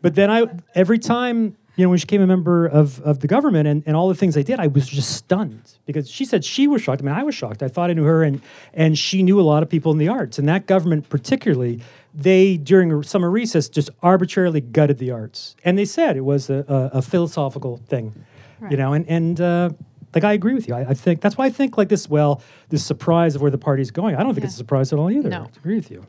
but 0.00 0.14
then 0.14 0.30
I 0.30 0.46
every 0.74 0.98
time 0.98 1.56
you 1.78 1.84
know 1.84 1.90
when 1.90 1.98
she 1.98 2.06
became 2.06 2.22
a 2.22 2.26
member 2.26 2.66
of, 2.66 3.00
of 3.02 3.20
the 3.20 3.28
government 3.28 3.68
and, 3.68 3.84
and 3.86 3.94
all 3.94 4.08
the 4.08 4.14
things 4.16 4.34
they 4.34 4.42
did, 4.42 4.58
I 4.58 4.66
was 4.66 4.88
just 4.88 5.12
stunned 5.12 5.62
because 5.86 6.10
she 6.10 6.24
said 6.24 6.44
she 6.44 6.66
was 6.66 6.82
shocked. 6.82 7.02
I 7.02 7.04
mean, 7.04 7.14
I 7.14 7.22
was 7.22 7.36
shocked. 7.36 7.62
I 7.62 7.68
thought 7.68 7.88
I 7.88 7.92
knew 7.92 8.02
her, 8.02 8.24
and 8.24 8.42
and 8.74 8.98
she 8.98 9.22
knew 9.22 9.40
a 9.40 9.42
lot 9.42 9.62
of 9.62 9.68
people 9.68 9.92
in 9.92 9.98
the 9.98 10.08
arts, 10.08 10.40
and 10.40 10.48
that 10.48 10.66
government 10.66 11.08
particularly. 11.08 11.80
They 12.12 12.56
during 12.56 13.00
summer 13.04 13.30
recess 13.30 13.68
just 13.68 13.90
arbitrarily 14.02 14.60
gutted 14.60 14.98
the 14.98 15.12
arts, 15.12 15.54
and 15.62 15.78
they 15.78 15.84
said 15.84 16.16
it 16.16 16.24
was 16.24 16.50
a, 16.50 16.64
a, 16.66 16.98
a 16.98 17.02
philosophical 17.02 17.76
thing, 17.86 18.24
you 18.70 18.76
know, 18.76 18.92
and 18.92 19.08
and 19.08 19.40
uh, 19.40 19.70
like 20.14 20.24
I 20.24 20.32
agree 20.32 20.54
with 20.54 20.66
you. 20.66 20.74
I, 20.74 20.80
I 20.80 20.94
think 20.94 21.20
that's 21.20 21.36
why 21.36 21.44
I 21.44 21.50
think 21.50 21.78
like 21.78 21.90
this. 21.90 22.08
Well, 22.08 22.42
this 22.70 22.84
surprise 22.84 23.36
of 23.36 23.42
where 23.42 23.52
the 23.52 23.58
party's 23.58 23.92
going. 23.92 24.16
I 24.16 24.24
don't 24.24 24.34
think 24.34 24.44
it's 24.44 24.54
a 24.54 24.56
surprise 24.56 24.92
at 24.92 24.98
all 24.98 25.12
either. 25.12 25.28
No. 25.28 25.44
I 25.44 25.58
agree 25.58 25.76
with 25.76 25.92
you. 25.92 26.06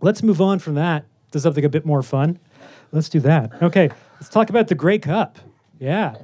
Let's 0.00 0.22
move 0.22 0.40
on 0.40 0.58
from 0.58 0.76
that 0.76 1.04
to 1.32 1.40
something 1.40 1.64
a 1.64 1.68
bit 1.68 1.84
more 1.84 2.02
fun. 2.02 2.38
Let's 2.92 3.08
do 3.08 3.20
that. 3.20 3.62
Okay, 3.62 3.90
let's 4.14 4.28
talk 4.28 4.50
about 4.50 4.68
the 4.68 4.74
Grey 4.74 4.98
Cup. 4.98 5.38
Yeah. 5.78 6.14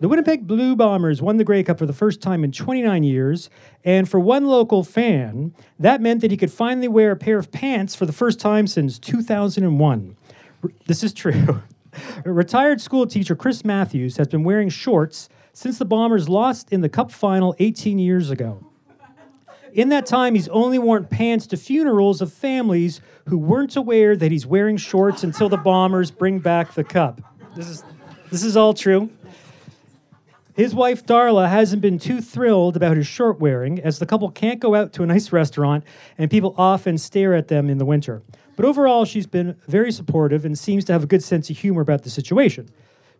The 0.00 0.08
Winnipeg 0.08 0.46
Blue 0.46 0.76
Bombers 0.76 1.20
won 1.20 1.38
the 1.38 1.44
Grey 1.44 1.64
Cup 1.64 1.78
for 1.78 1.86
the 1.86 1.92
first 1.92 2.20
time 2.20 2.44
in 2.44 2.52
29 2.52 3.02
years, 3.02 3.50
and 3.84 4.08
for 4.08 4.20
one 4.20 4.46
local 4.46 4.84
fan, 4.84 5.52
that 5.80 6.00
meant 6.00 6.20
that 6.20 6.30
he 6.30 6.36
could 6.36 6.52
finally 6.52 6.86
wear 6.88 7.10
a 7.10 7.16
pair 7.16 7.36
of 7.38 7.50
pants 7.50 7.96
for 7.96 8.06
the 8.06 8.12
first 8.12 8.38
time 8.38 8.66
since 8.68 8.98
2001. 9.00 10.16
R- 10.62 10.70
This 10.86 11.02
is 11.02 11.12
true. 11.12 11.62
Retired 12.24 12.80
school 12.80 13.06
teacher 13.08 13.34
Chris 13.34 13.64
Matthews 13.64 14.16
has 14.18 14.28
been 14.28 14.44
wearing 14.44 14.68
shorts 14.68 15.28
since 15.52 15.78
the 15.78 15.84
Bombers 15.84 16.28
lost 16.28 16.72
in 16.72 16.80
the 16.80 16.88
Cup 16.88 17.10
final 17.10 17.56
18 17.58 17.98
years 17.98 18.30
ago. 18.30 18.64
In 19.72 19.90
that 19.90 20.06
time, 20.06 20.34
he's 20.34 20.48
only 20.48 20.78
worn 20.78 21.04
pants 21.04 21.46
to 21.48 21.56
funerals 21.56 22.20
of 22.20 22.32
families 22.32 23.00
who 23.26 23.38
weren't 23.38 23.76
aware 23.76 24.16
that 24.16 24.32
he's 24.32 24.46
wearing 24.46 24.76
shorts 24.76 25.22
until 25.22 25.48
the 25.48 25.56
Bombers 25.56 26.10
bring 26.10 26.38
back 26.38 26.74
the 26.74 26.84
cup. 26.84 27.20
This 27.54 27.68
is, 27.68 27.84
this 28.30 28.42
is 28.42 28.56
all 28.56 28.74
true. 28.74 29.10
His 30.54 30.74
wife 30.74 31.06
Darla 31.06 31.48
hasn't 31.48 31.82
been 31.82 32.00
too 32.00 32.20
thrilled 32.20 32.74
about 32.76 32.96
his 32.96 33.06
short 33.06 33.38
wearing, 33.38 33.78
as 33.80 34.00
the 34.00 34.06
couple 34.06 34.28
can't 34.30 34.58
go 34.58 34.74
out 34.74 34.92
to 34.94 35.04
a 35.04 35.06
nice 35.06 35.30
restaurant 35.30 35.84
and 36.16 36.30
people 36.30 36.54
often 36.58 36.98
stare 36.98 37.34
at 37.34 37.46
them 37.46 37.70
in 37.70 37.78
the 37.78 37.84
winter. 37.84 38.22
But 38.56 38.64
overall, 38.64 39.04
she's 39.04 39.28
been 39.28 39.56
very 39.68 39.92
supportive 39.92 40.44
and 40.44 40.58
seems 40.58 40.84
to 40.86 40.92
have 40.92 41.04
a 41.04 41.06
good 41.06 41.22
sense 41.22 41.48
of 41.48 41.58
humor 41.58 41.80
about 41.80 42.02
the 42.02 42.10
situation. 42.10 42.68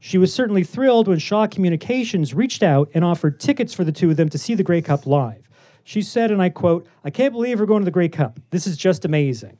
She 0.00 0.18
was 0.18 0.34
certainly 0.34 0.64
thrilled 0.64 1.06
when 1.06 1.20
Shaw 1.20 1.46
Communications 1.46 2.34
reached 2.34 2.62
out 2.62 2.90
and 2.92 3.04
offered 3.04 3.38
tickets 3.38 3.72
for 3.72 3.84
the 3.84 3.92
two 3.92 4.10
of 4.10 4.16
them 4.16 4.28
to 4.30 4.38
see 4.38 4.54
the 4.54 4.64
Grey 4.64 4.82
Cup 4.82 5.06
live. 5.06 5.47
She 5.88 6.02
said, 6.02 6.30
and 6.30 6.42
I 6.42 6.50
quote, 6.50 6.86
I 7.02 7.08
can't 7.08 7.32
believe 7.32 7.58
we're 7.58 7.64
going 7.64 7.80
to 7.80 7.86
the 7.86 7.90
Grey 7.90 8.10
Cup. 8.10 8.38
This 8.50 8.66
is 8.66 8.76
just 8.76 9.06
amazing. 9.06 9.56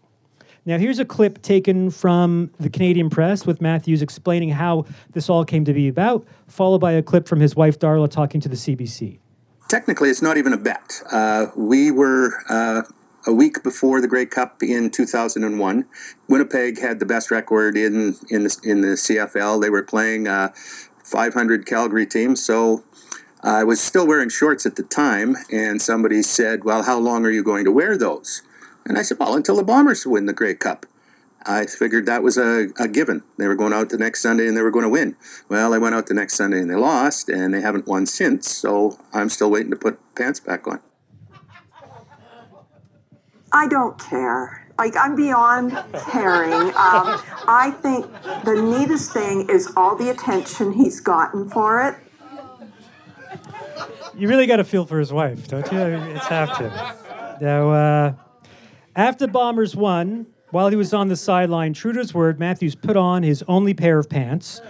Now, 0.66 0.76
here's 0.76 0.98
a 0.98 1.06
clip 1.06 1.40
taken 1.40 1.88
from 1.88 2.50
the 2.60 2.68
Canadian 2.68 3.08
press 3.08 3.46
with 3.46 3.62
Matthews 3.62 4.02
explaining 4.02 4.50
how 4.50 4.84
this 5.14 5.30
all 5.30 5.46
came 5.46 5.64
to 5.64 5.72
be 5.72 5.88
about, 5.88 6.26
followed 6.46 6.80
by 6.80 6.92
a 6.92 7.02
clip 7.02 7.26
from 7.26 7.40
his 7.40 7.56
wife 7.56 7.78
Darla 7.78 8.10
talking 8.10 8.42
to 8.42 8.48
the 8.50 8.56
CBC. 8.56 9.20
Technically, 9.70 10.10
it's 10.10 10.20
not 10.20 10.36
even 10.36 10.52
a 10.52 10.58
bet. 10.58 11.00
Uh, 11.10 11.46
we 11.56 11.90
were 11.90 12.34
uh, 12.50 12.82
a 13.26 13.32
week 13.32 13.62
before 13.62 14.02
the 14.02 14.06
Grey 14.06 14.26
Cup 14.26 14.62
in 14.62 14.90
2001. 14.90 15.86
Winnipeg 16.28 16.78
had 16.78 16.98
the 16.98 17.06
best 17.06 17.30
record 17.30 17.74
in 17.74 18.16
in 18.28 18.44
the, 18.44 18.60
in 18.64 18.82
the 18.82 18.88
CFL. 18.88 19.62
They 19.62 19.70
were 19.70 19.82
playing 19.82 20.28
uh, 20.28 20.50
500 21.04 21.64
Calgary 21.64 22.04
teams, 22.04 22.44
so 22.44 22.84
I 23.42 23.64
was 23.64 23.80
still 23.80 24.06
wearing 24.06 24.28
shorts 24.28 24.66
at 24.66 24.76
the 24.76 24.82
time. 24.82 25.36
And 25.52 25.80
somebody 25.80 26.22
said, 26.22 26.64
"Well, 26.64 26.82
how 26.82 26.98
long 26.98 27.24
are 27.24 27.30
you 27.30 27.42
going 27.42 27.64
to 27.64 27.72
wear 27.72 27.96
those?" 27.96 28.42
And 28.84 28.98
I 28.98 29.02
said, 29.02 29.18
"Well, 29.18 29.34
until 29.34 29.56
the 29.56 29.62
Bombers 29.62 30.06
win 30.06 30.26
the 30.26 30.32
Grey 30.32 30.54
Cup." 30.54 30.86
I 31.46 31.66
figured 31.66 32.04
that 32.06 32.22
was 32.22 32.36
a, 32.36 32.68
a 32.78 32.88
given. 32.88 33.22
They 33.38 33.46
were 33.46 33.54
going 33.54 33.72
out 33.72 33.88
the 33.88 33.96
next 33.96 34.20
Sunday 34.22 34.46
and 34.48 34.56
they 34.56 34.60
were 34.60 34.70
going 34.70 34.82
to 34.82 34.88
win. 34.88 35.16
Well, 35.48 35.70
they 35.70 35.78
went 35.78 35.94
out 35.94 36.06
the 36.06 36.14
next 36.14 36.34
Sunday 36.34 36.60
and 36.60 36.70
they 36.70 36.74
lost, 36.74 37.28
and 37.28 37.54
they 37.54 37.60
haven't 37.60 37.86
won 37.86 38.06
since. 38.06 38.50
So 38.50 38.98
I'm 39.14 39.28
still 39.28 39.50
waiting 39.50 39.70
to 39.70 39.76
put 39.76 39.98
pants 40.14 40.40
back 40.40 40.66
on. 40.66 40.80
I 43.52 43.66
don't 43.66 43.98
care. 43.98 44.66
Like 44.78 44.94
I'm 44.96 45.16
beyond 45.16 45.72
caring. 46.10 46.72
Um, 46.78 47.20
I 47.48 47.74
think 47.82 48.06
the 48.44 48.54
neatest 48.54 49.12
thing 49.12 49.48
is 49.50 49.72
all 49.76 49.96
the 49.96 50.10
attention 50.10 50.72
he's 50.72 51.00
gotten 51.00 51.48
for 51.48 51.82
it. 51.82 51.96
You 54.16 54.28
really 54.28 54.46
got 54.46 54.56
to 54.56 54.64
feel 54.64 54.84
for 54.84 54.98
his 54.98 55.12
wife, 55.12 55.48
don't 55.48 55.70
you? 55.70 55.78
It's 55.78 56.26
have 56.26 56.56
to. 56.58 56.96
Now, 57.40 57.70
uh, 57.70 58.12
after 58.96 59.26
Bombers 59.26 59.76
won, 59.76 60.26
while 60.50 60.68
he 60.68 60.76
was 60.76 60.92
on 60.92 61.08
the 61.08 61.16
sideline, 61.16 61.72
true 61.72 61.92
to 61.92 61.98
his 61.98 62.14
word, 62.14 62.40
Matthews 62.40 62.74
put 62.74 62.96
on 62.96 63.22
his 63.22 63.44
only 63.46 63.74
pair 63.74 63.98
of 63.98 64.08
pants, 64.08 64.60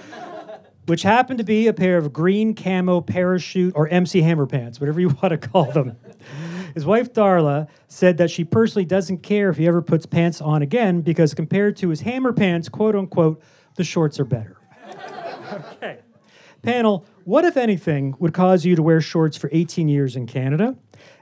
which 0.86 1.02
happened 1.02 1.38
to 1.38 1.44
be 1.44 1.66
a 1.66 1.72
pair 1.72 1.96
of 1.96 2.12
green 2.12 2.54
camo 2.54 3.00
parachute 3.00 3.72
or 3.76 3.88
MC 3.88 4.20
Hammer 4.20 4.46
pants, 4.46 4.80
whatever 4.80 5.00
you 5.00 5.08
want 5.22 5.30
to 5.30 5.38
call 5.38 5.70
them. 5.70 5.96
His 6.74 6.84
wife 6.84 7.12
Darla 7.12 7.68
said 7.88 8.18
that 8.18 8.30
she 8.30 8.44
personally 8.44 8.84
doesn't 8.84 9.22
care 9.22 9.48
if 9.48 9.56
he 9.56 9.66
ever 9.66 9.82
puts 9.82 10.06
pants 10.06 10.40
on 10.40 10.62
again 10.62 11.00
because 11.00 11.34
compared 11.34 11.76
to 11.78 11.88
his 11.88 12.02
hammer 12.02 12.32
pants, 12.32 12.68
quote 12.68 12.94
unquote, 12.94 13.42
the 13.76 13.84
shorts 13.84 14.20
are 14.20 14.24
better. 14.24 14.56
okay. 15.52 16.00
Panel, 16.62 17.04
what, 17.24 17.44
if 17.44 17.56
anything, 17.56 18.14
would 18.18 18.34
cause 18.34 18.64
you 18.64 18.74
to 18.76 18.82
wear 18.82 19.00
shorts 19.00 19.36
for 19.36 19.48
18 19.52 19.88
years 19.88 20.16
in 20.16 20.26
Canada? 20.26 20.76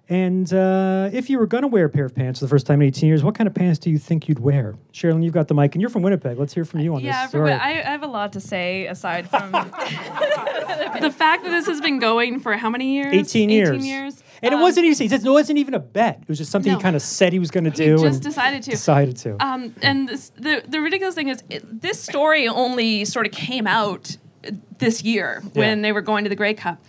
And 0.09 0.53
uh, 0.55 1.11
if 1.13 1.29
you 1.29 1.37
were 1.37 1.49
going 1.49 1.63
to 1.63 1.69
wear 1.69 1.87
a 1.87 1.89
pair 1.89 2.05
of 2.05 2.15
pants 2.15 2.39
for 2.39 2.45
the 2.45 2.49
first 2.49 2.65
time 2.65 2.81
in 2.81 2.87
18 2.87 3.09
years, 3.09 3.25
what 3.25 3.35
kind 3.35 3.49
of 3.49 3.55
pants 3.55 3.81
do 3.81 3.91
you 3.91 3.99
think 3.99 4.29
you'd 4.29 4.39
wear? 4.39 4.77
Sharilyn, 4.93 5.25
you've 5.25 5.35
got 5.35 5.49
the 5.49 5.55
mic, 5.55 5.75
and 5.75 5.83
you're 5.83 5.91
from 5.91 6.03
Winnipeg. 6.03 6.39
Let's 6.39 6.55
hear 6.55 6.65
from 6.65 6.79
you 6.79 6.95
on 6.95 7.01
yeah, 7.01 7.27
this. 7.27 7.35
right. 7.35 7.61
I, 7.61 7.71
I 7.71 7.91
have 7.91 8.05
a 8.05 8.07
lot 8.07 8.33
to 8.35 8.41
say 8.41 8.87
aside 8.87 9.29
from 9.29 9.51
the 11.01 11.13
fact 11.17 11.43
that 11.45 11.51
this 11.51 11.67
has 11.67 11.81
been 11.81 11.99
going 11.99 12.39
for 12.39 12.57
how 12.57 12.71
many 12.71 12.95
years? 12.95 13.13
18 13.13 13.51
years. 13.51 13.69
18 13.71 13.85
years. 13.85 14.23
And 14.43 14.53
it 14.53 14.57
Um, 14.57 14.63
wasn't 14.63 14.87
even, 14.87 14.97
he 14.97 15.09
says, 15.09 15.25
no, 15.25 15.33
it 15.33 15.35
wasn't 15.35 15.59
even 15.59 15.75
a 15.75 15.81
bet. 15.81 16.19
It 16.23 16.29
was 16.29 16.39
just 16.39 16.53
something 16.53 16.71
No. 16.71 16.79
he 16.79 16.83
kind 16.83 16.95
of 16.95 17.03
said 17.03 17.33
he 17.33 17.39
was 17.41 17.51
going 17.51 17.65
to 17.65 17.71
do. 17.71 17.97
He 17.97 18.03
just 18.03 18.23
decided 18.23 18.63
to. 18.65 18.71
Decided 18.71 19.17
to. 19.19 19.45
Um, 19.45 19.75
and 19.83 20.09
this, 20.09 20.31
the 20.37 20.63
the 20.69 20.81
ridiculous 20.81 21.15
thing 21.17 21.29
is, 21.29 21.43
it, 21.51 21.81
this 21.83 22.01
story 22.01 22.47
only 22.47 23.05
sort 23.07 23.27
of 23.27 23.33
came 23.33 23.67
out 23.67 24.19
this 24.79 25.03
year 25.03 25.43
when 25.53 25.83
they 25.83 25.93
were 25.93 26.03
going 26.03 26.25
to 26.25 26.31
the 26.31 26.37
Grey 26.37 26.55
Cup. 26.55 26.83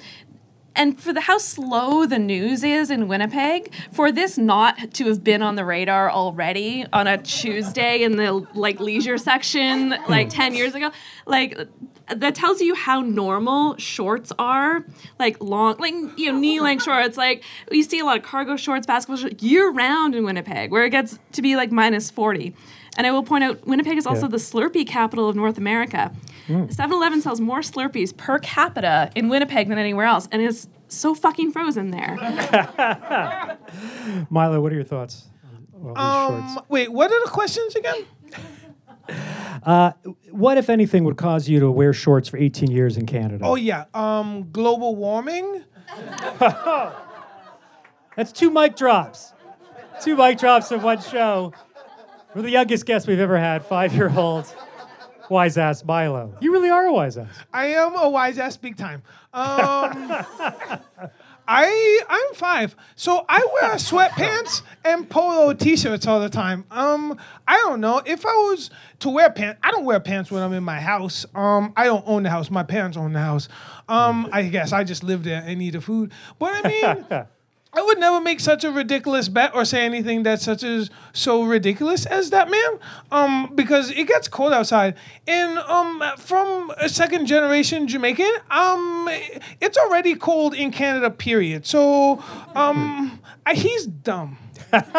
And 0.76 1.00
for 1.02 1.12
the 1.12 1.22
how 1.22 1.40
slow 1.40 2.06
the 2.06 2.20
news 2.20 2.64
is 2.64 2.92
in 2.92 3.08
Winnipeg, 3.08 3.74
for 3.92 4.12
this 4.12 4.38
not 4.38 4.94
to 4.94 5.08
have 5.08 5.24
been 5.24 5.42
on 5.42 5.56
the 5.56 5.66
radar 5.66 6.12
already 6.12 6.86
on 6.94 7.08
a 7.08 7.18
Tuesday 7.18 8.04
in 8.04 8.18
the 8.18 8.46
like 8.54 8.80
leisure 8.80 9.18
section 9.18 9.94
hmm. 9.94 10.12
like 10.12 10.30
10 10.30 10.54
years 10.54 10.76
ago, 10.76 10.92
like 11.26 11.58
that 12.16 12.36
tells 12.36 12.62
you 12.62 12.76
how 12.76 13.02
normal 13.02 13.76
shorts 13.78 14.32
are, 14.38 14.86
like 15.18 15.42
long, 15.42 15.78
like 15.80 15.96
you 16.16 16.32
know, 16.32 16.38
knee-length 16.38 16.84
shorts. 16.84 17.18
Like 17.18 17.44
you 17.72 17.82
see 17.82 17.98
a 17.98 18.06
lot 18.06 18.18
of 18.18 18.24
cargo 18.24 18.56
shorts, 18.56 18.86
basketball 18.86 19.18
shorts 19.18 19.42
year-round 19.42 20.14
in 20.14 20.24
Winnipeg, 20.26 20.72
where 20.72 20.86
it 20.86 20.92
gets 20.92 21.18
to 21.32 21.42
be 21.42 21.56
like 21.56 21.72
minus 21.72 22.12
40. 22.12 22.56
And 22.98 23.06
I 23.06 23.12
will 23.12 23.24
point 23.24 23.44
out, 23.44 23.66
Winnipeg 23.68 23.98
is 23.98 24.08
also 24.08 24.24
Yeah. 24.24 24.30
the 24.30 24.38
Slurpee 24.38 24.86
capital 24.86 25.28
of 25.28 25.36
North 25.36 25.58
America. 25.58 26.12
7-Eleven 26.48 27.22
sells 27.22 27.40
more 27.42 27.60
Slurpees 27.60 28.16
per 28.16 28.40
capita 28.40 29.12
in 29.16 29.30
Winnipeg 29.30 29.68
than 29.70 29.78
anywhere 29.78 30.06
else, 30.06 30.28
and 30.32 30.42
it's 30.42 30.68
so 30.88 31.14
fucking 31.14 31.52
frozen 31.52 31.92
there. 31.92 32.16
Milo, 34.30 34.62
what 34.62 34.72
are 34.72 34.76
your 34.76 34.84
thoughts 34.84 35.28
on, 35.44 35.88
on 35.88 35.94
these 35.94 35.98
Um, 35.98 36.48
shorts? 36.56 36.70
wait, 36.70 36.92
what 36.92 37.12
are 37.12 37.24
the 37.26 37.30
questions 37.32 37.76
again? 37.76 38.06
What, 40.32 40.58
if 40.58 40.70
anything, 40.70 41.04
would 41.06 41.18
cause 41.18 41.50
you 41.50 41.60
to 41.62 41.72
wear 41.72 41.92
shorts 41.94 42.30
for 42.30 42.38
18 42.38 42.70
years 42.72 42.96
in 42.98 43.06
Canada? 43.06 43.44
Oh 43.46 43.56
yeah, 43.56 43.86
um, 43.94 44.50
global 44.52 44.96
warming. 44.96 45.64
That's 48.16 48.32
two 48.32 48.50
mic 48.52 48.76
drops. 48.76 49.34
Two 50.02 50.16
mic 50.16 50.38
drops 50.38 50.72
in 50.72 50.82
one 50.82 51.02
show. 51.02 51.54
We're 52.36 52.42
the 52.44 52.52
youngest 52.52 52.86
guest 52.86 53.08
we've 53.08 53.20
ever 53.20 53.38
had, 53.38 53.66
five 53.66 53.94
year 53.94 54.12
old 54.16 54.54
wise 55.30 55.58
ass 55.58 55.84
Milo. 55.84 56.36
You 56.42 56.52
really 56.52 56.70
are 56.70 56.86
a 56.86 56.94
wise 56.94 57.18
ass. 57.18 57.34
I 57.54 57.68
am 57.68 57.96
a 57.96 58.10
wise 58.10 58.38
ass 58.38 58.58
big 58.58 58.78
time. 58.78 59.04
Um, 59.34 59.44
I 61.50 62.02
I'm 62.10 62.36
five, 62.36 62.76
so 62.96 63.26
I 63.30 63.48
wear 63.54 63.76
sweatpants 63.76 64.64
and 64.84 65.10
polo 65.10 65.54
t-shirts 65.54 66.06
all 66.06 66.20
the 66.20 66.30
time. 66.30 66.66
Um, 66.72 67.18
I 67.48 67.56
don't 67.58 67.80
know 67.80 68.02
if 68.06 68.26
I 68.26 68.34
was 68.34 68.70
to 69.00 69.10
wear 69.10 69.30
pants. 69.30 69.60
I 69.64 69.72
don't 69.72 69.86
wear 69.86 70.00
pants 70.02 70.30
when 70.30 70.44
I'm 70.44 70.52
in 70.54 70.64
my 70.64 70.80
house. 70.80 71.26
Um, 71.34 71.72
I 71.78 71.86
don't 71.86 72.04
own 72.06 72.24
the 72.24 72.30
house. 72.30 72.50
My 72.50 72.64
parents 72.64 72.98
own 72.98 73.14
the 73.14 73.20
house. 73.20 73.48
Um, 73.88 74.28
I 74.34 74.44
guess 74.44 74.74
I 74.74 74.84
just 74.84 75.04
live 75.04 75.24
there 75.24 75.42
and 75.46 75.62
eat 75.62 75.72
the 75.72 75.82
food. 75.82 76.12
But 76.38 76.66
I 76.66 76.68
mean. 76.68 77.26
I 77.78 77.82
would 77.84 78.00
never 78.00 78.20
make 78.20 78.40
such 78.40 78.64
a 78.64 78.72
ridiculous 78.72 79.30
bet 79.30 79.54
or 79.54 79.64
say 79.64 79.86
anything 79.86 80.24
that's 80.24 80.44
such 80.44 80.64
as 80.64 80.90
so 81.14 81.44
ridiculous 81.44 82.08
as 82.08 82.32
that 82.32 82.50
man, 82.50 82.80
um, 83.12 83.52
because 83.54 83.92
it 83.92 84.08
gets 84.08 84.28
cold 84.28 84.52
outside. 84.52 84.96
And 85.28 85.60
um, 85.60 86.04
from 86.18 86.72
a 86.78 86.90
second 86.90 87.28
generation 87.28 87.88
Jamaican, 87.88 88.32
um, 88.50 89.08
it's 89.62 89.78
already 89.78 90.16
cold 90.16 90.56
in 90.56 90.72
Canada. 90.72 91.12
Period. 91.12 91.68
So, 91.68 92.24
um, 92.56 93.22
I, 93.46 93.54
he's 93.54 93.86
dumb. 93.86 94.40
That's 94.72 94.90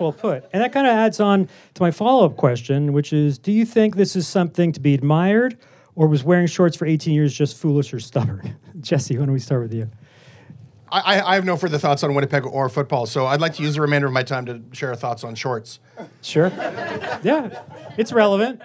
well 0.00 0.14
put. 0.14 0.48
And 0.54 0.62
that 0.62 0.72
kind 0.72 0.86
of 0.86 0.94
adds 0.94 1.20
on 1.20 1.50
to 1.74 1.82
my 1.82 1.90
follow 1.90 2.24
up 2.24 2.38
question, 2.38 2.94
which 2.94 3.12
is 3.12 3.36
Do 3.36 3.52
you 3.52 3.66
think 3.66 3.96
this 3.96 4.16
is 4.16 4.26
something 4.26 4.72
to 4.72 4.80
be 4.80 4.94
admired, 4.94 5.58
or 5.96 6.08
was 6.08 6.24
wearing 6.24 6.46
shorts 6.46 6.78
for 6.78 6.86
18 6.86 7.12
years 7.12 7.34
just 7.34 7.58
foolish 7.58 7.92
or 7.92 8.00
stubborn? 8.00 8.56
Jesse, 8.80 9.18
why 9.18 9.26
don't 9.26 9.34
we 9.34 9.38
start 9.38 9.60
with 9.60 9.74
you? 9.74 9.90
I, 10.90 11.20
I 11.20 11.34
have 11.34 11.44
no 11.44 11.56
further 11.56 11.78
thoughts 11.78 12.02
on 12.02 12.14
Winnipeg 12.14 12.44
or 12.46 12.68
football, 12.68 13.06
so 13.06 13.26
I'd 13.26 13.40
like 13.40 13.54
to 13.54 13.62
use 13.62 13.74
the 13.74 13.80
remainder 13.80 14.06
of 14.06 14.12
my 14.12 14.22
time 14.22 14.46
to 14.46 14.62
share 14.72 14.94
thoughts 14.94 15.24
on 15.24 15.34
shorts. 15.34 15.80
Sure. 16.22 16.48
yeah, 17.22 17.62
it's 17.96 18.12
relevant. 18.12 18.62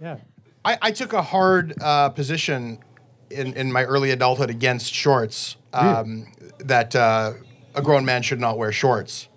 Yeah. 0.00 0.18
I, 0.64 0.78
I 0.82 0.90
took 0.92 1.12
a 1.12 1.22
hard 1.22 1.74
uh, 1.80 2.08
position 2.10 2.78
in, 3.30 3.54
in 3.54 3.72
my 3.72 3.84
early 3.84 4.10
adulthood 4.10 4.50
against 4.50 4.92
shorts, 4.92 5.56
um, 5.72 6.26
that 6.58 6.94
uh, 6.94 7.32
a 7.74 7.82
grown 7.82 8.04
man 8.04 8.22
should 8.22 8.40
not 8.40 8.58
wear 8.58 8.72
shorts. 8.72 9.28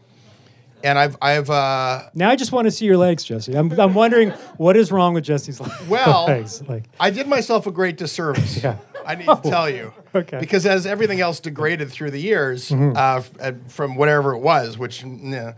And 0.84 1.00
I've, 1.00 1.18
I've 1.22 1.50
uh, 1.50 2.10
Now 2.14 2.30
I 2.30 2.36
just 2.36 2.52
want 2.52 2.66
to 2.66 2.72
see 2.72 2.86
your 2.86 2.98
legs, 2.98 3.24
Jesse. 3.24 3.54
I'm, 3.56 3.72
I'm 3.80 3.96
wondering 3.96 4.30
what 4.58 4.78
is 4.78 4.92
wrong 4.92 5.16
with 5.16 5.24
Jesse's 5.24 5.60
le- 5.62 5.76
Well, 5.90 6.26
legs. 6.28 6.62
Like, 6.68 6.84
I 7.00 7.10
did 7.10 7.28
myself 7.28 7.66
a 7.66 7.72
great 7.72 7.98
disservice. 7.98 8.58
Yeah. 8.64 8.78
I 9.06 9.16
need 9.16 9.26
to 9.28 9.40
tell 9.44 9.70
you. 9.70 9.94
okay. 10.16 10.40
Because 10.40 10.66
as 10.66 10.86
everything 10.86 11.22
else 11.22 11.40
degraded 11.40 11.92
through 11.92 12.12
the 12.12 12.22
years, 12.22 12.70
Mm-hmm. 12.70 12.98
uh, 12.98 13.18
f- 13.18 13.32
uh, 13.40 13.52
from 13.68 13.96
whatever 13.96 14.34
it 14.34 14.40
was, 14.40 14.78
which, 14.78 15.04
yeah, 15.04 15.54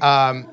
um, 0.00 0.48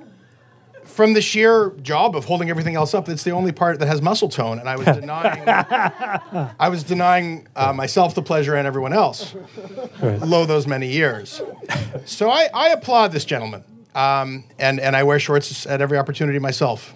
from 0.84 1.14
the 1.14 1.22
sheer 1.22 1.72
job 1.82 2.16
of 2.16 2.26
holding 2.26 2.50
everything 2.50 2.76
else 2.76 2.94
up, 2.94 3.10
it's 3.10 3.24
the 3.24 3.32
only 3.32 3.52
part 3.52 3.78
that 3.80 3.88
has 3.88 4.02
muscle 4.02 4.30
tone, 4.30 4.58
and 4.58 4.70
I 4.70 4.78
was 4.78 4.86
denying. 5.00 5.44
I 5.48 6.70
was 6.70 6.84
denying 6.84 7.48
uh, 7.56 7.74
myself 7.74 8.16
the 8.16 8.22
pleasure 8.24 8.56
and 8.56 8.66
everyone 8.66 8.94
else. 8.94 9.36
Lo 10.02 10.46
those 10.46 10.66
many 10.66 10.88
years. 10.88 11.42
So 12.06 12.30
I, 12.30 12.48
I 12.54 12.70
applaud 12.70 13.12
this 13.12 13.26
gentleman, 13.26 13.64
um, 13.96 14.46
and 14.58 14.80
and 14.80 14.96
I 14.96 15.04
wear 15.04 15.20
shorts 15.20 15.66
at 15.68 15.82
every 15.82 15.98
opportunity 15.98 16.40
myself. 16.40 16.96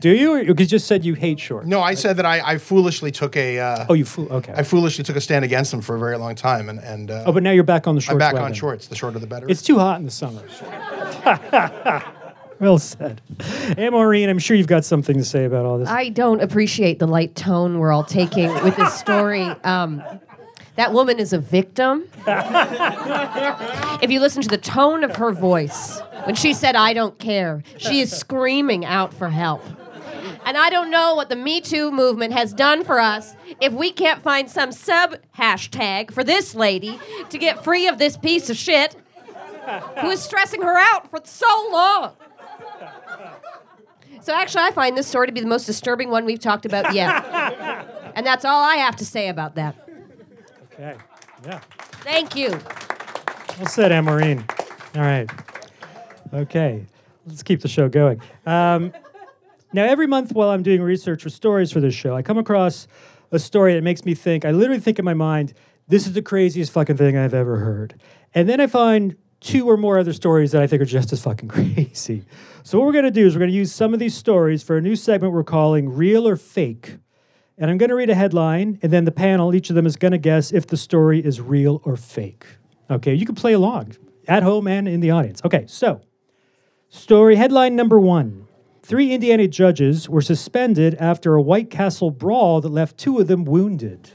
Do 0.00 0.10
you? 0.10 0.32
Or 0.32 0.40
you 0.40 0.54
just 0.54 0.86
said 0.86 1.04
you 1.04 1.14
hate 1.14 1.38
shorts. 1.38 1.66
No, 1.66 1.80
I 1.82 1.94
said 1.94 2.16
that 2.16 2.26
I, 2.26 2.40
I 2.40 2.58
foolishly 2.58 3.10
took 3.10 3.36
a. 3.36 3.58
Uh, 3.58 3.86
Oh, 3.88 3.94
you 3.94 4.04
fool. 4.04 4.32
Okay. 4.32 4.52
I 4.56 4.62
foolishly 4.62 5.04
took 5.04 5.16
a 5.16 5.20
stand 5.20 5.44
against 5.44 5.70
them 5.70 5.82
for 5.82 5.94
a 5.94 5.98
very 5.98 6.16
long 6.16 6.34
time, 6.34 6.68
and 6.68 6.78
and 6.80 7.10
uh, 7.10 7.24
oh, 7.26 7.32
but 7.32 7.42
now 7.42 7.50
you're 7.50 7.64
back 7.64 7.86
on 7.86 7.94
the 7.94 8.00
shorts. 8.00 8.12
I'm 8.12 8.18
back 8.18 8.34
on 8.34 8.52
shorts. 8.52 8.86
The 8.88 8.94
shorter 8.96 9.18
the 9.18 9.26
better. 9.26 9.46
It's 9.48 9.62
too 9.62 9.78
hot 9.78 9.98
in 9.98 10.04
the 10.04 10.10
summer. 10.10 10.42
well 12.60 12.78
said. 12.78 13.20
Hey, 13.76 13.90
Maureen, 13.90 14.28
I'm 14.28 14.38
sure 14.38 14.56
you've 14.56 14.66
got 14.66 14.84
something 14.84 15.16
to 15.16 15.24
say 15.24 15.44
about 15.44 15.66
all 15.66 15.78
this. 15.78 15.88
I 15.88 16.08
don't 16.08 16.40
appreciate 16.42 16.98
the 16.98 17.06
light 17.06 17.34
tone 17.34 17.78
we're 17.78 17.92
all 17.92 18.04
taking 18.04 18.52
with 18.64 18.76
this 18.76 18.94
story. 18.94 19.42
Um, 19.64 20.02
that 20.76 20.92
woman 20.94 21.18
is 21.18 21.32
a 21.34 21.38
victim. 21.38 22.04
if 22.26 24.10
you 24.10 24.20
listen 24.20 24.40
to 24.42 24.48
the 24.48 24.56
tone 24.58 25.04
of 25.04 25.16
her 25.16 25.32
voice, 25.32 26.00
when 26.24 26.34
she 26.34 26.54
said, 26.54 26.74
I 26.76 26.94
don't 26.94 27.18
care, 27.18 27.62
she 27.76 28.00
is 28.00 28.10
screaming 28.16 28.84
out 28.84 29.12
for 29.12 29.28
help. 29.28 29.62
And 30.44 30.56
I 30.56 30.70
don't 30.70 30.90
know 30.90 31.14
what 31.14 31.28
the 31.28 31.36
Me 31.36 31.60
Too 31.60 31.90
movement 31.90 32.32
has 32.32 32.52
done 32.52 32.84
for 32.84 32.98
us 32.98 33.34
if 33.60 33.72
we 33.72 33.92
can't 33.92 34.22
find 34.22 34.50
some 34.50 34.72
sub 34.72 35.16
hashtag 35.36 36.12
for 36.12 36.24
this 36.24 36.54
lady 36.54 36.98
to 37.28 37.38
get 37.38 37.62
free 37.62 37.86
of 37.86 37.98
this 37.98 38.16
piece 38.16 38.50
of 38.50 38.56
shit 38.56 38.96
who 40.00 40.08
is 40.08 40.22
stressing 40.22 40.62
her 40.62 40.76
out 40.76 41.10
for 41.10 41.20
so 41.24 41.68
long. 41.70 42.12
So 44.22 44.34
actually, 44.34 44.64
I 44.64 44.70
find 44.70 44.96
this 44.96 45.06
story 45.06 45.26
to 45.28 45.32
be 45.32 45.40
the 45.40 45.46
most 45.46 45.64
disturbing 45.64 46.10
one 46.10 46.24
we've 46.24 46.40
talked 46.40 46.66
about 46.66 46.94
yet. 46.94 47.24
and 48.14 48.26
that's 48.26 48.44
all 48.44 48.62
I 48.62 48.76
have 48.76 48.96
to 48.96 49.06
say 49.06 49.28
about 49.28 49.54
that. 49.54 49.88
okay. 50.72 50.96
Yeah. 51.46 51.60
Thank 52.02 52.36
you. 52.36 52.50
Well 53.58 53.66
said, 53.66 53.98
Maureen. 54.04 54.44
All 54.94 55.02
right. 55.02 55.30
Okay. 56.34 56.84
Let's 57.26 57.42
keep 57.42 57.60
the 57.60 57.68
show 57.68 57.88
going. 57.88 58.20
Um, 58.46 58.92
now, 59.72 59.84
every 59.84 60.06
month 60.06 60.32
while 60.32 60.50
I'm 60.50 60.62
doing 60.62 60.82
research 60.82 61.22
for 61.22 61.30
stories 61.30 61.70
for 61.70 61.80
this 61.80 61.94
show, 61.94 62.16
I 62.16 62.22
come 62.22 62.38
across 62.38 62.88
a 63.30 63.38
story 63.38 63.74
that 63.74 63.82
makes 63.82 64.04
me 64.04 64.14
think, 64.14 64.44
I 64.44 64.50
literally 64.50 64.80
think 64.80 64.98
in 64.98 65.04
my 65.04 65.14
mind, 65.14 65.54
this 65.86 66.06
is 66.06 66.12
the 66.12 66.22
craziest 66.22 66.72
fucking 66.72 66.96
thing 66.96 67.16
I've 67.16 67.34
ever 67.34 67.58
heard. 67.58 68.00
And 68.34 68.48
then 68.48 68.60
I 68.60 68.66
find 68.66 69.16
two 69.40 69.68
or 69.68 69.76
more 69.76 69.98
other 69.98 70.12
stories 70.12 70.52
that 70.52 70.62
I 70.62 70.66
think 70.66 70.82
are 70.82 70.86
just 70.86 71.12
as 71.12 71.22
fucking 71.22 71.48
crazy. 71.48 72.24
So, 72.62 72.78
what 72.78 72.86
we're 72.86 72.92
to 73.04 73.10
do 73.10 73.26
is 73.26 73.34
we're 73.34 73.40
to 73.50 73.56
use 73.56 73.72
some 73.72 73.94
of 73.94 74.00
these 74.00 74.14
stories 74.14 74.62
for 74.62 74.76
a 74.76 74.80
new 74.80 74.96
segment 74.96 75.32
we're 75.32 75.44
calling 75.44 75.88
Real 75.88 76.26
or 76.26 76.36
Fake. 76.36 76.96
And 77.56 77.70
I'm 77.70 77.76
to 77.90 77.94
read 77.94 78.08
a 78.08 78.14
headline, 78.14 78.78
and 78.82 78.90
then 78.90 79.04
the 79.04 79.12
panel, 79.12 79.54
each 79.54 79.68
of 79.68 79.76
them 79.76 79.84
is 79.84 79.94
to 80.12 80.18
guess 80.18 80.50
if 80.50 80.66
the 80.66 80.78
story 80.78 81.22
is 81.22 81.40
real 81.40 81.82
or 81.84 81.94
fake. 81.94 82.46
Okay, 82.90 83.12
you 83.12 83.26
can 83.26 83.34
play 83.34 83.52
along 83.52 83.96
at 84.26 84.42
home 84.42 84.66
and 84.66 84.88
in 84.88 85.00
the 85.00 85.10
audience. 85.10 85.42
Okay, 85.44 85.66
so 85.66 86.00
story 86.88 87.36
headline 87.36 87.76
number 87.76 88.00
one 88.00 88.48
Three 88.90 89.12
Indiana 89.12 89.46
judges 89.46 90.08
were 90.08 90.20
suspended 90.20 90.96
after 90.96 91.36
a 91.36 91.40
White 91.40 91.70
Castle 91.70 92.10
brawl 92.10 92.60
that 92.60 92.70
left 92.70 92.98
two 92.98 93.20
of 93.20 93.28
them 93.28 93.44
wounded. 93.44 94.10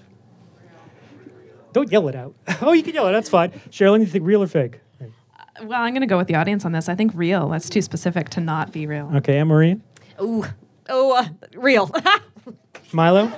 Don't 1.72 1.90
yell 1.94 2.10
it 2.10 2.16
out. 2.16 2.36
oh, 2.62 2.74
you 2.74 2.84
can 2.84 2.94
yell 2.94 3.08
it. 3.08 3.14
That's 3.14 3.30
fine. 3.30 3.52
Sharilyn, 3.70 4.02
you 4.02 4.06
think 4.06 4.26
real 4.26 4.44
or 4.44 4.48
fake? 4.48 4.82
Well, 5.64 5.82
I'm 5.82 5.94
going 5.94 6.02
to 6.02 6.08
go 6.08 6.18
with 6.18 6.28
the 6.28 6.36
audience 6.36 6.66
on 6.66 6.74
this. 6.74 6.90
I 6.90 6.96
think 6.96 7.14
real. 7.16 7.48
That's 7.48 7.70
too 7.70 7.82
specific 7.82 8.28
to 8.32 8.42
not 8.42 8.74
be 8.74 8.86
real. 8.86 9.10
Okay, 9.16 9.38
Anne 9.38 9.48
Marie, 9.48 9.80
Ooh, 10.22 10.44
oh, 10.90 11.14
uh, 11.20 11.26
real. 11.56 11.90
Milo, 12.92 13.32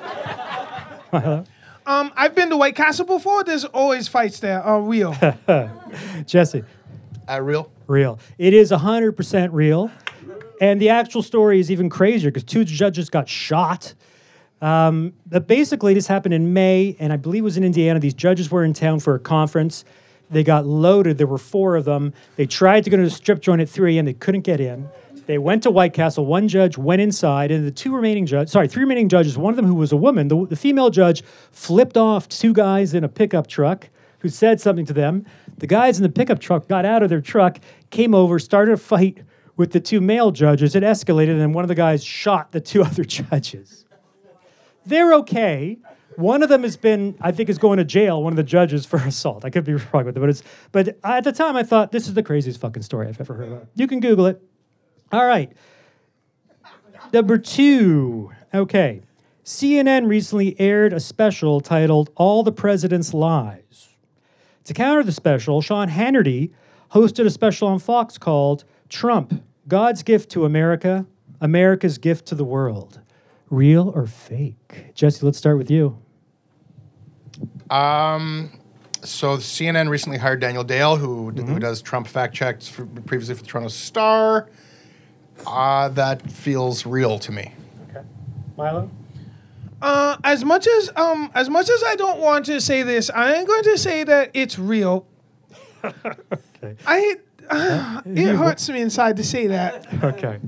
Milo, 1.13 1.45
Um, 1.85 2.11
I've 2.15 2.33
been 2.33 2.49
to 2.49 2.57
White 2.57 2.75
Castle 2.75 3.05
before. 3.05 3.43
There's 3.43 3.63
always 3.63 4.07
fights 4.07 4.39
there. 4.39 4.67
Uh, 4.67 4.79
real. 4.79 5.15
Jesse. 6.25 6.63
uh, 7.29 7.39
real. 7.43 7.71
Real. 7.85 8.17
It 8.39 8.55
is 8.55 8.71
100% 8.71 9.49
real. 9.51 9.91
And 10.59 10.81
the 10.81 10.89
actual 10.89 11.21
story 11.21 11.59
is 11.59 11.69
even 11.69 11.89
crazier 11.89 12.31
because 12.31 12.43
two 12.43 12.65
judges 12.65 13.09
got 13.09 13.29
shot. 13.29 13.93
Um, 14.61 15.13
but 15.27 15.47
basically, 15.47 15.93
this 15.93 16.07
happened 16.07 16.33
in 16.33 16.53
May, 16.53 16.95
and 16.99 17.13
I 17.13 17.17
believe 17.17 17.41
it 17.41 17.45
was 17.45 17.57
in 17.57 17.63
Indiana. 17.63 17.99
These 17.99 18.15
judges 18.15 18.49
were 18.49 18.63
in 18.63 18.73
town 18.73 18.99
for 18.99 19.13
a 19.15 19.19
conference. 19.19 19.85
They 20.29 20.43
got 20.43 20.65
loaded. 20.65 21.17
There 21.17 21.27
were 21.27 21.37
four 21.37 21.75
of 21.75 21.85
them. 21.85 22.13
They 22.35 22.47
tried 22.47 22.83
to 22.85 22.89
go 22.89 22.97
to 22.97 23.03
the 23.03 23.09
strip 23.09 23.39
joint 23.39 23.61
at 23.61 23.69
3 23.69 23.97
a.m. 23.97 24.05
They 24.05 24.13
couldn't 24.13 24.41
get 24.41 24.59
in. 24.59 24.89
They 25.27 25.37
went 25.37 25.63
to 25.63 25.71
White 25.71 25.93
Castle. 25.93 26.25
One 26.25 26.47
judge 26.47 26.77
went 26.77 27.01
inside, 27.01 27.51
and 27.51 27.67
the 27.67 27.71
two 27.71 27.93
remaining 27.93 28.25
judges, 28.25 28.51
sorry, 28.51 28.67
three 28.67 28.83
remaining 28.83 29.09
judges, 29.09 29.37
one 29.37 29.51
of 29.51 29.57
them 29.57 29.65
who 29.65 29.75
was 29.75 29.91
a 29.91 29.97
woman, 29.97 30.29
the, 30.29 30.45
the 30.47 30.55
female 30.55 30.89
judge 30.89 31.23
flipped 31.51 31.97
off 31.97 32.29
two 32.29 32.53
guys 32.53 32.93
in 32.93 33.03
a 33.03 33.09
pickup 33.09 33.47
truck 33.47 33.89
who 34.19 34.29
said 34.29 34.59
something 34.59 34.85
to 34.85 34.93
them. 34.93 35.25
The 35.57 35.67
guys 35.67 35.97
in 35.97 36.03
the 36.03 36.09
pickup 36.09 36.39
truck 36.39 36.67
got 36.67 36.85
out 36.85 37.03
of 37.03 37.09
their 37.09 37.21
truck, 37.21 37.59
came 37.89 38.15
over, 38.15 38.39
started 38.39 38.73
a 38.73 38.77
fight 38.77 39.19
with 39.57 39.71
the 39.71 39.79
two 39.79 39.99
male 39.99 40.31
judges. 40.31 40.75
It 40.75 40.83
escalated, 40.83 41.41
and 41.41 41.53
one 41.53 41.63
of 41.63 41.67
the 41.67 41.75
guys 41.75 42.03
shot 42.03 42.51
the 42.51 42.61
two 42.61 42.83
other 42.83 43.03
judges. 43.03 43.85
They're 44.85 45.13
okay. 45.15 45.79
One 46.15 46.41
of 46.41 46.49
them 46.49 46.63
has 46.63 46.77
been, 46.77 47.15
I 47.21 47.31
think, 47.31 47.49
is 47.49 47.57
going 47.57 47.77
to 47.77 47.83
jail. 47.83 48.23
One 48.23 48.33
of 48.33 48.37
the 48.37 48.43
judges 48.43 48.85
for 48.85 48.97
assault. 49.05 49.43
I 49.43 49.49
could 49.49 49.65
be 49.65 49.73
wrong 49.93 50.05
with 50.05 50.15
it, 50.15 50.19
but 50.19 50.29
it's. 50.29 50.43
But 50.71 50.97
at 51.03 51.23
the 51.23 51.33
time, 51.33 51.55
I 51.57 51.63
thought 51.63 51.91
this 51.91 52.07
is 52.07 52.13
the 52.13 52.23
craziest 52.23 52.61
fucking 52.61 52.83
story 52.83 53.07
I've 53.07 53.19
ever 53.19 53.33
heard 53.33 53.51
of. 53.51 53.67
You 53.75 53.87
can 53.87 53.99
Google 53.99 54.27
it. 54.27 54.41
All 55.11 55.25
right. 55.25 55.51
Number 57.11 57.37
two. 57.37 58.31
Okay. 58.53 59.01
CNN 59.43 60.07
recently 60.07 60.59
aired 60.59 60.91
a 60.91 60.99
special 60.99 61.61
titled 61.61 62.09
"All 62.15 62.43
the 62.43 62.51
President's 62.51 63.13
Lies." 63.13 63.89
To 64.65 64.73
counter 64.73 65.03
the 65.03 65.13
special, 65.13 65.61
Sean 65.61 65.89
Hannity 65.89 66.51
hosted 66.91 67.25
a 67.25 67.29
special 67.29 67.69
on 67.69 67.79
Fox 67.79 68.17
called 68.17 68.65
Trump, 68.89 69.41
God's 69.67 70.03
Gift 70.03 70.29
to 70.31 70.45
America, 70.45 71.05
America's 71.41 71.97
Gift 71.97 72.25
to 72.27 72.35
the 72.35 72.45
World. 72.45 73.01
Real 73.49 73.89
or 73.95 74.05
fake? 74.07 74.91
Jesse, 74.93 75.25
let's 75.25 75.37
start 75.37 75.57
with 75.57 75.71
you. 75.71 75.97
Um, 77.69 78.51
so 79.03 79.37
CNN 79.37 79.89
recently 79.89 80.17
hired 80.17 80.39
Daniel 80.39 80.63
Dale, 80.63 80.95
who 80.97 81.31
Mm-hmm. 81.31 81.53
who 81.53 81.59
does 81.59 81.81
Trump 81.81 82.07
fact 82.07 82.33
checks 82.33 82.67
for, 82.67 82.85
previously 82.85 83.35
for 83.35 83.41
the 83.43 83.47
Toronto 83.47 83.69
Star. 83.69 84.49
Uh, 85.45 85.89
that 85.89 86.29
feels 86.31 86.85
real 86.85 87.19
to 87.19 87.31
me. 87.31 87.53
Okay, 87.89 88.05
Milo? 88.57 88.89
Uh, 89.81 90.17
as 90.23 90.43
much 90.43 90.65
as 90.67 90.89
um, 90.95 91.29
as 91.35 91.49
much 91.49 91.69
as 91.69 91.83
I 91.83 91.95
don't 91.95 92.19
want 92.19 92.45
to 92.47 92.59
say 92.59 92.81
this, 92.83 93.09
I 93.11 93.33
am 93.35 93.45
going 93.45 93.63
to 93.63 93.77
say 93.77 94.03
that 94.03 94.31
it's 94.33 94.57
real. 94.57 95.05
Okay. 96.59 96.75
I 96.87 97.17
uh, 97.49 98.01
it 98.05 98.35
hurts 98.35 98.69
me 98.69 98.81
inside 98.81 99.17
to 99.17 99.23
say 99.23 99.47
that. 99.47 99.85
Okay. 100.03 100.39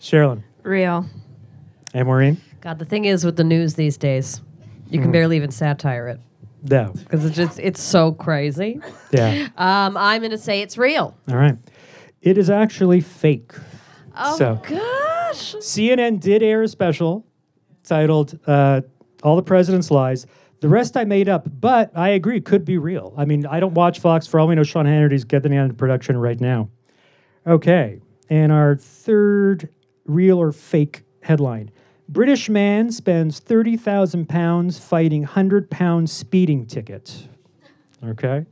Sharilyn. 0.00 0.42
Real. 0.62 1.06
And 1.94 2.06
Maureen? 2.06 2.40
God, 2.60 2.78
the 2.78 2.84
thing 2.84 3.04
is 3.04 3.24
with 3.24 3.36
the 3.36 3.44
news 3.44 3.74
these 3.74 3.96
days, 3.96 4.40
you 4.88 5.00
can 5.00 5.10
barely 5.12 5.36
even 5.36 5.50
satire 5.50 6.08
it 6.08 6.20
No. 6.62 6.92
because 6.94 7.24
it's 7.24 7.36
just 7.36 7.58
it's 7.58 7.80
so 7.82 8.12
crazy. 8.12 8.80
Yeah. 9.10 9.48
Um, 9.56 9.96
I'm 9.96 10.22
gonna 10.22 10.38
say 10.38 10.62
it's 10.62 10.78
real. 10.78 11.16
All 11.28 11.36
right. 11.36 11.56
It 12.20 12.38
is 12.38 12.48
actually 12.50 13.00
fake. 13.00 13.52
Oh 14.16 14.36
So- 14.36 14.60
gosh. 14.68 15.54
CNN 15.56 16.20
did 16.20 16.42
air 16.42 16.62
a 16.62 16.68
special 16.68 17.26
titled 17.84 18.38
uh, 18.46 18.82
All 19.22 19.34
the 19.36 19.42
President's 19.42 19.90
Lies. 19.90 20.26
The 20.62 20.68
rest 20.68 20.96
I 20.96 21.02
made 21.02 21.28
up, 21.28 21.48
but 21.60 21.90
I 21.96 22.10
agree, 22.10 22.40
could 22.40 22.64
be 22.64 22.78
real. 22.78 23.12
I 23.16 23.24
mean, 23.24 23.46
I 23.46 23.58
don't 23.58 23.74
watch 23.74 23.98
Fox. 23.98 24.28
For 24.28 24.38
all 24.38 24.46
we 24.46 24.54
know, 24.54 24.62
Sean 24.62 24.86
Hannity's 24.86 25.24
getting 25.24 25.52
into 25.52 25.74
production 25.74 26.16
right 26.16 26.40
now. 26.40 26.68
Okay. 27.44 28.00
And 28.30 28.52
our 28.52 28.76
third 28.76 29.68
real 30.06 30.38
or 30.38 30.52
fake 30.52 31.02
headline 31.22 31.72
British 32.08 32.48
man 32.48 32.92
spends 32.92 33.40
30,000 33.40 34.28
pounds 34.28 34.78
fighting 34.78 35.22
100 35.22 35.68
pound 35.68 36.08
speeding 36.08 36.66
ticket. 36.66 37.26
Okay. 38.04 38.46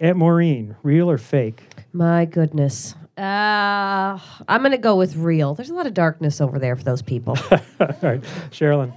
Aunt 0.00 0.16
Maureen, 0.16 0.76
real 0.82 1.10
or 1.10 1.18
fake? 1.18 1.64
My 1.92 2.24
goodness. 2.24 2.94
Uh, 3.18 4.18
I'm 4.48 4.62
gonna 4.62 4.78
go 4.78 4.96
with 4.96 5.16
real. 5.16 5.54
There's 5.54 5.68
a 5.68 5.74
lot 5.74 5.86
of 5.86 5.92
darkness 5.92 6.40
over 6.40 6.58
there 6.58 6.76
for 6.76 6.82
those 6.84 7.02
people. 7.02 7.36
All 7.50 7.60
right. 8.00 8.22
Sharilyn. 8.50 8.94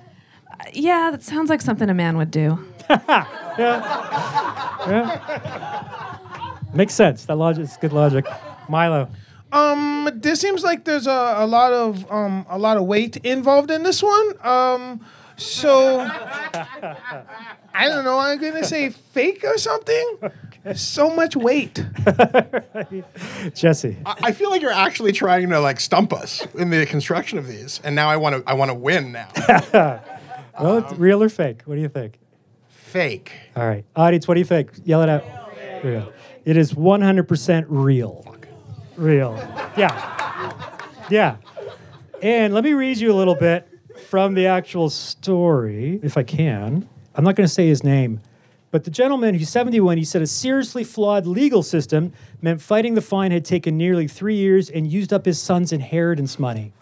Yeah, 0.74 1.12
that 1.12 1.24
sounds 1.24 1.50
like 1.50 1.62
something 1.62 1.90
a 1.90 1.94
man 1.94 2.18
would 2.18 2.32
do. 2.32 2.60
yeah. 2.90 3.26
yeah. 4.88 6.18
Makes 6.74 6.94
sense. 6.94 7.26
That 7.26 7.36
logic 7.38 7.64
is 7.64 7.78
good 7.78 7.94
logic. 7.94 8.26
Milo. 8.70 9.10
Um, 9.52 10.10
this 10.16 10.42
seems 10.42 10.64
like 10.64 10.84
there's 10.86 11.08
a, 11.08 11.34
a 11.38 11.48
lot 11.48 11.72
of 11.72 12.12
um, 12.12 12.46
a 12.50 12.58
lot 12.58 12.78
of 12.78 12.84
weight 12.86 13.18
involved 13.18 13.72
in 13.72 13.84
this 13.84 14.04
one. 14.04 14.34
Um, 14.44 15.02
So 15.38 16.00
I 16.00 17.88
don't 17.88 18.06
know. 18.06 18.18
I'm 18.20 18.40
gonna 18.40 18.64
say 18.64 18.90
fake 18.90 19.44
or 19.44 19.58
something. 19.58 20.18
So 20.76 21.14
much 21.14 21.36
weight. 21.36 21.86
Jesse. 23.54 23.98
I, 24.06 24.16
I 24.24 24.32
feel 24.32 24.50
like 24.50 24.62
you're 24.62 24.72
actually 24.72 25.12
trying 25.12 25.50
to 25.50 25.60
like 25.60 25.80
stump 25.80 26.12
us 26.14 26.46
in 26.56 26.70
the 26.70 26.86
construction 26.86 27.38
of 27.38 27.48
these, 27.48 27.82
and 27.84 27.96
now 27.96 28.10
I 28.10 28.18
want 28.18 28.38
to 28.38 28.50
I 28.50 28.54
want 28.54 28.70
to 28.72 28.76
win 28.76 29.12
now. 29.12 30.02
Well, 30.60 30.78
it's 30.78 30.92
um, 30.92 31.00
real 31.00 31.22
or 31.22 31.30
fake? 31.30 31.62
What 31.66 31.76
do 31.76 31.82
you 31.82 31.90
think? 31.90 32.20
Fake. 32.70 33.32
All 33.56 33.68
right. 33.68 33.84
Audience, 33.96 34.28
what 34.28 34.36
do 34.36 34.40
you 34.40 34.46
think? 34.46 34.72
Yell 34.86 35.02
it 35.02 35.10
out. 35.10 35.24
Real. 35.84 36.12
It 36.46 36.58
is 36.58 36.74
100% 36.74 37.66
real. 37.68 38.36
Real. 38.96 39.36
Yeah. 39.76 40.78
Yeah. 41.10 41.38
And 42.22 42.54
let 42.54 42.64
me 42.64 42.74
read 42.74 42.98
you 42.98 43.12
a 43.12 43.16
little 43.16 43.36
bit 43.36 43.68
from 44.10 44.34
the 44.34 44.48
actual 44.48 44.90
story, 44.90 46.00
if 46.04 46.18
I 46.18 46.24
can. 46.24 46.88
I'm 47.16 47.24
not 47.24 47.36
going 47.36 47.48
to 47.48 47.54
say 47.54 47.68
his 47.68 47.84
name, 47.84 48.22
but 48.72 48.84
the 48.84 48.92
gentleman 48.92 49.36
who's 49.36 49.50
71, 49.50 49.98
he 49.98 50.04
said 50.04 50.22
a 50.22 50.28
seriously 50.28 50.84
flawed 50.84 51.26
legal 51.26 51.64
system 51.64 52.14
meant 52.42 52.62
fighting 52.62 52.94
the 52.96 53.02
fine 53.02 53.32
had 53.32 53.46
taken 53.46 53.78
nearly 53.78 54.08
three 54.08 54.36
years 54.36 54.70
and 54.70 54.88
used 54.88 55.14
up 55.14 55.26
his 55.26 55.42
son's 55.42 55.72
inheritance 55.72 56.40
money. 56.40 56.74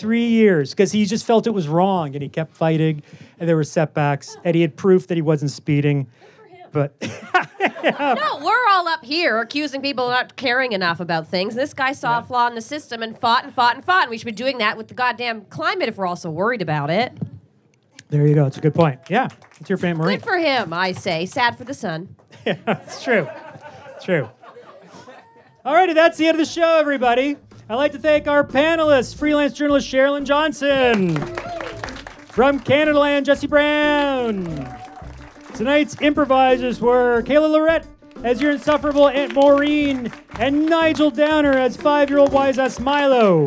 Three 0.00 0.26
years, 0.28 0.70
because 0.70 0.92
he 0.92 1.04
just 1.04 1.26
felt 1.26 1.46
it 1.46 1.50
was 1.50 1.68
wrong 1.68 2.14
and 2.14 2.22
he 2.22 2.28
kept 2.30 2.56
fighting, 2.56 3.02
and 3.38 3.46
there 3.46 3.56
were 3.56 3.64
setbacks, 3.64 4.34
and 4.44 4.54
he 4.54 4.62
had 4.62 4.74
proof 4.74 5.06
that 5.08 5.16
he 5.16 5.22
wasn't 5.22 5.50
speeding. 5.50 6.06
But 6.72 6.94
No, 7.82 8.40
we're 8.42 8.66
all 8.70 8.88
up 8.88 9.04
here 9.04 9.38
accusing 9.40 9.82
people 9.82 10.06
of 10.06 10.12
not 10.12 10.36
caring 10.36 10.72
enough 10.72 11.00
about 11.00 11.26
things. 11.28 11.54
This 11.54 11.74
guy 11.74 11.92
saw 11.92 12.20
a 12.20 12.22
flaw 12.22 12.46
in 12.46 12.54
the 12.54 12.60
system 12.62 13.02
and 13.02 13.18
fought 13.18 13.44
and 13.44 13.52
fought 13.52 13.74
and 13.74 13.84
fought. 13.84 14.04
And 14.04 14.10
we 14.10 14.16
should 14.18 14.24
be 14.26 14.32
doing 14.32 14.58
that 14.58 14.76
with 14.78 14.88
the 14.88 14.94
goddamn 14.94 15.42
climate 15.46 15.88
if 15.88 15.96
we're 15.98 16.06
also 16.06 16.30
worried 16.30 16.62
about 16.62 16.88
it. 16.90 17.12
there 18.08 18.26
you 18.26 18.34
go. 18.34 18.46
It's 18.46 18.56
a 18.56 18.60
good 18.60 18.74
point. 18.74 19.00
Yeah, 19.10 19.28
it's 19.60 19.68
your 19.68 19.76
friend 19.78 19.98
Marie. 19.98 20.14
Good 20.16 20.24
for 20.24 20.38
him, 20.38 20.72
I 20.72 20.92
say. 20.92 21.26
Sad 21.26 21.58
for 21.58 21.64
the 21.64 21.74
son. 21.74 22.16
It's 22.46 23.04
true. 23.04 23.28
It's 23.96 24.04
true. 24.06 24.30
Alrighty, 25.66 25.94
that's 25.94 26.16
the 26.16 26.26
end 26.26 26.40
of 26.40 26.46
the 26.46 26.50
show, 26.50 26.78
everybody. 26.78 27.36
I'd 27.70 27.76
like 27.76 27.92
to 27.92 28.00
thank 28.00 28.26
our 28.26 28.42
panelists, 28.42 29.14
freelance 29.14 29.52
journalist 29.52 29.86
Sharilyn 29.86 30.24
Johnson. 30.24 31.14
From 32.26 32.58
Canadaland, 32.58 33.26
Jesse 33.26 33.46
Brown. 33.46 34.76
Tonight's 35.54 35.94
improvisers 36.02 36.80
were 36.80 37.22
Kayla 37.22 37.48
Lorette 37.48 37.86
as 38.24 38.40
your 38.40 38.50
insufferable 38.50 39.06
Aunt 39.06 39.34
Maureen 39.34 40.10
and 40.40 40.66
Nigel 40.66 41.12
Downer 41.12 41.52
as 41.52 41.76
five-year-old 41.76 42.32
wise 42.32 42.58
ass 42.58 42.80
Milo. 42.80 43.46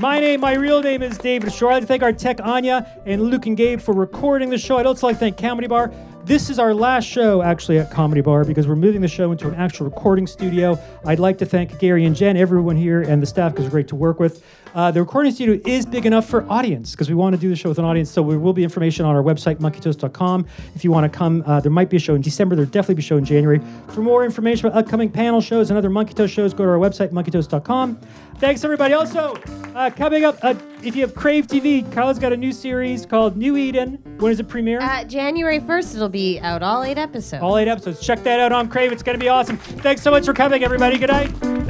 My 0.00 0.18
name, 0.18 0.40
my 0.40 0.54
real 0.54 0.80
name 0.80 1.02
is 1.02 1.18
David 1.18 1.52
Shore. 1.52 1.72
I'd 1.72 1.74
like 1.74 1.82
to 1.82 1.86
thank 1.86 2.02
our 2.02 2.12
tech 2.14 2.40
Anya 2.42 3.02
and 3.04 3.20
Luke 3.20 3.44
and 3.44 3.54
Gabe 3.54 3.82
for 3.82 3.92
recording 3.92 4.48
the 4.48 4.56
show. 4.56 4.78
I'd 4.78 4.86
also 4.86 5.08
like 5.08 5.16
to 5.16 5.20
thank 5.20 5.36
Comedy 5.36 5.68
Bar. 5.68 5.92
This 6.24 6.48
is 6.48 6.58
our 6.58 6.72
last 6.72 7.04
show 7.04 7.42
actually 7.42 7.78
at 7.78 7.90
Comedy 7.90 8.22
Bar 8.22 8.46
because 8.46 8.66
we're 8.66 8.76
moving 8.76 9.02
the 9.02 9.08
show 9.08 9.30
into 9.30 9.46
an 9.46 9.54
actual 9.56 9.84
recording 9.84 10.26
studio. 10.26 10.78
I'd 11.04 11.18
like 11.18 11.36
to 11.36 11.44
thank 11.44 11.78
Gary 11.78 12.06
and 12.06 12.16
Jen, 12.16 12.38
everyone 12.38 12.76
here, 12.76 13.02
and 13.02 13.20
the 13.20 13.26
staff 13.26 13.52
because 13.52 13.66
they're 13.66 13.70
great 13.70 13.88
to 13.88 13.94
work 13.94 14.18
with. 14.18 14.42
Uh, 14.74 14.90
the 14.90 15.00
recording 15.00 15.30
studio 15.30 15.60
is 15.64 15.86
big 15.86 16.04
enough 16.04 16.26
for 16.28 16.44
audience 16.50 16.90
because 16.90 17.08
we 17.08 17.14
want 17.14 17.34
to 17.34 17.40
do 17.40 17.48
the 17.48 17.54
show 17.54 17.68
with 17.68 17.78
an 17.78 17.84
audience. 17.84 18.10
So 18.10 18.28
there 18.28 18.38
will 18.40 18.52
be 18.52 18.64
information 18.64 19.04
on 19.04 19.14
our 19.14 19.22
website, 19.22 19.56
monkeytoast.com. 19.56 20.46
If 20.74 20.82
you 20.82 20.90
want 20.90 21.10
to 21.10 21.16
come, 21.16 21.44
uh, 21.46 21.60
there 21.60 21.70
might 21.70 21.90
be 21.90 21.96
a 21.96 22.00
show 22.00 22.16
in 22.16 22.22
December. 22.22 22.56
There'll 22.56 22.70
definitely 22.70 22.96
be 22.96 23.02
a 23.02 23.04
show 23.04 23.16
in 23.16 23.24
January. 23.24 23.60
For 23.88 24.00
more 24.00 24.24
information 24.24 24.66
about 24.66 24.84
upcoming 24.84 25.10
panel 25.10 25.40
shows 25.40 25.70
and 25.70 25.78
other 25.78 25.90
Monkey 25.90 26.14
Toast 26.14 26.34
shows, 26.34 26.52
go 26.52 26.64
to 26.64 26.70
our 26.70 26.78
website, 26.78 27.10
monkeytoast.com. 27.10 28.00
Thanks, 28.38 28.64
everybody. 28.64 28.94
Also, 28.94 29.36
uh, 29.76 29.90
coming 29.90 30.24
up, 30.24 30.38
uh, 30.42 30.54
if 30.82 30.96
you 30.96 31.02
have 31.02 31.14
Crave 31.14 31.46
TV, 31.46 31.90
Kyle's 31.92 32.18
got 32.18 32.32
a 32.32 32.36
new 32.36 32.52
series 32.52 33.06
called 33.06 33.36
New 33.36 33.56
Eden. 33.56 34.02
When 34.18 34.32
is 34.32 34.40
it 34.40 34.48
premiere? 34.48 34.80
Uh, 34.80 35.04
January 35.04 35.60
1st, 35.60 35.94
it'll 35.94 36.08
be 36.08 36.40
out 36.40 36.64
all 36.64 36.82
eight 36.82 36.98
episodes. 36.98 37.42
All 37.44 37.56
eight 37.58 37.68
episodes. 37.68 38.04
Check 38.04 38.24
that 38.24 38.40
out 38.40 38.50
on 38.50 38.68
Crave. 38.68 38.90
It's 38.90 39.04
going 39.04 39.18
to 39.18 39.24
be 39.24 39.28
awesome. 39.28 39.56
Thanks 39.56 40.02
so 40.02 40.10
much 40.10 40.24
for 40.24 40.34
coming, 40.34 40.64
everybody. 40.64 40.98
Good 40.98 41.10
night. 41.10 41.63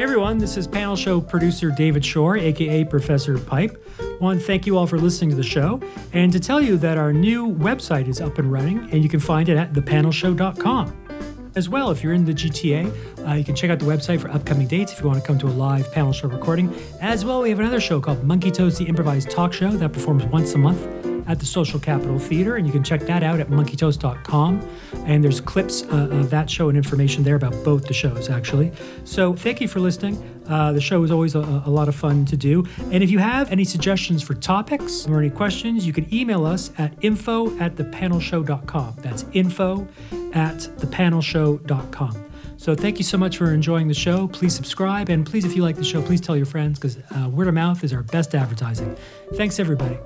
Hey 0.00 0.04
everyone, 0.04 0.38
this 0.38 0.56
is 0.56 0.66
panel 0.66 0.96
show 0.96 1.20
producer 1.20 1.70
David 1.70 2.02
Shore, 2.02 2.38
aka 2.38 2.84
Professor 2.84 3.38
Pipe. 3.38 3.86
I 4.00 4.16
want 4.18 4.40
to 4.40 4.46
thank 4.46 4.64
you 4.64 4.78
all 4.78 4.86
for 4.86 4.98
listening 4.98 5.28
to 5.28 5.36
the 5.36 5.42
show 5.42 5.78
and 6.14 6.32
to 6.32 6.40
tell 6.40 6.58
you 6.58 6.78
that 6.78 6.96
our 6.96 7.12
new 7.12 7.46
website 7.46 8.08
is 8.08 8.18
up 8.18 8.38
and 8.38 8.50
running 8.50 8.78
and 8.92 9.02
you 9.02 9.10
can 9.10 9.20
find 9.20 9.50
it 9.50 9.58
at 9.58 9.74
thepanelshow.com. 9.74 11.50
As 11.54 11.68
well, 11.68 11.90
if 11.90 12.02
you're 12.02 12.14
in 12.14 12.24
the 12.24 12.32
GTA, 12.32 13.28
uh, 13.28 13.34
you 13.34 13.44
can 13.44 13.54
check 13.54 13.68
out 13.68 13.78
the 13.78 13.84
website 13.84 14.22
for 14.22 14.30
upcoming 14.30 14.66
dates 14.66 14.90
if 14.90 15.02
you 15.02 15.06
want 15.06 15.20
to 15.20 15.26
come 15.26 15.38
to 15.38 15.46
a 15.46 15.52
live 15.52 15.92
panel 15.92 16.14
show 16.14 16.28
recording. 16.28 16.74
As 17.02 17.26
well, 17.26 17.42
we 17.42 17.50
have 17.50 17.60
another 17.60 17.78
show 17.78 18.00
called 18.00 18.24
Monkey 18.24 18.50
Toast, 18.50 18.78
the 18.78 18.86
improvised 18.86 19.28
talk 19.30 19.52
show 19.52 19.70
that 19.70 19.92
performs 19.92 20.24
once 20.24 20.54
a 20.54 20.58
month 20.58 21.09
at 21.26 21.38
the 21.38 21.46
Social 21.46 21.78
Capital 21.78 22.18
Theater, 22.18 22.56
and 22.56 22.66
you 22.66 22.72
can 22.72 22.82
check 22.82 23.02
that 23.02 23.22
out 23.22 23.40
at 23.40 23.48
monkeytoast.com. 23.48 24.68
And 25.06 25.22
there's 25.24 25.40
clips 25.40 25.82
uh, 25.84 26.08
of 26.10 26.30
that 26.30 26.50
show 26.50 26.68
and 26.68 26.76
information 26.76 27.22
there 27.22 27.36
about 27.36 27.52
both 27.64 27.86
the 27.86 27.94
shows, 27.94 28.28
actually. 28.28 28.72
So 29.04 29.34
thank 29.34 29.60
you 29.60 29.68
for 29.68 29.80
listening. 29.80 30.22
Uh, 30.48 30.72
the 30.72 30.80
show 30.80 31.02
is 31.04 31.10
always 31.10 31.34
a, 31.34 31.62
a 31.64 31.70
lot 31.70 31.88
of 31.88 31.94
fun 31.94 32.24
to 32.26 32.36
do. 32.36 32.66
And 32.90 33.04
if 33.04 33.10
you 33.10 33.18
have 33.18 33.50
any 33.52 33.64
suggestions 33.64 34.22
for 34.22 34.34
topics 34.34 35.06
or 35.06 35.18
any 35.18 35.30
questions, 35.30 35.86
you 35.86 35.92
can 35.92 36.12
email 36.12 36.44
us 36.44 36.70
at 36.78 36.92
info 37.02 37.56
at 37.58 37.76
thepanelshow.com. 37.76 38.96
That's 38.98 39.24
info 39.32 39.86
at 40.32 40.58
thepanelshow.com. 40.58 42.26
So 42.60 42.74
thank 42.74 42.98
you 42.98 43.04
so 43.04 43.16
much 43.16 43.38
for 43.38 43.54
enjoying 43.54 43.88
the 43.88 43.94
show. 43.94 44.28
Please 44.28 44.54
subscribe, 44.54 45.08
and 45.08 45.24
please, 45.24 45.46
if 45.46 45.56
you 45.56 45.62
like 45.62 45.76
the 45.76 45.84
show, 45.84 46.02
please 46.02 46.20
tell 46.20 46.36
your 46.36 46.44
friends 46.44 46.78
because 46.78 46.98
uh, 47.16 47.26
word 47.30 47.48
of 47.48 47.54
mouth 47.54 47.82
is 47.82 47.90
our 47.94 48.02
best 48.02 48.34
advertising. 48.34 48.94
Thanks, 49.32 49.58
everybody. 49.58 49.98